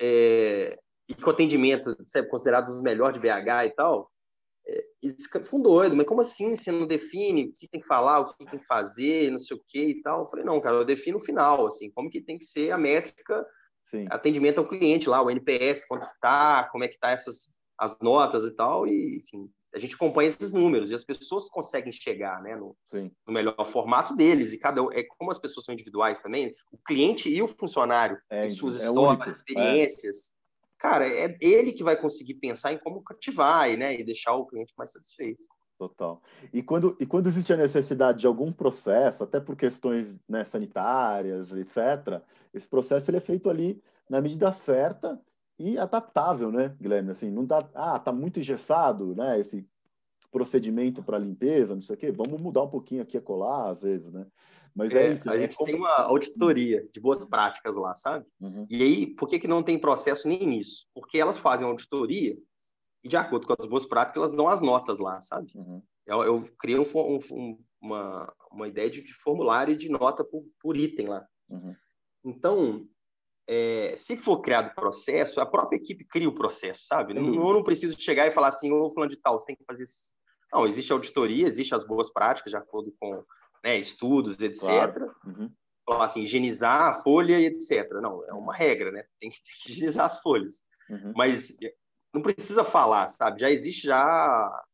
é, 0.00 0.78
e 1.08 1.24
o 1.24 1.30
atendimento 1.30 1.96
é 2.14 2.22
considerado 2.22 2.68
os 2.68 2.82
melhores 2.82 3.14
de 3.14 3.20
BH 3.20 3.66
e 3.66 3.70
tal, 3.70 4.10
eles 5.02 5.24
ficam 5.24 5.60
doidos, 5.60 5.96
mas 5.96 6.06
como 6.06 6.20
assim 6.20 6.54
você 6.54 6.72
não 6.72 6.86
define 6.86 7.44
o 7.44 7.52
que 7.52 7.68
tem 7.68 7.80
que 7.80 7.86
falar, 7.86 8.20
o 8.20 8.26
que 8.26 8.44
tem 8.44 8.58
que 8.58 8.66
fazer, 8.66 9.30
não 9.30 9.38
sei 9.38 9.56
o 9.56 9.62
que 9.66 9.84
e 9.84 10.02
tal? 10.02 10.22
Eu 10.22 10.28
falei, 10.28 10.44
não, 10.44 10.60
cara, 10.60 10.76
eu 10.76 10.84
defino 10.84 11.18
o 11.18 11.20
final, 11.20 11.66
assim, 11.66 11.90
como 11.90 12.10
que 12.10 12.20
tem 12.20 12.38
que 12.38 12.44
ser 12.44 12.72
a 12.72 12.78
métrica, 12.78 13.46
Sim. 13.90 14.06
atendimento 14.10 14.58
ao 14.58 14.66
cliente 14.66 15.08
lá, 15.08 15.22
o 15.22 15.30
NPS, 15.30 15.86
quanto 15.86 16.06
tá, 16.20 16.68
como 16.72 16.84
é 16.84 16.88
que 16.88 16.98
tá 16.98 17.10
essas 17.10 17.54
as 17.78 17.98
notas 18.00 18.44
e 18.44 18.50
tal, 18.52 18.86
e 18.86 19.18
enfim, 19.18 19.50
a 19.74 19.78
gente 19.78 19.94
acompanha 19.94 20.28
esses 20.28 20.52
números 20.52 20.90
e 20.90 20.94
as 20.94 21.04
pessoas 21.04 21.48
conseguem 21.48 21.92
chegar, 21.92 22.42
né, 22.42 22.56
no, 22.56 22.74
no 22.92 23.32
melhor 23.32 23.66
formato 23.66 24.16
deles 24.16 24.52
e 24.52 24.58
cada 24.58 24.80
é 24.92 25.02
como 25.02 25.30
as 25.30 25.38
pessoas 25.38 25.66
são 25.66 25.74
individuais 25.74 26.20
também, 26.20 26.52
o 26.72 26.78
cliente 26.78 27.28
e 27.28 27.42
o 27.42 27.48
funcionário, 27.48 28.18
é, 28.30 28.48
suas 28.48 28.80
é 28.80 28.86
histórias, 28.86 29.10
único, 29.10 29.28
é. 29.28 29.30
experiências, 29.30 30.34
cara, 30.78 31.08
é 31.08 31.36
ele 31.40 31.72
que 31.72 31.84
vai 31.84 31.96
conseguir 31.96 32.34
pensar 32.34 32.72
em 32.72 32.78
como 32.78 33.02
cativar 33.02 33.76
né, 33.76 33.98
e 33.98 34.04
deixar 34.04 34.34
o 34.34 34.46
cliente 34.46 34.74
mais 34.76 34.92
satisfeito. 34.92 35.44
Total. 35.78 36.22
E 36.54 36.62
quando, 36.62 36.96
e 36.98 37.04
quando 37.04 37.26
existe 37.26 37.52
a 37.52 37.56
necessidade 37.56 38.20
de 38.20 38.26
algum 38.26 38.50
processo, 38.50 39.22
até 39.22 39.38
por 39.38 39.56
questões 39.56 40.16
né, 40.26 40.44
sanitárias, 40.44 41.52
etc., 41.52 42.22
esse 42.54 42.66
processo 42.66 43.10
ele 43.10 43.18
é 43.18 43.20
feito 43.20 43.50
ali 43.50 43.82
na 44.08 44.20
medida 44.20 44.50
certa 44.52 45.20
e 45.58 45.76
adaptável, 45.76 46.50
né, 46.50 46.74
Guilherme? 46.80 47.10
Assim, 47.10 47.30
não 47.30 47.44
dá, 47.44 47.68
ah, 47.74 47.98
tá 47.98 48.10
muito 48.10 48.40
engessado, 48.40 49.14
né, 49.14 49.38
esse 49.38 49.66
procedimento 50.30 51.02
para 51.02 51.18
limpeza, 51.18 51.74
não 51.74 51.82
sei 51.82 51.94
o 51.94 51.98
quê, 51.98 52.10
vamos 52.10 52.40
mudar 52.40 52.62
um 52.62 52.70
pouquinho 52.70 53.02
aqui 53.02 53.16
a 53.16 53.22
colar, 53.22 53.70
às 53.70 53.82
vezes, 53.82 54.12
né? 54.12 54.26
Mas 54.76 54.92
é, 54.92 55.06
é 55.06 55.12
isso. 55.14 55.30
A 55.30 55.38
gente 55.38 55.56
tem 55.64 55.74
uma 55.74 56.02
auditoria 56.02 56.86
de 56.92 57.00
boas 57.00 57.24
práticas 57.24 57.76
lá, 57.76 57.94
sabe? 57.94 58.26
Uhum. 58.38 58.66
E 58.68 58.82
aí, 58.82 59.06
por 59.14 59.26
que, 59.26 59.38
que 59.38 59.48
não 59.48 59.62
tem 59.62 59.78
processo 59.78 60.28
nem 60.28 60.46
nisso? 60.46 60.86
Porque 60.94 61.18
elas 61.18 61.38
fazem 61.38 61.66
auditoria 61.66 62.36
e, 63.02 63.08
de 63.08 63.16
acordo 63.16 63.46
com 63.46 63.54
as 63.58 63.66
boas 63.66 63.86
práticas, 63.86 64.18
elas 64.18 64.32
dão 64.32 64.46
as 64.46 64.60
notas 64.60 64.98
lá, 64.98 65.18
sabe? 65.22 65.50
Uhum. 65.54 65.82
Eu, 66.06 66.22
eu 66.22 66.44
criei 66.58 66.78
um, 66.78 66.84
um, 66.94 67.58
uma, 67.80 68.32
uma 68.52 68.68
ideia 68.68 68.90
de, 68.90 69.02
de 69.02 69.14
formulário 69.14 69.74
de 69.74 69.88
nota 69.88 70.22
por, 70.22 70.44
por 70.60 70.76
item 70.76 71.06
lá. 71.06 71.26
Uhum. 71.48 71.74
Então, 72.22 72.86
é, 73.48 73.94
se 73.96 74.16
for 74.18 74.40
criado 74.40 74.74
processo, 74.74 75.40
a 75.40 75.46
própria 75.46 75.78
equipe 75.78 76.04
cria 76.04 76.28
o 76.28 76.34
processo, 76.34 76.82
sabe? 76.86 77.14
Não, 77.14 77.24
eu 77.24 77.54
não 77.54 77.62
preciso 77.62 77.98
chegar 77.98 78.26
e 78.26 78.32
falar 78.32 78.48
assim, 78.48 78.70
ô, 78.70 78.90
fulano 78.90 79.10
de 79.10 79.16
tal, 79.16 79.38
você 79.38 79.46
tem 79.46 79.56
que 79.56 79.64
fazer 79.64 79.84
isso. 79.84 80.14
Não, 80.52 80.66
existe 80.66 80.92
auditoria, 80.92 81.46
existe 81.46 81.74
as 81.74 81.84
boas 81.84 82.12
práticas, 82.12 82.50
de 82.50 82.56
acordo 82.56 82.94
com 83.00 83.24
né, 83.66 83.78
estudos, 83.78 84.38
etc. 84.40 84.60
Claro. 84.60 85.14
Uhum. 85.26 85.52
Falar 85.84 86.04
assim, 86.04 86.22
higienizar 86.22 86.88
a 86.88 86.94
folha 86.94 87.40
e 87.40 87.46
etc. 87.46 87.90
Não, 88.00 88.24
é 88.24 88.32
uma 88.32 88.54
regra, 88.54 88.92
né? 88.92 89.04
Tem 89.20 89.28
que, 89.28 89.38
higienizar 89.68 90.06
as 90.06 90.20
folhas. 90.20 90.62
Uhum. 90.88 91.12
Mas 91.16 91.56
não 92.14 92.22
precisa 92.22 92.64
falar, 92.64 93.08
sabe? 93.08 93.40
Já 93.40 93.50
existe 93.50 93.88
já 93.88 94.64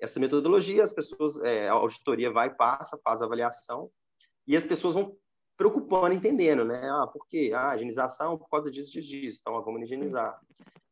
essa 0.00 0.18
metodologia, 0.18 0.82
as 0.82 0.92
pessoas, 0.94 1.38
é, 1.40 1.68
a 1.68 1.72
auditoria 1.72 2.32
vai, 2.32 2.54
passa, 2.54 2.98
faz 3.04 3.20
a 3.20 3.26
avaliação 3.26 3.90
e 4.46 4.56
as 4.56 4.64
pessoas 4.64 4.94
vão 4.94 5.14
preocupando, 5.56 6.14
entendendo, 6.14 6.64
né? 6.64 6.88
Ah, 6.88 7.06
por 7.06 7.26
quê? 7.26 7.52
Ah, 7.54 7.74
higienização 7.74 8.38
por 8.38 8.48
causa 8.48 8.70
disso, 8.70 8.92
disso, 8.92 9.08
disso. 9.08 9.38
Então, 9.42 9.62
vamos 9.62 9.82
higienizar. 9.82 10.40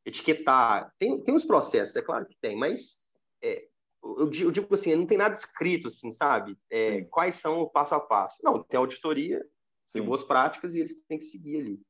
Etiquetar. 0.05 0.93
Tem, 0.99 1.23
tem 1.23 1.35
os 1.35 1.45
processos, 1.45 1.97
é 1.97 2.03
claro 2.03 2.27
que 2.27 2.37
tem, 2.41 2.57
mas 2.57 2.97
é, 3.43 3.67
eu, 4.19 4.51
digo 4.51 4.73
assim, 4.73 4.95
não 4.95 5.07
tem 5.07 5.19
nada 5.19 5.35
escrito, 5.35 5.89
assim, 5.89 6.13
sabe? 6.13 6.57
É, 6.71 7.03
quais 7.03 7.37
são 7.37 7.61
o 7.61 7.69
passo 7.69 7.95
a 7.95 8.01
passo? 8.01 8.39
Não, 8.43 8.63
tem 8.63 8.79
auditoria, 8.79 9.45
tem 9.93 10.03
boas 10.03 10.23
práticas 10.23 10.75
e 10.75 10.81
eles 10.81 10.95
têm 11.09 11.19
que 11.19 11.25
seguir 11.25 11.61
ali. 11.61 11.81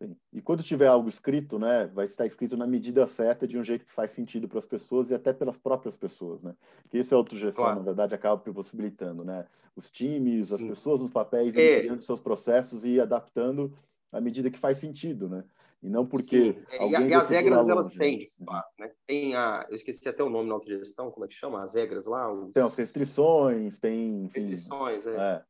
Sim. 0.00 0.16
E 0.32 0.40
quando 0.40 0.62
tiver 0.62 0.86
algo 0.86 1.08
escrito, 1.08 1.58
né, 1.58 1.86
vai 1.88 2.06
estar 2.06 2.24
escrito 2.24 2.56
na 2.56 2.66
medida 2.66 3.06
certa, 3.06 3.48
de 3.48 3.58
um 3.58 3.64
jeito 3.64 3.84
que 3.84 3.92
faz 3.92 4.12
sentido 4.12 4.48
para 4.48 4.58
as 4.58 4.66
pessoas 4.66 5.10
e 5.10 5.14
até 5.14 5.32
pelas 5.32 5.58
próprias 5.58 5.96
pessoas, 5.96 6.40
né? 6.40 6.54
Que 6.88 6.98
esse 6.98 7.12
é 7.12 7.16
outro 7.16 7.36
gestão, 7.36 7.64
claro. 7.64 7.80
na 7.80 7.84
verdade, 7.84 8.14
acaba 8.14 8.38
possibilitando, 8.38 9.24
né? 9.24 9.44
Os 9.74 9.90
times, 9.90 10.52
as 10.52 10.60
Sim. 10.60 10.68
pessoas 10.68 11.00
nos 11.00 11.10
papéis, 11.10 11.54
é. 11.56 11.80
criando 11.80 12.02
seus 12.02 12.20
processos 12.20 12.84
e 12.84 13.00
adaptando 13.00 13.76
à 14.12 14.20
medida 14.20 14.50
que 14.50 14.58
faz 14.58 14.78
sentido, 14.78 15.28
né? 15.28 15.44
E 15.82 15.88
não 15.88 16.04
porque. 16.04 16.52
Sim. 16.52 16.64
É, 16.70 16.82
alguém 16.82 17.08
e, 17.08 17.14
as 17.14 17.30
regras 17.30 17.68
elas 17.68 17.88
têm, 17.90 18.18
de 18.18 18.28
fato, 18.44 18.68
né? 18.78 18.90
Tem 19.06 19.34
a. 19.36 19.66
Eu 19.68 19.76
esqueci 19.76 20.08
até 20.08 20.22
o 20.22 20.30
nome 20.30 20.48
na 20.48 20.54
autogestão, 20.54 21.10
como 21.10 21.24
é 21.24 21.28
que 21.28 21.34
chama? 21.34 21.62
As 21.62 21.74
regras 21.74 22.06
lá? 22.06 22.32
Os... 22.32 22.52
Tem 22.52 22.62
as 22.62 22.76
restrições, 22.76 23.78
tem. 23.78 24.24
Enfim, 24.24 24.40
restrições, 24.40 25.06
é. 25.06 25.14
é 25.14 25.42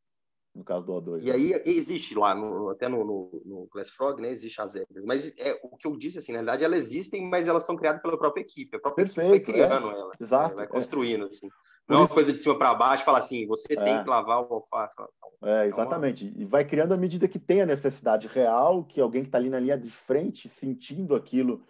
no 0.58 0.64
caso 0.64 0.84
do 0.84 0.92
O2. 0.92 1.22
E 1.22 1.26
né? 1.26 1.32
aí 1.32 1.62
existe 1.64 2.14
lá, 2.14 2.34
no, 2.34 2.68
até 2.70 2.88
no, 2.88 3.04
no, 3.04 3.42
no 3.44 3.68
Class 3.68 3.90
Frog, 3.90 4.20
né, 4.20 4.30
existe 4.30 4.60
as 4.60 4.74
regras. 4.74 5.04
Mas 5.04 5.32
é, 5.38 5.58
o 5.62 5.76
que 5.76 5.86
eu 5.86 5.96
disse, 5.96 6.18
assim, 6.18 6.32
na 6.32 6.38
verdade, 6.38 6.64
elas 6.64 6.80
existem, 6.80 7.28
mas 7.28 7.48
elas 7.48 7.64
são 7.64 7.76
criadas 7.76 8.02
pela 8.02 8.18
própria 8.18 8.42
equipe. 8.42 8.76
A 8.76 8.80
própria 8.80 9.06
Perfeito, 9.06 9.34
equipe 9.34 9.58
vai 9.58 9.68
criando 9.68 9.90
é. 9.90 10.00
ela. 10.00 10.12
Exato. 10.20 10.56
Vai 10.56 10.64
é. 10.64 10.68
construindo, 10.68 11.24
assim. 11.24 11.48
Não 11.88 11.98
é 11.98 12.00
uma 12.00 12.08
coisa 12.08 12.32
de 12.32 12.38
cima 12.38 12.56
para 12.56 12.74
baixo, 12.74 13.04
fala 13.04 13.18
assim, 13.18 13.46
você 13.46 13.68
tem 13.68 13.94
é. 13.94 14.02
que 14.02 14.08
lavar 14.08 14.42
o 14.42 14.54
alface. 14.54 14.94
É, 15.42 15.66
exatamente. 15.66 16.32
E 16.36 16.44
vai 16.44 16.64
criando 16.64 16.92
à 16.92 16.96
medida 16.96 17.26
que 17.26 17.38
tem 17.38 17.62
a 17.62 17.66
necessidade 17.66 18.26
real, 18.26 18.84
que 18.84 19.00
alguém 19.00 19.22
que 19.22 19.28
está 19.28 19.38
ali 19.38 19.48
na 19.48 19.58
linha 19.58 19.78
de 19.78 19.90
frente, 19.90 20.48
sentindo 20.48 21.14
aquilo, 21.14 21.62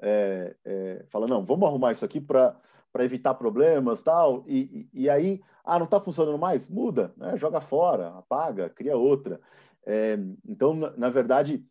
é, 0.00 0.56
é, 0.64 1.04
fala, 1.08 1.28
não, 1.28 1.44
vamos 1.44 1.68
arrumar 1.68 1.92
isso 1.92 2.04
aqui 2.04 2.20
para 2.20 2.56
evitar 2.98 3.34
problemas 3.34 4.02
tal. 4.02 4.42
E, 4.46 4.88
e, 4.92 5.02
e 5.04 5.10
aí 5.10 5.40
ah, 5.64 5.78
não 5.78 5.84
está 5.84 6.00
funcionando 6.00 6.38
mais? 6.38 6.68
Muda, 6.68 7.12
né? 7.16 7.36
joga 7.36 7.60
fora, 7.60 8.08
apaga, 8.18 8.68
cria 8.70 8.96
outra. 8.96 9.40
É, 9.86 10.18
então, 10.48 10.74
na, 10.74 10.90
na 10.96 11.10
verdade, 11.10 11.64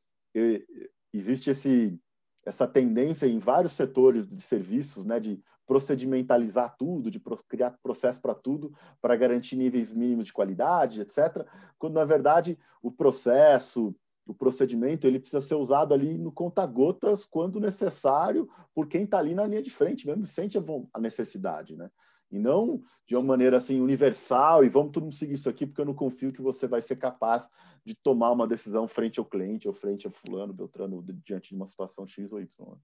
existe 1.14 1.50
esse, 1.50 2.00
essa 2.46 2.68
tendência 2.68 3.26
em 3.26 3.40
vários 3.40 3.74
setores 3.74 4.28
de 4.28 4.42
serviços, 4.42 5.06
né, 5.06 5.20
de 5.20 5.42
procedimentalizar 5.70 6.76
tudo, 6.80 7.12
de 7.12 7.22
criar 7.48 7.78
processo 7.84 8.20
para 8.20 8.34
tudo, 8.34 8.74
para 9.00 9.16
garantir 9.16 9.56
níveis 9.56 9.94
mínimos 9.94 10.26
de 10.26 10.34
qualidade, 10.34 11.00
etc. 11.00 11.46
Quando 11.78 11.94
na 11.94 12.06
verdade 12.06 12.58
o 12.82 12.92
processo, 12.92 13.96
o 14.26 14.34
procedimento, 14.34 15.06
ele 15.06 15.20
precisa 15.20 15.46
ser 15.46 15.54
usado 15.54 15.94
ali 15.94 16.18
no 16.18 16.32
conta-gotas 16.32 17.24
quando 17.24 17.60
necessário 17.60 18.50
por 18.74 18.88
quem 18.88 19.04
está 19.04 19.20
ali 19.20 19.36
na 19.36 19.46
linha 19.46 19.62
de 19.62 19.70
frente, 19.70 20.08
mesmo 20.08 20.26
sente 20.26 20.58
a 20.58 21.00
necessidade, 21.00 21.76
né? 21.76 21.92
e 22.32 22.40
não 22.40 22.82
de 23.08 23.16
uma 23.16 23.24
maneira 23.24 23.58
assim 23.58 23.80
universal 23.80 24.64
e 24.64 24.70
vamos 24.70 24.92
todo 24.92 25.04
mundo 25.04 25.16
seguir 25.16 25.34
isso 25.34 25.50
aqui 25.50 25.68
porque 25.68 25.82
eu 25.82 25.86
não 25.86 25.94
confio 25.94 26.32
que 26.32 26.42
você 26.42 26.68
vai 26.68 26.82
ser 26.82 26.96
capaz 26.96 27.48
de 27.86 27.96
tomar 27.96 28.32
uma 28.32 28.48
decisão 28.48 28.88
frente 28.88 29.20
ao 29.20 29.26
cliente 29.26 29.68
ou 29.68 29.74
frente 29.74 30.08
a 30.08 30.12
fulano, 30.12 30.54
Beltrano, 30.54 31.04
diante 31.24 31.50
de 31.50 31.56
uma 31.56 31.68
situação 31.68 32.08
X 32.08 32.32
ou 32.32 32.40
Y. 32.40 32.78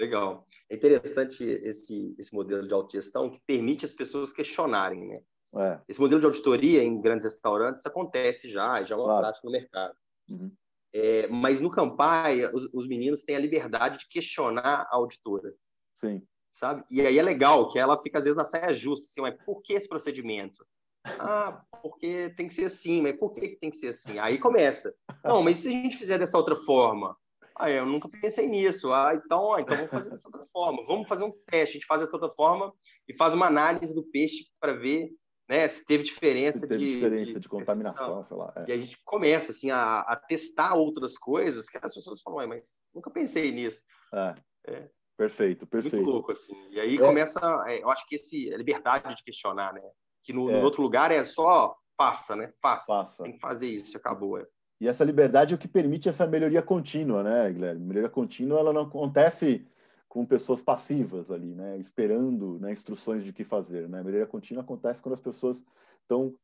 Legal. 0.00 0.46
É 0.68 0.74
interessante 0.74 1.44
esse, 1.44 2.14
esse 2.18 2.34
modelo 2.34 2.66
de 2.66 2.72
autogestão 2.72 3.30
que 3.30 3.40
permite 3.46 3.84
as 3.84 3.92
pessoas 3.92 4.32
questionarem, 4.32 5.06
né? 5.06 5.20
É. 5.56 5.80
Esse 5.88 6.00
modelo 6.00 6.20
de 6.20 6.26
auditoria 6.26 6.82
em 6.82 7.00
grandes 7.00 7.24
restaurantes 7.24 7.84
acontece 7.84 8.48
já, 8.48 8.82
já 8.82 8.94
é 8.94 8.98
uma 8.98 9.04
claro. 9.04 9.20
prática 9.20 9.46
no 9.46 9.52
mercado. 9.52 9.94
Uhum. 10.28 10.52
É, 10.92 11.26
mas 11.28 11.60
no 11.60 11.70
Campai, 11.70 12.46
os, 12.46 12.68
os, 12.72 12.86
meninos 12.88 13.22
têm 13.22 13.36
a 13.36 13.40
liberdade 13.40 13.98
de 13.98 14.08
questionar 14.08 14.88
a 14.90 14.96
auditora. 14.96 15.54
Sim 15.96 16.22
sabe? 16.52 16.84
E 16.90 17.00
aí 17.00 17.18
é 17.18 17.22
legal 17.22 17.68
que 17.70 17.78
ela 17.78 18.00
fica 18.00 18.18
às 18.18 18.24
vezes 18.24 18.36
na 18.36 18.44
saia 18.44 18.74
justa, 18.74 19.06
assim, 19.06 19.20
mas 19.20 19.34
por 19.44 19.62
que 19.62 19.72
esse 19.72 19.88
procedimento? 19.88 20.64
Ah, 21.18 21.64
porque 21.82 22.28
tem 22.36 22.46
que 22.46 22.52
ser 22.52 22.66
assim, 22.66 23.00
mas 23.00 23.18
por 23.18 23.32
que, 23.32 23.40
que 23.40 23.56
tem 23.56 23.70
que 23.70 23.76
ser 23.78 23.88
assim? 23.88 24.18
Aí 24.18 24.38
começa. 24.38 24.94
Não, 25.24 25.42
mas 25.42 25.56
se 25.56 25.68
a 25.68 25.70
gente 25.70 25.96
fizer 25.96 26.18
dessa 26.18 26.36
outra 26.36 26.54
forma? 26.54 27.16
Ah, 27.60 27.70
eu 27.70 27.84
nunca 27.84 28.08
pensei 28.08 28.48
nisso. 28.48 28.92
Ah, 28.92 29.12
então, 29.14 29.58
então 29.58 29.76
vamos 29.76 29.90
fazer 29.90 30.10
dessa 30.10 30.28
outra 30.28 30.46
forma. 30.52 30.84
Vamos 30.86 31.08
fazer 31.08 31.24
um 31.24 31.32
teste. 31.46 31.76
A 31.76 31.80
gente 31.80 31.86
faz 31.86 32.00
dessa 32.00 32.16
outra 32.16 32.30
forma 32.30 32.72
e 33.08 33.14
faz 33.14 33.34
uma 33.34 33.46
análise 33.46 33.94
do 33.94 34.02
peixe 34.04 34.46
para 34.58 34.72
ver 34.72 35.10
né, 35.50 35.66
se 35.66 35.84
teve 35.84 36.04
diferença, 36.04 36.60
se 36.60 36.68
teve 36.68 36.86
de, 36.86 36.94
diferença 36.94 37.32
de, 37.34 37.40
de 37.40 37.48
contaminação, 37.48 38.22
sei 38.22 38.36
lá. 38.36 38.52
É. 38.56 38.64
E 38.68 38.72
a 38.72 38.78
gente 38.78 38.96
começa 39.04 39.50
assim, 39.50 39.70
a, 39.70 39.98
a, 40.00 40.14
testar 40.14 40.74
outras 40.74 41.18
coisas 41.18 41.68
que 41.68 41.76
as 41.82 41.92
pessoas 41.92 42.22
falam, 42.22 42.46
mas 42.46 42.76
nunca 42.94 43.10
pensei 43.10 43.50
nisso. 43.50 43.82
É. 44.14 44.34
É. 44.68 44.88
Perfeito, 45.16 45.66
perfeito. 45.66 45.96
Muito 45.96 46.08
louco, 46.08 46.32
assim. 46.32 46.54
E 46.70 46.80
aí 46.80 46.94
é. 46.94 46.98
começa, 46.98 47.40
é, 47.66 47.82
eu 47.82 47.90
acho 47.90 48.06
que 48.06 48.14
esse, 48.14 48.54
a 48.54 48.56
liberdade 48.56 49.14
de 49.14 49.22
questionar, 49.24 49.74
né? 49.74 49.82
Que 50.22 50.32
no, 50.32 50.48
é. 50.48 50.52
no, 50.52 50.64
outro 50.64 50.82
lugar 50.82 51.10
é 51.10 51.24
só 51.24 51.76
faça, 51.96 52.36
né? 52.36 52.52
Faça. 52.62 52.86
faça. 52.86 53.24
Tem 53.24 53.32
que 53.32 53.40
fazer 53.40 53.68
isso, 53.68 53.96
acabou. 53.96 54.38
E 54.80 54.88
essa 54.88 55.04
liberdade 55.04 55.52
é 55.52 55.56
o 55.56 55.58
que 55.58 55.68
permite 55.68 56.08
essa 56.08 56.26
melhoria 56.26 56.62
contínua, 56.62 57.22
né, 57.22 57.52
Guilherme? 57.52 57.84
Melhoria 57.84 58.08
contínua, 58.08 58.58
ela 58.58 58.72
não 58.72 58.82
acontece 58.82 59.66
com 60.08 60.24
pessoas 60.24 60.62
passivas 60.62 61.30
ali, 61.30 61.54
né? 61.54 61.78
Esperando 61.78 62.58
né, 62.58 62.72
instruções 62.72 63.22
de 63.22 63.32
que 63.32 63.44
fazer, 63.44 63.88
né? 63.88 64.00
A 64.00 64.04
melhoria 64.04 64.26
contínua 64.26 64.62
acontece 64.62 65.00
quando 65.00 65.14
as 65.14 65.20
pessoas 65.20 65.62
estão... 66.02 66.34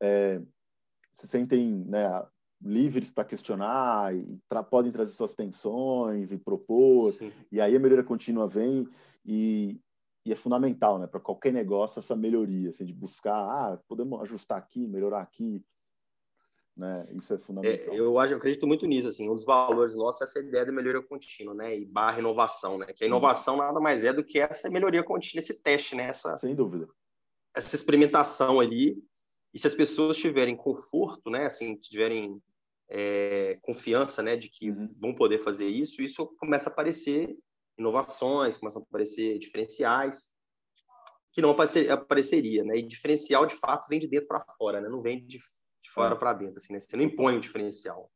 É, 0.00 0.42
se 1.14 1.26
sentem 1.26 1.84
né, 1.86 2.06
livres 2.60 3.10
para 3.10 3.24
questionar 3.24 4.14
e 4.14 4.38
tra 4.48 4.62
podem 4.62 4.92
trazer 4.92 5.12
suas 5.12 5.34
tensões 5.34 6.32
e 6.32 6.38
propor 6.38 7.12
Sim. 7.12 7.32
e 7.50 7.60
aí 7.60 7.76
a 7.76 7.78
melhoria 7.78 8.04
contínua 8.04 8.46
vem 8.46 8.88
e, 9.24 9.78
e 10.24 10.32
é 10.32 10.36
fundamental 10.36 10.98
né 10.98 11.06
para 11.06 11.20
qualquer 11.20 11.52
negócio 11.52 11.98
essa 11.98 12.16
melhoria 12.16 12.70
assim, 12.70 12.84
de 12.84 12.92
buscar 12.92 13.34
ah 13.34 13.78
podemos 13.88 14.20
ajustar 14.22 14.58
aqui 14.58 14.86
melhorar 14.86 15.20
aqui 15.20 15.62
né? 16.76 17.06
Isso 17.12 17.32
é 17.32 17.38
fundamental. 17.38 17.94
é, 17.94 17.98
eu 17.98 18.18
acho 18.18 18.34
eu 18.34 18.38
acredito 18.38 18.66
muito 18.66 18.86
nisso 18.86 19.08
assim. 19.08 19.28
Um 19.28 19.34
dos 19.34 19.44
valores 19.44 19.94
nossos 19.94 20.20
é 20.20 20.24
essa 20.24 20.38
ideia 20.40 20.66
da 20.66 20.72
melhoria 20.72 21.02
contínua 21.02 21.54
né? 21.54 21.76
E 21.76 21.86
barra 21.86 22.18
inovação 22.18 22.78
né? 22.78 22.86
Que 22.92 23.04
a 23.04 23.06
inovação 23.06 23.56
nada 23.56 23.80
mais 23.80 24.04
é 24.04 24.12
do 24.12 24.24
que 24.24 24.38
essa 24.38 24.68
melhoria 24.68 25.02
contínua 25.02 25.40
esse 25.40 25.54
teste 25.54 25.94
né? 25.94 26.08
Essa 26.08 26.38
sem 26.38 26.54
dúvida. 26.54 26.86
essa 27.54 27.74
experimentação 27.74 28.60
ali. 28.60 28.96
E 29.54 29.58
se 29.58 29.66
as 29.66 29.74
pessoas 29.74 30.18
tiverem 30.18 30.54
conforto, 30.54 31.30
né, 31.30 31.46
assim, 31.46 31.76
tiverem 31.76 32.42
é, 32.90 33.58
confiança, 33.62 34.22
né, 34.22 34.36
de 34.36 34.50
que 34.50 34.70
uhum. 34.70 34.94
vão 35.00 35.14
poder 35.14 35.38
fazer 35.38 35.66
isso, 35.66 36.02
isso 36.02 36.26
começa 36.38 36.68
a 36.68 36.72
aparecer 36.72 37.34
inovações, 37.78 38.58
começam 38.58 38.82
a 38.82 38.84
aparecer 38.84 39.38
diferenciais 39.38 40.30
que 41.36 41.42
não 41.42 41.50
aparecer, 41.50 41.90
apareceria, 41.90 42.64
né? 42.64 42.78
E 42.78 42.82
diferencial 42.82 43.44
de 43.44 43.54
fato 43.54 43.86
vem 43.88 44.00
de 44.00 44.08
dentro 44.08 44.26
para 44.26 44.42
fora, 44.56 44.80
né? 44.80 44.88
Não 44.88 45.02
vem 45.02 45.22
de 45.26 45.38
fora 45.96 46.14
para 46.14 46.34
dentro, 46.34 46.58
assim, 46.58 46.72
né? 46.72 46.78
Você 46.78 46.96
não 46.96 47.04
impõe 47.04 47.38
o 47.38 47.40
diferencial. 47.40 48.10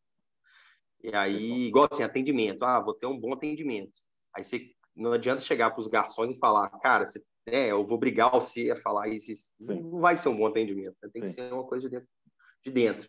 E 1.03 1.15
aí, 1.15 1.67
igual 1.67 1.89
assim, 1.91 2.03
atendimento, 2.03 2.63
ah, 2.65 2.81
vou 2.81 2.95
ter 2.95 3.07
um 3.07 3.19
bom 3.19 3.33
atendimento. 3.33 4.03
Aí 4.37 4.45
você 4.45 4.71
não 4.95 5.13
adianta 5.13 5.41
chegar 5.41 5.71
para 5.71 5.81
os 5.81 5.89
garçons 5.89 6.31
e 6.31 6.39
falar, 6.39 6.69
cara, 6.81 7.07
você 7.07 7.25
é, 7.47 7.73
eu 7.73 7.85
vou 7.85 7.97
obrigar 7.97 8.31
você 8.31 8.71
a 8.71 8.77
falar 8.77 9.09
isso, 9.09 9.33
isso. 9.33 9.55
não 9.59 9.99
vai 9.99 10.17
ser 10.17 10.29
um 10.29 10.37
bom 10.37 10.47
atendimento, 10.47 10.95
né? 11.03 11.09
tem 11.13 11.27
Sim. 11.27 11.35
que 11.35 11.41
ser 11.49 11.53
uma 11.53 11.65
coisa 11.65 11.89
de 11.89 11.97
dentro. 11.97 12.09
De 12.63 12.71
dentro. 12.71 13.09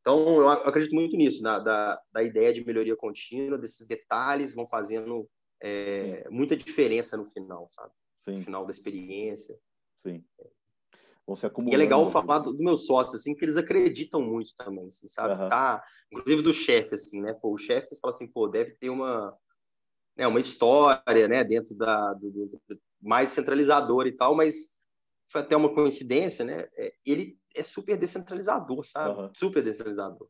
Então, 0.00 0.40
eu 0.40 0.48
acredito 0.48 0.94
muito 0.94 1.16
nisso, 1.16 1.42
na, 1.42 1.58
da, 1.58 2.00
da 2.12 2.22
ideia 2.22 2.52
de 2.52 2.64
melhoria 2.64 2.94
contínua, 2.94 3.58
desses 3.58 3.86
detalhes 3.86 4.54
vão 4.54 4.66
fazendo 4.68 5.28
é, 5.62 6.28
muita 6.30 6.56
diferença 6.56 7.16
no 7.16 7.26
final, 7.26 7.66
sabe? 7.70 7.90
Sim. 8.22 8.32
No 8.32 8.42
final 8.42 8.64
da 8.64 8.70
experiência. 8.70 9.58
Sim. 10.06 10.22
Vão 11.26 11.34
se 11.36 11.46
acumulando. 11.46 11.72
E 11.72 11.74
é 11.74 11.78
legal 11.78 12.10
falar 12.10 12.40
do, 12.40 12.52
do 12.52 12.62
meu 12.62 12.76
sócio, 12.76 13.16
assim, 13.16 13.34
que 13.34 13.44
eles 13.44 13.56
acreditam 13.56 14.20
muito 14.20 14.52
também, 14.56 14.86
assim, 14.88 15.08
sabe? 15.08 15.42
Uhum. 15.42 15.48
Tá, 15.48 15.82
inclusive 16.12 16.42
do 16.42 16.52
chefe, 16.52 16.94
assim, 16.94 17.22
né? 17.22 17.32
Pô, 17.40 17.54
o 17.54 17.58
chefe 17.58 17.98
fala 18.00 18.14
assim, 18.14 18.26
pô, 18.26 18.46
deve 18.46 18.72
ter 18.72 18.90
uma, 18.90 19.36
né, 20.16 20.26
uma 20.26 20.40
história, 20.40 21.26
né, 21.26 21.42
dentro 21.42 21.74
da, 21.74 22.12
do, 22.14 22.30
do, 22.30 22.60
mais 23.00 23.30
centralizador 23.30 24.06
e 24.06 24.12
tal, 24.12 24.34
mas 24.34 24.54
foi 25.30 25.40
até 25.40 25.56
uma 25.56 25.74
coincidência, 25.74 26.44
né? 26.44 26.66
É, 26.76 26.92
ele 27.04 27.38
é 27.54 27.62
super 27.62 27.96
descentralizador, 27.96 28.84
sabe? 28.84 29.18
Uhum. 29.18 29.30
Super 29.34 29.62
descentralizador. 29.62 30.28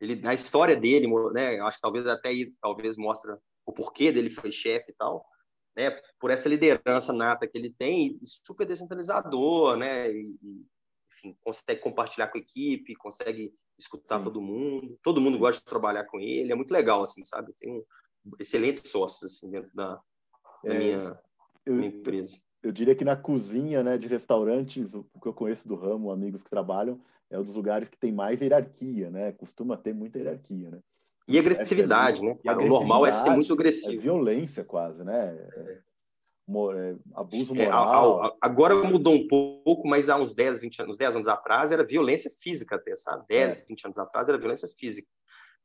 Ele, 0.00 0.16
na 0.16 0.34
história 0.34 0.76
dele, 0.76 1.06
né? 1.32 1.60
Acho 1.60 1.76
que 1.76 1.82
talvez 1.82 2.06
até 2.06 2.28
aí, 2.28 2.52
talvez 2.60 2.96
mostra 2.96 3.38
o 3.66 3.72
porquê 3.72 4.10
dele 4.10 4.30
foi 4.30 4.50
chefe 4.50 4.90
e 4.90 4.94
tal, 4.94 5.24
né? 5.76 5.90
Por 6.18 6.30
essa 6.30 6.48
liderança 6.48 7.12
nata 7.12 7.46
que 7.46 7.56
ele 7.56 7.74
tem, 7.76 8.18
super 8.22 8.66
descentralizador, 8.66 9.76
né? 9.76 10.10
E, 10.12 10.38
enfim, 11.10 11.36
consegue 11.40 11.80
compartilhar 11.80 12.28
com 12.28 12.38
a 12.38 12.40
equipe, 12.40 12.96
consegue 12.96 13.52
escutar 13.78 14.18
Sim. 14.18 14.24
todo 14.24 14.40
mundo, 14.40 14.98
todo 15.02 15.20
mundo 15.20 15.38
gosta 15.38 15.60
de 15.60 15.66
trabalhar 15.66 16.04
com 16.04 16.20
ele, 16.20 16.52
é 16.52 16.54
muito 16.54 16.72
legal, 16.72 17.02
assim, 17.02 17.24
sabe? 17.24 17.52
Tem 17.58 17.72
um 17.72 17.84
excelentes 18.38 18.90
sócios 18.90 19.32
assim 19.32 19.50
dentro 19.50 19.70
da, 19.74 20.00
da 20.64 20.74
é... 20.74 20.78
minha 20.78 21.20
eu, 21.64 21.74
minha 21.74 21.88
empresa. 21.88 22.36
Eu 22.62 22.70
diria 22.70 22.94
que 22.94 23.04
na 23.04 23.16
cozinha 23.16 23.82
né, 23.82 23.98
de 23.98 24.06
restaurantes, 24.06 24.94
o 24.94 25.04
que 25.20 25.26
eu 25.26 25.34
conheço 25.34 25.66
do 25.66 25.74
ramo, 25.74 26.10
amigos 26.10 26.42
que 26.42 26.50
trabalham, 26.50 27.00
é 27.30 27.38
um 27.38 27.44
dos 27.44 27.54
lugares 27.54 27.88
que 27.88 27.96
tem 27.96 28.12
mais 28.12 28.40
hierarquia, 28.40 29.10
né? 29.10 29.32
Costuma 29.32 29.76
ter 29.76 29.94
muita 29.94 30.18
hierarquia, 30.18 30.70
né? 30.70 30.80
E 31.32 31.38
agressividade, 31.38 32.20
é, 32.20 32.24
né? 32.24 32.38
E 32.44 32.50
o 32.50 32.68
normal 32.68 33.06
é 33.06 33.12
ser 33.12 33.30
muito 33.30 33.52
agressivo. 33.52 33.94
É 33.94 34.02
violência 34.02 34.64
quase, 34.64 35.02
né? 35.04 35.36
É, 35.56 35.72
é, 35.72 36.96
abuso 37.14 37.54
moral. 37.54 38.26
É, 38.26 38.36
agora 38.40 38.74
mudou 38.74 39.14
um 39.14 39.26
pouco, 39.26 39.86
mas 39.86 40.08
há 40.08 40.16
uns 40.16 40.34
10, 40.34 40.60
20 40.60 40.82
anos, 40.82 40.98
10 40.98 41.16
anos 41.16 41.28
atrás 41.28 41.72
era 41.72 41.84
violência 41.84 42.30
física 42.40 42.76
até, 42.76 42.94
sabe? 42.96 43.24
10, 43.28 43.62
é. 43.62 43.64
20 43.66 43.84
anos 43.86 43.98
atrás 43.98 44.28
era 44.28 44.38
violência 44.38 44.68
física. 44.68 45.08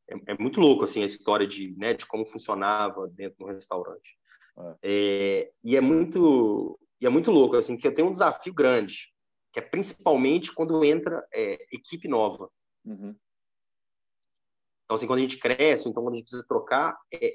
É, 0.09 0.33
é, 0.33 0.37
muito 0.37 0.59
louco, 0.59 0.83
assim, 0.83 1.03
a 1.03 1.05
história 1.05 1.45
de, 1.45 1.75
né, 1.77 1.93
de 1.93 2.05
como 2.05 2.25
funcionava 2.25 3.07
dentro 3.09 3.39
do 3.39 3.45
restaurante. 3.45 4.17
É. 4.57 4.75
é. 4.83 5.51
e 5.63 5.75
é 5.75 5.81
muito 5.81 6.79
e 6.99 7.05
é 7.05 7.09
muito 7.09 7.31
louco, 7.31 7.55
assim, 7.55 7.77
que 7.77 7.87
eu 7.87 7.93
tenho 7.93 8.07
um 8.07 8.13
desafio 8.13 8.53
grande, 8.53 9.13
que 9.53 9.59
é 9.59 9.61
principalmente 9.61 10.51
quando 10.51 10.83
entra 10.83 11.25
é, 11.31 11.57
equipe 11.71 12.07
nova. 12.07 12.49
Uhum. 12.83 13.15
Então, 14.87 14.95
assim, 14.95 15.05
quando 15.05 15.19
a 15.19 15.21
gente 15.21 15.37
cresce, 15.37 15.89
então 15.89 16.01
quando 16.01 16.13
a 16.13 16.17
gente 16.17 16.27
precisa 16.27 16.45
trocar, 16.47 16.97
é, 17.13 17.33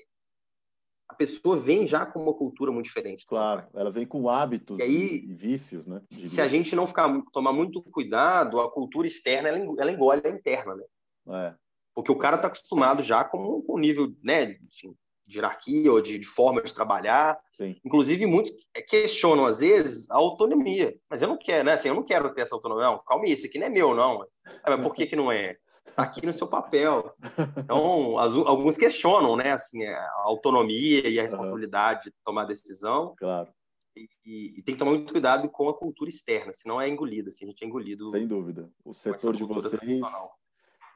a 1.07 1.15
pessoa 1.15 1.55
vem 1.55 1.87
já 1.87 2.07
com 2.07 2.23
uma 2.23 2.33
cultura 2.33 2.73
muito 2.73 2.87
diferente. 2.87 3.27
Claro, 3.27 3.67
ela 3.75 3.91
vem 3.91 4.07
com 4.07 4.31
hábitos 4.31 4.79
e, 4.79 4.83
aí, 4.83 5.25
e 5.29 5.35
vícios, 5.35 5.87
né? 5.87 6.01
Se 6.11 6.41
a 6.41 6.49
gente 6.49 6.75
não 6.75 6.87
ficar 6.87 7.13
tomar 7.31 7.53
muito 7.53 7.83
cuidado, 7.83 8.59
a 8.59 8.71
cultura 8.71 9.07
externa 9.07 9.51
ela, 9.51 9.93
engole 9.93 10.23
a 10.25 10.31
interna, 10.31 10.75
né? 10.75 10.85
É. 11.29 11.55
Porque 11.95 12.11
o 12.11 12.17
cara 12.17 12.37
está 12.37 12.49
acostumado 12.49 13.03
já 13.03 13.23
com 13.23 13.63
o 13.69 13.79
nível, 13.79 14.11
né, 14.23 14.57
assim, 14.67 14.95
de 15.27 15.37
hierarquia 15.37 15.93
ou 15.93 16.01
de, 16.01 16.19
de, 16.19 16.27
forma 16.27 16.63
de 16.63 16.73
trabalhar. 16.73 17.39
Sim. 17.59 17.77
Inclusive, 17.85 18.25
muitos 18.25 18.51
questionam, 18.89 19.45
às 19.45 19.59
vezes, 19.59 20.11
a 20.11 20.17
autonomia. 20.17 20.97
Mas 21.11 21.21
eu 21.21 21.29
não 21.29 21.37
quero, 21.37 21.65
né? 21.65 21.75
Assim, 21.75 21.89
eu 21.89 21.95
não 21.95 22.03
quero 22.03 22.33
ter 22.33 22.41
essa 22.41 22.55
autonomia. 22.55 22.87
Não, 22.87 23.03
calma 23.05 23.27
aí, 23.27 23.33
isso 23.33 23.47
aqui 23.47 23.59
não 23.59 23.67
é 23.67 23.71
meu, 23.71 23.95
não. 23.95 24.27
Ah, 24.65 24.71
mas 24.75 24.81
por 24.81 24.95
que, 24.95 25.07
que 25.07 25.15
não 25.15 25.31
é? 25.31 25.59
Tá 25.95 26.03
aqui 26.05 26.25
no 26.25 26.33
seu 26.33 26.47
papel. 26.47 27.15
Então, 27.57 28.19
as, 28.19 28.35
alguns 28.35 28.77
questionam, 28.77 29.37
né, 29.37 29.53
assim, 29.53 29.85
a 29.85 30.11
autonomia 30.25 31.09
e 31.09 31.19
a 31.19 31.23
responsabilidade 31.23 32.05
de 32.05 32.15
tomar 32.25 32.45
decisão. 32.45 33.15
Claro. 33.17 33.53
E, 33.95 34.09
e, 34.25 34.59
e, 34.59 34.63
tem 34.63 34.75
que 34.75 34.79
tomar 34.79 34.93
muito 34.93 35.13
cuidado 35.13 35.49
com 35.51 35.69
a 35.69 35.77
cultura 35.77 36.09
externa, 36.09 36.53
senão 36.53 36.81
é 36.81 36.89
engolido, 36.89 37.29
assim, 37.29 37.45
a 37.45 37.49
gente 37.49 37.63
é 37.63 37.67
engolido. 37.67 38.11
Sem 38.11 38.27
dúvida. 38.27 38.71
O 38.83 38.95
setor 38.95 39.37
de 39.37 39.45
vocês, 39.45 40.01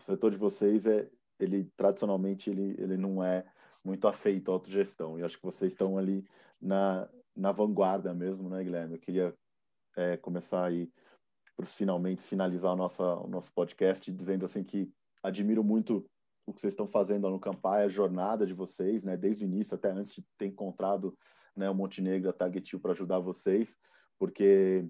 o 0.01 0.03
setor 0.03 0.31
de 0.31 0.39
vocês 0.39 0.87
é, 0.87 1.07
ele 1.39 1.71
tradicionalmente 1.77 2.49
ele, 2.49 2.75
ele 2.79 2.97
não 2.97 3.23
é 3.23 3.45
muito 3.85 4.09
afeito 4.09 4.51
à 4.51 4.55
autogestão. 4.55 5.19
E 5.19 5.23
acho 5.23 5.37
que 5.37 5.45
vocês 5.45 5.73
estão 5.73 5.99
ali 5.99 6.25
na, 6.61 7.09
na 7.35 7.53
vanguarda 7.53 8.15
mesmo, 8.15 8.49
né, 8.49 8.65
Guilherme? 8.65 8.95
Eu 8.95 9.01
queria 9.01 9.35
é, 9.97 10.17
começar 10.17 10.65
aí 10.65 10.91
para 11.57 11.67
finalmente 11.67 12.23
finalizar 12.23 12.73
a 12.73 12.77
nossa, 12.77 13.03
o 13.03 13.27
nosso 13.27 13.53
podcast 13.53 14.13
dizendo 14.13 14.45
assim 14.45 14.63
que 14.63 14.93
admiro 15.23 15.65
muito 15.65 16.07
o 16.47 16.53
que 16.53 16.61
vocês 16.61 16.73
estão 16.73 16.87
fazendo 16.87 17.29
no 17.29 17.41
Campai, 17.41 17.85
a 17.85 17.89
jornada 17.89 18.47
de 18.47 18.55
vocês, 18.55 19.03
né, 19.03 19.17
desde 19.17 19.45
o 19.45 19.49
início 19.49 19.75
até 19.75 19.91
antes 19.91 20.13
de 20.13 20.25
ter 20.39 20.47
encontrado 20.47 21.17
né, 21.57 21.69
o 21.69 21.75
Montenegro, 21.75 22.31
a 22.31 22.33
Targetil 22.33 22.79
para 22.79 22.93
ajudar 22.93 23.19
vocês, 23.19 23.77
porque 24.19 24.87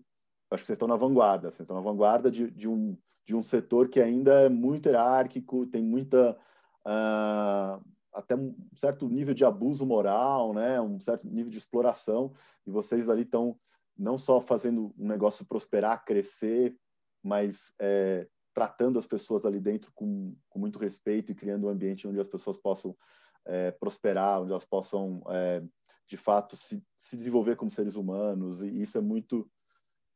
acho 0.51 0.63
que 0.63 0.67
vocês 0.67 0.77
estão 0.77 0.89
na 0.89 0.97
vanguarda, 0.97 1.51
vocês 1.51 1.61
estão 1.61 1.77
na 1.77 1.83
vanguarda 1.83 2.31
de, 2.31 2.51
de, 2.51 2.69
um, 2.69 2.97
de 3.25 3.35
um 3.35 3.43
setor 3.43 3.89
que 3.89 4.01
ainda 4.01 4.43
é 4.43 4.49
muito 4.49 4.87
hierárquico, 4.87 5.67
tem 5.67 5.83
muita 5.83 6.37
uh, 6.85 7.83
até 8.13 8.35
um 8.37 8.55
certo 8.75 9.09
nível 9.09 9.33
de 9.33 9.45
abuso 9.45 9.87
moral, 9.87 10.53
né, 10.53 10.79
um 10.81 11.01
certo 11.01 11.27
nível 11.27 11.51
de 11.51 11.59
exploração, 11.59 12.35
e 12.67 12.71
vocês 12.71 13.09
ali 13.09 13.23
estão 13.23 13.57
não 13.99 14.19
só 14.19 14.41
fazendo 14.41 14.95
um 14.99 15.09
negócio 15.09 15.47
prosperar, 15.47 16.05
crescer, 16.05 16.77
mas 17.23 17.73
é, 17.81 18.27
tratando 18.55 18.99
as 18.99 19.07
pessoas 19.07 19.45
ali 19.45 19.61
dentro 19.61 19.91
com, 19.95 20.35
com, 20.49 20.59
muito 20.59 20.79
respeito 20.79 21.33
e 21.33 21.35
criando 21.35 21.67
um 21.67 21.71
ambiente 21.71 22.07
onde 22.07 22.21
as 22.21 22.29
pessoas 22.29 22.57
possam 22.57 22.97
é, 23.45 23.71
prosperar, 23.71 24.41
onde 24.41 24.51
elas 24.51 24.65
possam, 24.65 25.23
é, 25.29 25.63
de 26.09 26.17
fato, 26.17 26.57
se, 26.57 26.83
se, 26.99 27.17
desenvolver 27.17 27.57
como 27.57 27.71
seres 27.71 27.97
humanos. 27.97 28.61
E 28.61 28.83
isso 28.83 28.97
é 28.97 29.01
muito, 29.01 29.51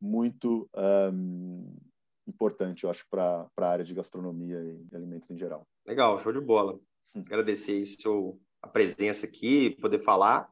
muito 0.00 0.68
um, 1.12 1.76
importante, 2.26 2.84
eu 2.84 2.90
acho, 2.90 3.06
para 3.10 3.46
a 3.56 3.66
área 3.66 3.84
de 3.84 3.94
gastronomia 3.94 4.58
e 4.62 4.96
alimentos 4.96 5.30
em 5.30 5.36
geral. 5.36 5.66
Legal, 5.86 6.18
show 6.20 6.32
de 6.32 6.40
bola. 6.40 6.78
Hum. 7.14 7.22
Agradecer 7.26 7.72
aí 7.72 7.84
seu, 7.84 8.40
a 8.62 8.68
presença 8.68 9.26
aqui, 9.26 9.70
poder 9.80 9.98
falar. 9.98 10.50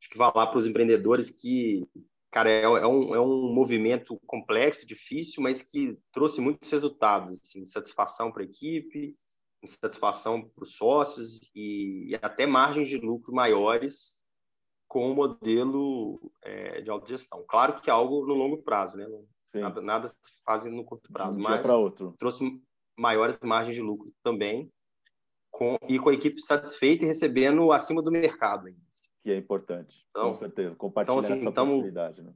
Acho 0.00 0.10
que 0.10 0.16
falar 0.16 0.46
para 0.46 0.58
os 0.58 0.66
empreendedores 0.66 1.30
que 1.30 1.86
cara, 2.36 2.50
é, 2.50 2.64
é, 2.64 2.86
um, 2.86 3.14
é 3.14 3.20
um 3.20 3.50
movimento 3.50 4.20
complexo, 4.26 4.86
difícil, 4.86 5.42
mas 5.42 5.62
que 5.62 5.98
trouxe 6.12 6.38
muitos 6.38 6.70
resultados, 6.70 7.40
assim, 7.40 7.64
satisfação 7.64 8.30
para 8.30 8.42
a 8.42 8.44
equipe, 8.44 9.16
satisfação 9.64 10.42
para 10.42 10.62
os 10.62 10.76
sócios 10.76 11.40
e, 11.54 12.10
e, 12.10 12.14
até 12.20 12.44
margens 12.44 12.90
de 12.90 12.98
lucro 12.98 13.34
maiores 13.34 14.16
com 14.86 15.10
o 15.10 15.14
modelo 15.14 16.30
é, 16.42 16.82
de 16.82 16.90
autogestão. 16.90 17.42
Claro 17.48 17.80
que 17.80 17.88
é 17.88 17.92
algo 17.92 18.26
no 18.26 18.34
longo 18.34 18.62
prazo, 18.62 18.98
né? 18.98 19.06
Nada, 19.54 19.80
nada, 19.80 20.08
se 20.08 20.16
faz 20.44 20.66
no 20.66 20.84
curto 20.84 21.10
prazo, 21.10 21.40
um 21.40 21.42
mas 21.42 21.66
trouxe 22.18 22.60
maiores 22.98 23.40
margens 23.40 23.74
de 23.74 23.82
lucro 23.82 24.12
também 24.22 24.70
com, 25.50 25.78
e 25.88 25.98
com 25.98 26.10
a 26.10 26.14
equipe 26.14 26.38
satisfeita 26.42 27.02
e 27.02 27.08
recebendo 27.08 27.72
acima 27.72 28.02
do 28.02 28.12
mercado 28.12 28.66
ainda 28.66 28.85
que 29.26 29.32
é 29.32 29.36
importante. 29.36 30.06
Então, 30.10 30.28
com 30.28 30.34
certeza. 30.34 30.76
Compartilhar 30.76 31.18
então, 31.18 31.18
assim, 31.18 31.40
essa 31.40 31.50
então, 31.50 31.66
possibilidade, 31.66 32.22
né? 32.22 32.32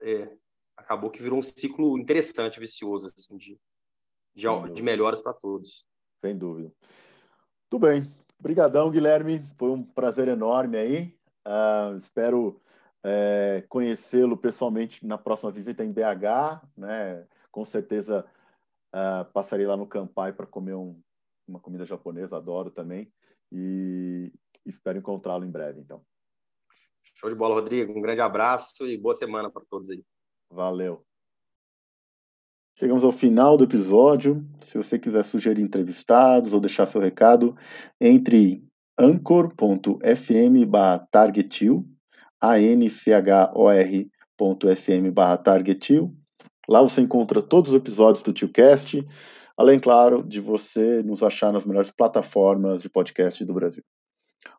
É, 0.00 0.36
acabou 0.76 1.10
que 1.10 1.22
virou 1.22 1.38
um 1.38 1.42
ciclo 1.44 1.96
interessante, 1.96 2.58
vicioso, 2.58 3.06
assim, 3.06 3.36
de, 3.36 3.56
de, 4.34 4.72
de 4.74 4.82
melhoras 4.82 5.20
para 5.20 5.32
todos. 5.32 5.86
Sem 6.20 6.36
dúvida. 6.36 6.72
Tudo 7.70 7.86
bem. 7.86 8.12
Obrigadão, 8.36 8.90
Guilherme. 8.90 9.44
Foi 9.56 9.70
um 9.70 9.84
prazer 9.84 10.26
enorme 10.26 10.76
aí. 10.76 11.16
Uh, 11.46 11.96
espero 11.98 12.60
é, 13.04 13.64
conhecê-lo 13.68 14.36
pessoalmente 14.36 15.06
na 15.06 15.16
próxima 15.16 15.52
visita 15.52 15.84
em 15.84 15.92
BH, 15.92 16.66
né? 16.76 17.28
Com 17.52 17.64
certeza 17.64 18.26
uh, 18.92 19.24
passarei 19.32 19.66
lá 19.68 19.76
no 19.76 19.86
Campai 19.86 20.32
para 20.32 20.46
comer 20.46 20.74
um, 20.74 21.00
uma 21.46 21.60
comida 21.60 21.86
japonesa, 21.86 22.36
adoro 22.36 22.72
também. 22.72 23.08
E, 23.52 24.32
espero 24.70 24.98
encontrá-lo 24.98 25.44
em 25.44 25.50
breve, 25.50 25.80
então. 25.80 26.02
Show 27.14 27.30
de 27.30 27.36
bola, 27.36 27.54
Rodrigo. 27.54 27.92
Um 27.96 28.00
grande 28.00 28.20
abraço 28.20 28.86
e 28.86 28.96
boa 28.96 29.14
semana 29.14 29.50
para 29.50 29.64
todos 29.68 29.90
aí. 29.90 30.04
Valeu. 30.50 31.04
Chegamos 32.78 33.02
ao 33.02 33.10
final 33.10 33.56
do 33.56 33.64
episódio. 33.64 34.46
Se 34.60 34.76
você 34.78 35.00
quiser 35.00 35.24
sugerir 35.24 35.62
entrevistados 35.62 36.52
ou 36.52 36.60
deixar 36.60 36.86
seu 36.86 37.00
recado, 37.00 37.56
entre 38.00 38.64
anchor.fm 38.96 40.64
targetil, 41.10 41.84
a-n-c-h-o-r.fm 42.40 43.02
targetil. 45.42 46.16
Lá 46.68 46.80
você 46.80 47.00
encontra 47.00 47.42
todos 47.42 47.70
os 47.72 47.76
episódios 47.76 48.22
do 48.22 48.32
TioCast, 48.32 49.04
além, 49.56 49.80
claro, 49.80 50.22
de 50.22 50.40
você 50.40 51.02
nos 51.02 51.22
achar 51.22 51.52
nas 51.52 51.64
melhores 51.64 51.90
plataformas 51.90 52.80
de 52.80 52.88
podcast 52.88 53.44
do 53.44 53.54
Brasil. 53.54 53.82